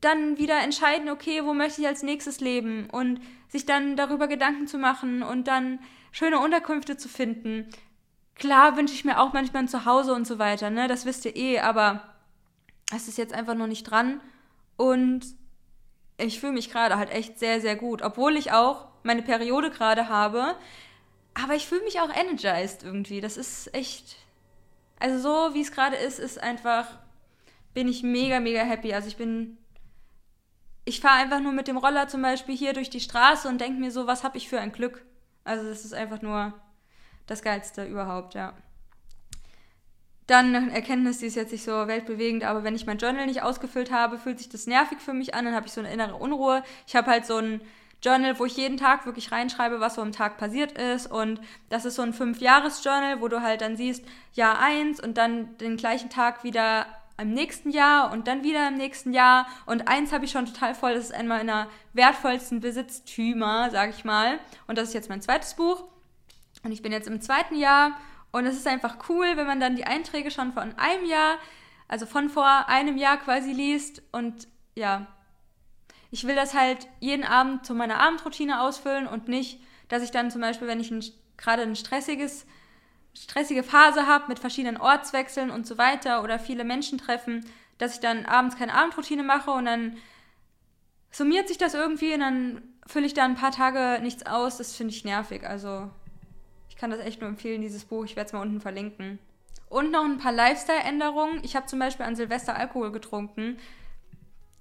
dann 0.00 0.38
wieder 0.38 0.60
entscheiden, 0.60 1.08
okay, 1.08 1.44
wo 1.44 1.54
möchte 1.54 1.80
ich 1.80 1.86
als 1.86 2.02
nächstes 2.02 2.40
leben 2.40 2.88
und 2.90 3.20
sich 3.48 3.66
dann 3.66 3.96
darüber 3.96 4.28
Gedanken 4.28 4.66
zu 4.66 4.78
machen 4.78 5.22
und 5.22 5.48
dann 5.48 5.80
schöne 6.12 6.38
Unterkünfte 6.38 6.96
zu 6.96 7.08
finden. 7.08 7.68
Klar 8.34 8.76
wünsche 8.76 8.94
ich 8.94 9.04
mir 9.04 9.20
auch 9.20 9.32
manchmal 9.32 9.64
ein 9.64 9.68
Zuhause 9.68 10.14
und 10.14 10.26
so 10.26 10.38
weiter, 10.38 10.70
ne? 10.70 10.86
Das 10.86 11.04
wisst 11.04 11.24
ihr 11.24 11.34
eh, 11.36 11.58
aber 11.60 12.14
es 12.94 13.08
ist 13.08 13.18
jetzt 13.18 13.34
einfach 13.34 13.54
noch 13.54 13.66
nicht 13.66 13.84
dran 13.84 14.20
und 14.76 15.26
ich 16.18 16.40
fühle 16.40 16.52
mich 16.52 16.70
gerade 16.70 16.96
halt 16.96 17.10
echt 17.10 17.38
sehr, 17.38 17.60
sehr 17.60 17.76
gut, 17.76 18.02
obwohl 18.02 18.36
ich 18.36 18.52
auch 18.52 18.86
meine 19.02 19.22
Periode 19.22 19.70
gerade 19.70 20.08
habe, 20.08 20.56
aber 21.34 21.54
ich 21.54 21.66
fühle 21.66 21.84
mich 21.84 22.00
auch 22.00 22.14
energized 22.14 22.82
irgendwie. 22.82 23.20
Das 23.20 23.36
ist 23.36 23.72
echt, 23.74 24.16
also 24.98 25.18
so 25.18 25.54
wie 25.54 25.60
es 25.60 25.72
gerade 25.72 25.96
ist, 25.96 26.18
ist 26.18 26.40
einfach, 26.40 26.86
bin 27.74 27.88
ich 27.88 28.02
mega, 28.02 28.40
mega 28.40 28.60
happy. 28.62 28.92
Also 28.92 29.08
ich 29.08 29.16
bin 29.16 29.56
ich 30.88 31.00
fahre 31.00 31.20
einfach 31.20 31.40
nur 31.40 31.52
mit 31.52 31.68
dem 31.68 31.76
Roller 31.76 32.08
zum 32.08 32.22
Beispiel 32.22 32.56
hier 32.56 32.72
durch 32.72 32.88
die 32.88 33.00
Straße 33.00 33.46
und 33.46 33.60
denke 33.60 33.78
mir 33.78 33.90
so, 33.90 34.06
was 34.06 34.24
habe 34.24 34.38
ich 34.38 34.48
für 34.48 34.58
ein 34.58 34.72
Glück. 34.72 35.04
Also 35.44 35.68
das 35.68 35.84
ist 35.84 35.92
einfach 35.92 36.22
nur 36.22 36.54
das 37.26 37.42
Geilste 37.42 37.84
überhaupt, 37.84 38.34
ja. 38.34 38.54
Dann 40.26 40.54
eine 40.54 40.72
Erkenntnis, 40.74 41.18
die 41.18 41.26
ist 41.26 41.36
jetzt 41.36 41.52
nicht 41.52 41.64
so 41.64 41.86
weltbewegend, 41.86 42.44
aber 42.44 42.64
wenn 42.64 42.74
ich 42.74 42.86
mein 42.86 42.98
Journal 42.98 43.26
nicht 43.26 43.42
ausgefüllt 43.42 43.90
habe, 43.90 44.18
fühlt 44.18 44.38
sich 44.38 44.48
das 44.48 44.66
nervig 44.66 44.98
für 45.00 45.12
mich 45.12 45.34
an, 45.34 45.44
dann 45.44 45.54
habe 45.54 45.66
ich 45.66 45.72
so 45.72 45.80
eine 45.80 45.92
innere 45.92 46.16
Unruhe. 46.16 46.62
Ich 46.86 46.96
habe 46.96 47.10
halt 47.10 47.26
so 47.26 47.36
ein 47.36 47.60
Journal, 48.02 48.38
wo 48.38 48.44
ich 48.44 48.56
jeden 48.56 48.76
Tag 48.76 49.06
wirklich 49.06 49.32
reinschreibe, 49.32 49.80
was 49.80 49.96
so 49.96 50.02
am 50.02 50.12
Tag 50.12 50.38
passiert 50.38 50.72
ist. 50.72 51.10
Und 51.10 51.40
das 51.68 51.84
ist 51.84 51.96
so 51.96 52.02
ein 52.02 52.12
Fünf-Jahres-Journal, 52.14 53.20
wo 53.20 53.28
du 53.28 53.42
halt 53.42 53.60
dann 53.60 53.76
siehst, 53.76 54.04
Jahr 54.34 54.58
eins 54.58 55.00
und 55.00 55.18
dann 55.18 55.56
den 55.58 55.76
gleichen 55.76 56.08
Tag 56.08 56.44
wieder 56.44 56.86
im 57.20 57.32
nächsten 57.32 57.70
Jahr 57.70 58.12
und 58.12 58.28
dann 58.28 58.44
wieder 58.44 58.68
im 58.68 58.76
nächsten 58.76 59.12
Jahr. 59.12 59.46
Und 59.66 59.88
eins 59.88 60.12
habe 60.12 60.24
ich 60.24 60.30
schon 60.30 60.46
total 60.46 60.74
voll, 60.74 60.94
das 60.94 61.06
ist 61.06 61.14
einer 61.14 61.28
meiner 61.28 61.68
wertvollsten 61.92 62.60
Besitztümer, 62.60 63.70
sage 63.70 63.92
ich 63.96 64.04
mal. 64.04 64.38
Und 64.66 64.78
das 64.78 64.88
ist 64.88 64.94
jetzt 64.94 65.08
mein 65.08 65.20
zweites 65.20 65.54
Buch. 65.54 65.84
Und 66.62 66.72
ich 66.72 66.82
bin 66.82 66.92
jetzt 66.92 67.08
im 67.08 67.20
zweiten 67.20 67.56
Jahr. 67.56 67.98
Und 68.30 68.46
es 68.46 68.56
ist 68.56 68.66
einfach 68.66 69.08
cool, 69.08 69.36
wenn 69.36 69.46
man 69.46 69.58
dann 69.58 69.76
die 69.76 69.84
Einträge 69.84 70.30
schon 70.30 70.52
von 70.52 70.76
einem 70.78 71.06
Jahr, 71.06 71.38
also 71.88 72.06
von 72.06 72.28
vor 72.28 72.68
einem 72.68 72.96
Jahr 72.96 73.16
quasi 73.16 73.52
liest. 73.52 74.02
Und 74.12 74.46
ja, 74.76 75.06
ich 76.10 76.26
will 76.26 76.36
das 76.36 76.54
halt 76.54 76.86
jeden 77.00 77.24
Abend 77.24 77.66
zu 77.66 77.74
meiner 77.74 77.98
Abendroutine 77.98 78.60
ausfüllen 78.60 79.06
und 79.06 79.28
nicht, 79.28 79.60
dass 79.88 80.02
ich 80.02 80.10
dann 80.10 80.30
zum 80.30 80.40
Beispiel, 80.40 80.68
wenn 80.68 80.80
ich 80.80 80.92
gerade 81.36 81.62
ein 81.62 81.76
stressiges 81.76 82.46
stressige 83.22 83.62
Phase 83.62 84.06
habe 84.06 84.28
mit 84.28 84.38
verschiedenen 84.38 84.76
Ortswechseln 84.76 85.50
und 85.50 85.66
so 85.66 85.78
weiter 85.78 86.22
oder 86.22 86.38
viele 86.38 86.64
Menschen 86.64 86.98
treffen, 86.98 87.44
dass 87.78 87.94
ich 87.94 88.00
dann 88.00 88.26
abends 88.26 88.56
keine 88.56 88.74
Abendroutine 88.74 89.22
mache 89.22 89.50
und 89.50 89.64
dann 89.64 89.96
summiert 91.10 91.48
sich 91.48 91.58
das 91.58 91.74
irgendwie 91.74 92.14
und 92.14 92.20
dann 92.20 92.62
fülle 92.86 93.06
ich 93.06 93.14
da 93.14 93.24
ein 93.24 93.34
paar 93.34 93.52
Tage 93.52 94.02
nichts 94.02 94.26
aus. 94.26 94.58
Das 94.58 94.74
finde 94.74 94.94
ich 94.94 95.04
nervig. 95.04 95.46
Also 95.46 95.90
ich 96.68 96.76
kann 96.76 96.90
das 96.90 97.00
echt 97.00 97.20
nur 97.20 97.28
empfehlen, 97.28 97.60
dieses 97.60 97.84
Buch. 97.84 98.04
Ich 98.04 98.16
werde 98.16 98.28
es 98.28 98.32
mal 98.32 98.42
unten 98.42 98.60
verlinken. 98.60 99.18
Und 99.68 99.90
noch 99.90 100.04
ein 100.04 100.18
paar 100.18 100.32
Lifestyle-Änderungen. 100.32 101.40
Ich 101.44 101.54
habe 101.54 101.66
zum 101.66 101.78
Beispiel 101.78 102.06
an 102.06 102.16
Silvester 102.16 102.56
Alkohol 102.56 102.90
getrunken 102.90 103.58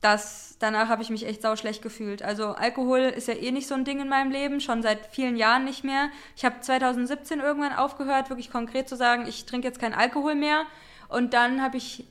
das, 0.02 0.58
danach 0.60 0.90
habe 0.90 1.02
ich 1.02 1.10
mich 1.10 1.26
echt 1.26 1.42
sauschlecht 1.42 1.82
gefühlt. 1.82 2.22
Also 2.22 2.50
Alkohol 2.50 3.00
ist 3.00 3.28
ja 3.28 3.34
eh 3.34 3.52
nicht 3.52 3.68
so 3.68 3.74
ein 3.74 3.84
Ding 3.84 4.00
in 4.00 4.10
meinem 4.10 4.32
Leben, 4.32 4.62
schon 4.62 4.84
seit 4.84 5.08
vielen 5.08 5.38
Jahren 5.38 5.66
nicht 5.66 5.84
mehr. 5.84 6.10
Ich 6.36 6.46
habe 6.46 6.60
2017 6.60 7.40
irgendwann 7.40 7.74
aufgehört, 7.74 8.30
wirklich 8.30 8.52
konkret 8.52 8.88
zu 8.88 8.96
sagen, 8.96 9.26
ich 9.28 9.46
trinke 9.46 9.68
jetzt 9.68 9.80
keinen 9.80 9.96
Alkohol 9.96 10.36
mehr. 10.36 10.66
Und 11.10 11.34
dann 11.34 11.62
habe 11.62 11.78
ich 11.78 12.06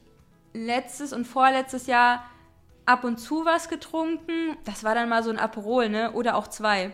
letztes 0.53 1.13
und 1.13 1.27
vorletztes 1.27 1.87
Jahr 1.87 2.25
ab 2.87 3.05
und 3.05 3.19
zu 3.19 3.45
was 3.45 3.69
getrunken. 3.69 4.57
Das 4.65 4.83
war 4.83 4.95
dann 4.95 5.09
mal 5.09 5.23
so 5.23 5.31
ein 5.31 5.39
Aperol, 5.39 5.89
ne? 5.89 6.13
Oder 6.13 6.37
auch 6.37 6.49
zwei. 6.49 6.93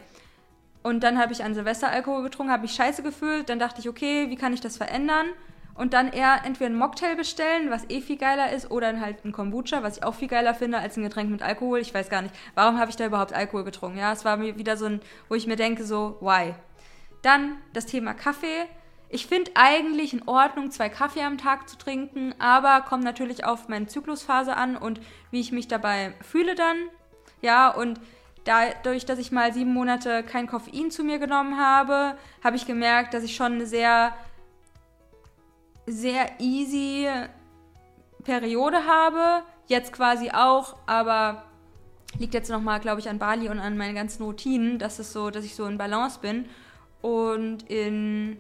Und 0.83 1.05
dann 1.05 1.19
habe 1.19 1.33
ich 1.33 1.45
an 1.45 1.55
Silvester 1.55 1.89
Alkohol 1.89 2.23
getrunken, 2.23 2.53
habe 2.53 2.63
mich 2.63 2.75
scheiße 2.75 3.03
gefühlt. 3.03 3.49
Dann 3.49 3.59
dachte 3.59 3.81
ich, 3.81 3.89
okay, 3.89 4.29
wie 4.29 4.37
kann 4.37 4.53
ich 4.53 4.61
das 4.61 4.77
verändern? 4.77 5.27
Und 5.75 5.95
dann 5.95 6.13
eher 6.13 6.45
entweder 6.45 6.67
einen 6.67 6.79
Mocktail 6.79 7.17
bestellen, 7.17 7.71
was 7.71 7.89
eh 7.89 8.01
viel 8.01 8.19
geiler 8.19 8.53
ist, 8.53 8.71
oder 8.71 9.01
halt 9.01 9.25
einen 9.25 9.33
Kombucha, 9.33 9.83
was 9.83 9.99
ich 9.99 10.05
auch 10.05 10.15
viel 10.15 10.29
geiler 10.29 10.55
finde 10.55 10.79
als 10.79 10.97
ein 10.97 11.03
Getränk 11.03 11.31
mit 11.31 11.43
Alkohol. 11.43 11.81
Ich 11.81 11.95
weiß 11.95 12.09
gar 12.11 12.23
nicht, 12.23 12.35
warum 12.55 12.79
habe 12.79 12.91
ich 12.91 12.97
da 12.97 13.07
überhaupt 13.07 13.33
Alkohol 13.33 13.65
getrunken? 13.65 13.99
Ja, 13.99 14.13
es 14.13 14.25
war 14.25 14.37
mir 14.37 14.59
wieder 14.59 14.77
so 14.77 14.87
ein, 14.87 15.01
wo 15.29 15.35
ich 15.35 15.47
mir 15.47 15.57
denke, 15.57 15.85
so, 15.85 16.19
why? 16.21 16.55
Dann 17.23 17.57
das 17.73 17.87
Thema 17.87 18.15
Kaffee. 18.15 18.67
Ich 19.09 19.27
finde 19.27 19.51
eigentlich 19.55 20.13
in 20.13 20.27
Ordnung, 20.27 20.71
zwei 20.71 20.89
Kaffee 20.89 21.23
am 21.23 21.39
Tag 21.39 21.69
zu 21.69 21.77
trinken, 21.77 22.35
aber 22.39 22.81
kommt 22.81 23.05
natürlich 23.05 23.45
auf 23.45 23.69
meine 23.69 23.87
Zyklusphase 23.87 24.57
an 24.57 24.77
und 24.77 25.01
wie 25.31 25.41
ich 25.41 25.53
mich 25.53 25.69
dabei 25.69 26.15
fühle 26.23 26.55
dann. 26.55 26.77
Ja, 27.43 27.69
und 27.69 28.01
dadurch, 28.45 29.05
dass 29.05 29.19
ich 29.19 29.33
mal 29.33 29.53
sieben 29.53 29.73
Monate 29.73 30.23
kein 30.23 30.47
Koffein 30.47 30.91
zu 30.91 31.05
mir 31.05 31.19
genommen 31.19 31.59
habe, 31.59 32.17
habe 32.43 32.57
ich 32.57 32.67
gemerkt, 32.67 33.15
dass 33.15 33.23
ich 33.23 33.37
schon 33.37 33.53
eine 33.53 33.67
sehr 33.67 34.15
sehr 35.87 36.41
easy 36.41 37.09
Periode 38.25 38.87
habe. 38.87 39.45
Jetzt 39.67 39.93
quasi 39.93 40.31
auch, 40.31 40.77
aber 40.87 41.45
liegt 42.19 42.35
jetzt 42.35 42.51
nochmal, 42.51 42.81
glaube 42.81 43.01
ich, 43.01 43.09
an 43.09 43.19
Bali 43.19 43.49
und 43.49 43.59
an 43.59 43.77
meinen 43.77 43.95
ganzen 43.95 44.23
Routinen, 44.23 44.79
dass 44.79 44.99
es 44.99 45.13
so, 45.13 45.31
dass 45.31 45.45
ich 45.45 45.55
so 45.55 45.65
in 45.67 45.79
Balance 45.79 46.21
bin. 46.21 46.47
Und 47.01 47.69
in 47.71 48.37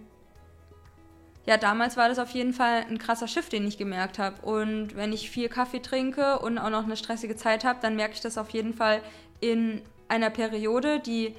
ja, 1.44 1.56
damals 1.56 1.96
war 1.96 2.08
das 2.08 2.20
auf 2.20 2.30
jeden 2.30 2.52
Fall 2.52 2.84
ein 2.88 2.98
krasser 2.98 3.26
Shift, 3.26 3.52
den 3.52 3.66
ich 3.66 3.76
gemerkt 3.76 4.18
habe. 4.18 4.40
Und 4.42 4.94
wenn 4.94 5.12
ich 5.12 5.28
viel 5.30 5.48
Kaffee 5.48 5.80
trinke 5.80 6.38
und 6.38 6.58
auch 6.58 6.70
noch 6.70 6.84
eine 6.84 6.96
stressige 6.96 7.34
Zeit 7.34 7.64
habe, 7.64 7.80
dann 7.82 7.96
merke 7.96 8.14
ich 8.14 8.20
das 8.20 8.38
auf 8.38 8.50
jeden 8.50 8.74
Fall 8.74 9.02
in 9.40 9.82
einer 10.08 10.30
Periode, 10.30 11.00
die, 11.00 11.34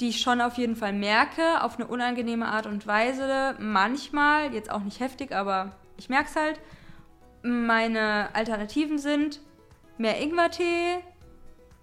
die 0.00 0.08
ich 0.08 0.20
schon 0.20 0.40
auf 0.40 0.58
jeden 0.58 0.76
Fall 0.76 0.92
merke, 0.92 1.62
auf 1.62 1.78
eine 1.78 1.88
unangenehme 1.88 2.46
Art 2.46 2.66
und 2.66 2.86
Weise. 2.86 3.56
Manchmal, 3.58 4.54
jetzt 4.54 4.70
auch 4.70 4.82
nicht 4.82 5.00
heftig, 5.00 5.32
aber 5.32 5.72
ich 5.96 6.08
merke 6.08 6.28
es 6.28 6.36
halt. 6.36 6.60
Meine 7.42 8.28
Alternativen 8.34 8.98
sind 8.98 9.40
mehr 9.96 10.20
Ingwertee, 10.20 10.98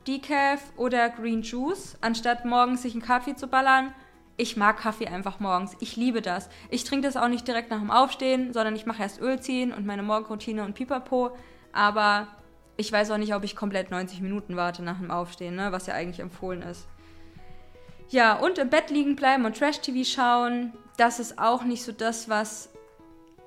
Decaf 0.08 0.62
oder 0.78 1.10
Green 1.10 1.42
Juice, 1.42 1.98
anstatt 2.02 2.46
morgens 2.46 2.84
sich 2.84 2.94
einen 2.94 3.02
Kaffee 3.02 3.36
zu 3.36 3.48
ballern. 3.48 3.94
Ich 4.38 4.58
mag 4.58 4.78
Kaffee 4.78 5.08
einfach 5.08 5.40
morgens. 5.40 5.76
Ich 5.80 5.96
liebe 5.96 6.22
das. 6.22 6.50
Ich 6.70 6.84
trinke 6.84 7.08
das 7.08 7.18
auch 7.18 7.30
nicht 7.30 7.48
direkt 7.48 7.70
nach 7.72 7.80
dem 7.80 7.92
Aufstehen, 7.92 8.54
sondern 8.54 8.76
ich 8.76 8.86
mache 8.86 9.02
erst 9.02 9.22
Öl 9.22 9.40
ziehen 9.40 9.74
und 9.74 9.86
meine 9.86 10.04
Morgenroutine 10.04 10.64
und 10.64 10.76
Pipapo. 10.76 11.32
Aber 11.72 12.28
ich 12.78 12.92
weiß 12.92 13.12
auch 13.12 13.18
nicht, 13.18 13.34
ob 13.34 13.44
ich 13.44 13.56
komplett 13.56 13.92
90 13.92 14.22
Minuten 14.22 14.58
warte 14.58 14.84
nach 14.84 15.00
dem 15.00 15.10
Aufstehen, 15.10 15.56
ne? 15.56 15.72
was 15.72 15.88
ja 15.88 15.94
eigentlich 15.94 16.20
empfohlen 16.20 16.62
ist. 16.62 16.88
Ja, 18.10 18.34
und 18.34 18.58
im 18.58 18.70
Bett 18.70 18.90
liegen 18.90 19.16
bleiben 19.16 19.46
und 19.46 19.58
Trash-TV 19.58 20.04
schauen, 20.04 20.74
das 20.98 21.20
ist 21.20 21.40
auch 21.40 21.64
nicht 21.64 21.84
so 21.84 21.92
das, 21.92 22.30
was 22.30 22.70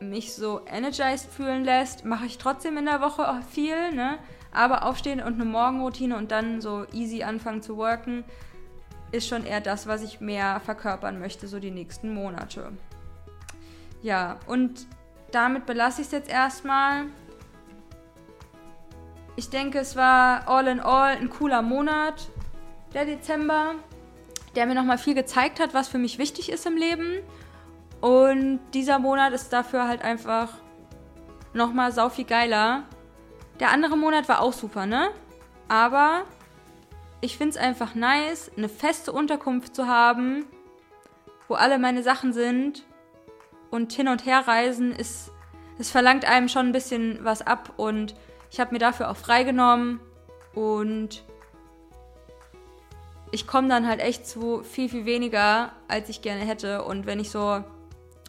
mich 0.00 0.34
so 0.34 0.60
energized 0.66 1.30
fühlen 1.30 1.64
lässt. 1.64 2.04
Mache 2.04 2.26
ich 2.26 2.38
trotzdem 2.38 2.76
in 2.76 2.86
der 2.86 3.00
Woche 3.00 3.28
auch 3.28 3.42
viel, 3.50 3.92
ne? 3.92 4.18
Aber 4.52 4.84
aufstehen 4.84 5.20
und 5.20 5.34
eine 5.34 5.44
Morgenroutine 5.44 6.16
und 6.16 6.30
dann 6.30 6.60
so 6.60 6.86
easy 6.92 7.22
anfangen 7.22 7.62
zu 7.62 7.76
worken, 7.76 8.24
ist 9.12 9.28
schon 9.28 9.44
eher 9.44 9.60
das, 9.60 9.86
was 9.86 10.02
ich 10.02 10.20
mehr 10.20 10.60
verkörpern 10.60 11.18
möchte, 11.18 11.48
so 11.48 11.60
die 11.60 11.70
nächsten 11.70 12.12
Monate. 12.12 12.72
Ja, 14.02 14.38
und 14.46 14.86
damit 15.30 15.66
belasse 15.66 16.00
ich 16.00 16.06
es 16.08 16.12
jetzt 16.12 16.30
erstmal. 16.30 17.06
Ich 19.36 19.50
denke, 19.50 19.78
es 19.78 19.96
war 19.96 20.48
all 20.48 20.66
in 20.66 20.80
all 20.80 21.16
ein 21.16 21.30
cooler 21.30 21.62
Monat, 21.62 22.28
der 22.94 23.04
Dezember, 23.04 23.74
der 24.54 24.66
mir 24.66 24.74
nochmal 24.74 24.98
viel 24.98 25.14
gezeigt 25.14 25.60
hat, 25.60 25.74
was 25.74 25.88
für 25.88 25.98
mich 25.98 26.18
wichtig 26.18 26.50
ist 26.50 26.66
im 26.66 26.76
Leben. 26.76 27.20
Und 28.00 28.60
dieser 28.74 28.98
Monat 28.98 29.32
ist 29.32 29.52
dafür 29.52 29.88
halt 29.88 30.02
einfach 30.02 30.50
nochmal 31.52 31.92
sau 31.92 32.08
viel 32.08 32.24
geiler. 32.24 32.84
Der 33.60 33.70
andere 33.70 33.96
Monat 33.96 34.28
war 34.28 34.40
auch 34.40 34.52
super, 34.52 34.86
ne? 34.86 35.10
Aber 35.68 36.22
ich 37.20 37.36
finde 37.36 37.50
es 37.50 37.56
einfach 37.56 37.94
nice, 37.94 38.50
eine 38.56 38.68
feste 38.68 39.12
Unterkunft 39.12 39.74
zu 39.74 39.86
haben, 39.88 40.46
wo 41.48 41.54
alle 41.54 41.78
meine 41.78 42.02
Sachen 42.02 42.32
sind. 42.32 42.84
Und 43.70 43.92
hin 43.92 44.08
und 44.08 44.24
her 44.24 44.46
reisen 44.46 44.92
ist, 44.92 45.30
es 45.78 45.90
verlangt 45.90 46.24
einem 46.24 46.48
schon 46.48 46.66
ein 46.66 46.72
bisschen 46.72 47.18
was 47.22 47.42
ab 47.42 47.74
und 47.76 48.14
ich 48.50 48.60
habe 48.60 48.72
mir 48.72 48.78
dafür 48.78 49.10
auch 49.10 49.16
freigenommen 49.16 50.00
und 50.54 51.22
ich 53.32 53.46
komme 53.46 53.68
dann 53.68 53.86
halt 53.86 54.00
echt 54.00 54.26
zu 54.26 54.62
viel, 54.62 54.88
viel 54.88 55.04
weniger, 55.04 55.72
als 55.88 56.08
ich 56.08 56.22
gerne 56.22 56.44
hätte. 56.44 56.84
Und 56.84 57.06
wenn 57.06 57.20
ich 57.20 57.30
so 57.30 57.62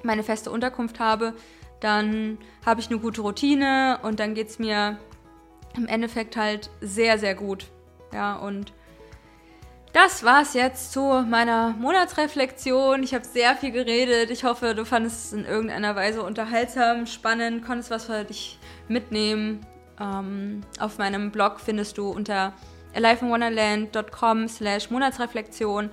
meine 0.03 0.23
feste 0.23 0.51
Unterkunft 0.51 0.99
habe, 0.99 1.33
dann 1.79 2.37
habe 2.65 2.81
ich 2.81 2.89
eine 2.89 2.99
gute 2.99 3.21
Routine 3.21 3.99
und 4.03 4.19
dann 4.19 4.33
geht 4.33 4.49
es 4.49 4.59
mir 4.59 4.97
im 5.75 5.87
Endeffekt 5.87 6.35
halt 6.35 6.69
sehr, 6.81 7.17
sehr 7.17 7.35
gut. 7.35 7.67
Ja, 8.13 8.35
und 8.35 8.73
das 9.93 10.23
war's 10.23 10.53
jetzt 10.53 10.91
zu 10.91 11.25
meiner 11.27 11.71
Monatsreflexion. 11.71 13.01
Ich 13.01 13.13
habe 13.13 13.25
sehr 13.25 13.55
viel 13.55 13.71
geredet. 13.71 14.29
Ich 14.29 14.43
hoffe, 14.43 14.75
du 14.75 14.85
fandest 14.85 15.25
es 15.25 15.33
in 15.33 15.45
irgendeiner 15.45 15.95
Weise 15.95 16.21
unterhaltsam, 16.21 17.07
spannend, 17.07 17.65
konntest 17.65 17.89
was 17.89 18.05
für 18.05 18.23
dich 18.23 18.59
mitnehmen. 18.87 19.65
Ähm, 19.99 20.61
auf 20.79 20.97
meinem 20.97 21.31
Blog 21.31 21.59
findest 21.59 21.97
du 21.97 22.09
unter 22.09 22.53
aliveinwonderland.com 22.93 24.47
slash 24.47 24.89
Monatsreflexion 24.89 25.89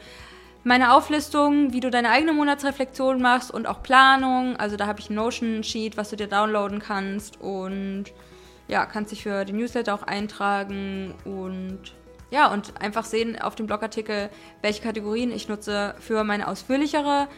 meine 0.66 0.94
Auflistung, 0.94 1.72
wie 1.72 1.78
du 1.78 1.90
deine 1.90 2.10
eigene 2.10 2.32
Monatsreflexion 2.32 3.22
machst 3.22 3.52
und 3.52 3.66
auch 3.68 3.84
Planung. 3.84 4.56
Also 4.56 4.76
da 4.76 4.88
habe 4.88 4.98
ich 4.98 5.08
ein 5.08 5.14
Notion-Sheet, 5.14 5.96
was 5.96 6.10
du 6.10 6.16
dir 6.16 6.26
downloaden 6.26 6.80
kannst 6.80 7.40
und 7.40 8.06
ja, 8.66 8.84
kannst 8.84 9.12
dich 9.12 9.22
für 9.22 9.44
den 9.44 9.58
Newsletter 9.58 9.94
auch 9.94 10.02
eintragen 10.02 11.14
und 11.24 11.94
ja, 12.32 12.52
und 12.52 12.80
einfach 12.80 13.04
sehen 13.04 13.40
auf 13.40 13.54
dem 13.54 13.68
Blogartikel, 13.68 14.28
welche 14.60 14.82
Kategorien 14.82 15.30
ich 15.30 15.48
nutze 15.48 15.94
für 16.00 16.24
meine 16.24 16.48
ausführlichere 16.48 17.28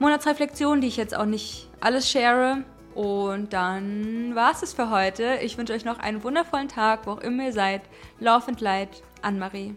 Monatsreflexion, 0.00 0.80
die 0.80 0.88
ich 0.88 0.96
jetzt 0.96 1.16
auch 1.16 1.26
nicht 1.26 1.68
alles 1.80 2.10
share. 2.10 2.64
Und 2.94 3.52
dann 3.52 4.34
war 4.34 4.52
es 4.52 4.62
es 4.62 4.74
für 4.74 4.90
heute. 4.90 5.38
Ich 5.42 5.56
wünsche 5.56 5.72
euch 5.72 5.84
noch 5.84 5.98
einen 5.98 6.22
wundervollen 6.24 6.68
Tag, 6.68 7.06
wo 7.06 7.12
auch 7.12 7.20
immer 7.20 7.44
ihr 7.46 7.52
seid. 7.52 7.82
And 8.48 8.60
Light, 8.60 9.02
Anne-Marie. 9.22 9.74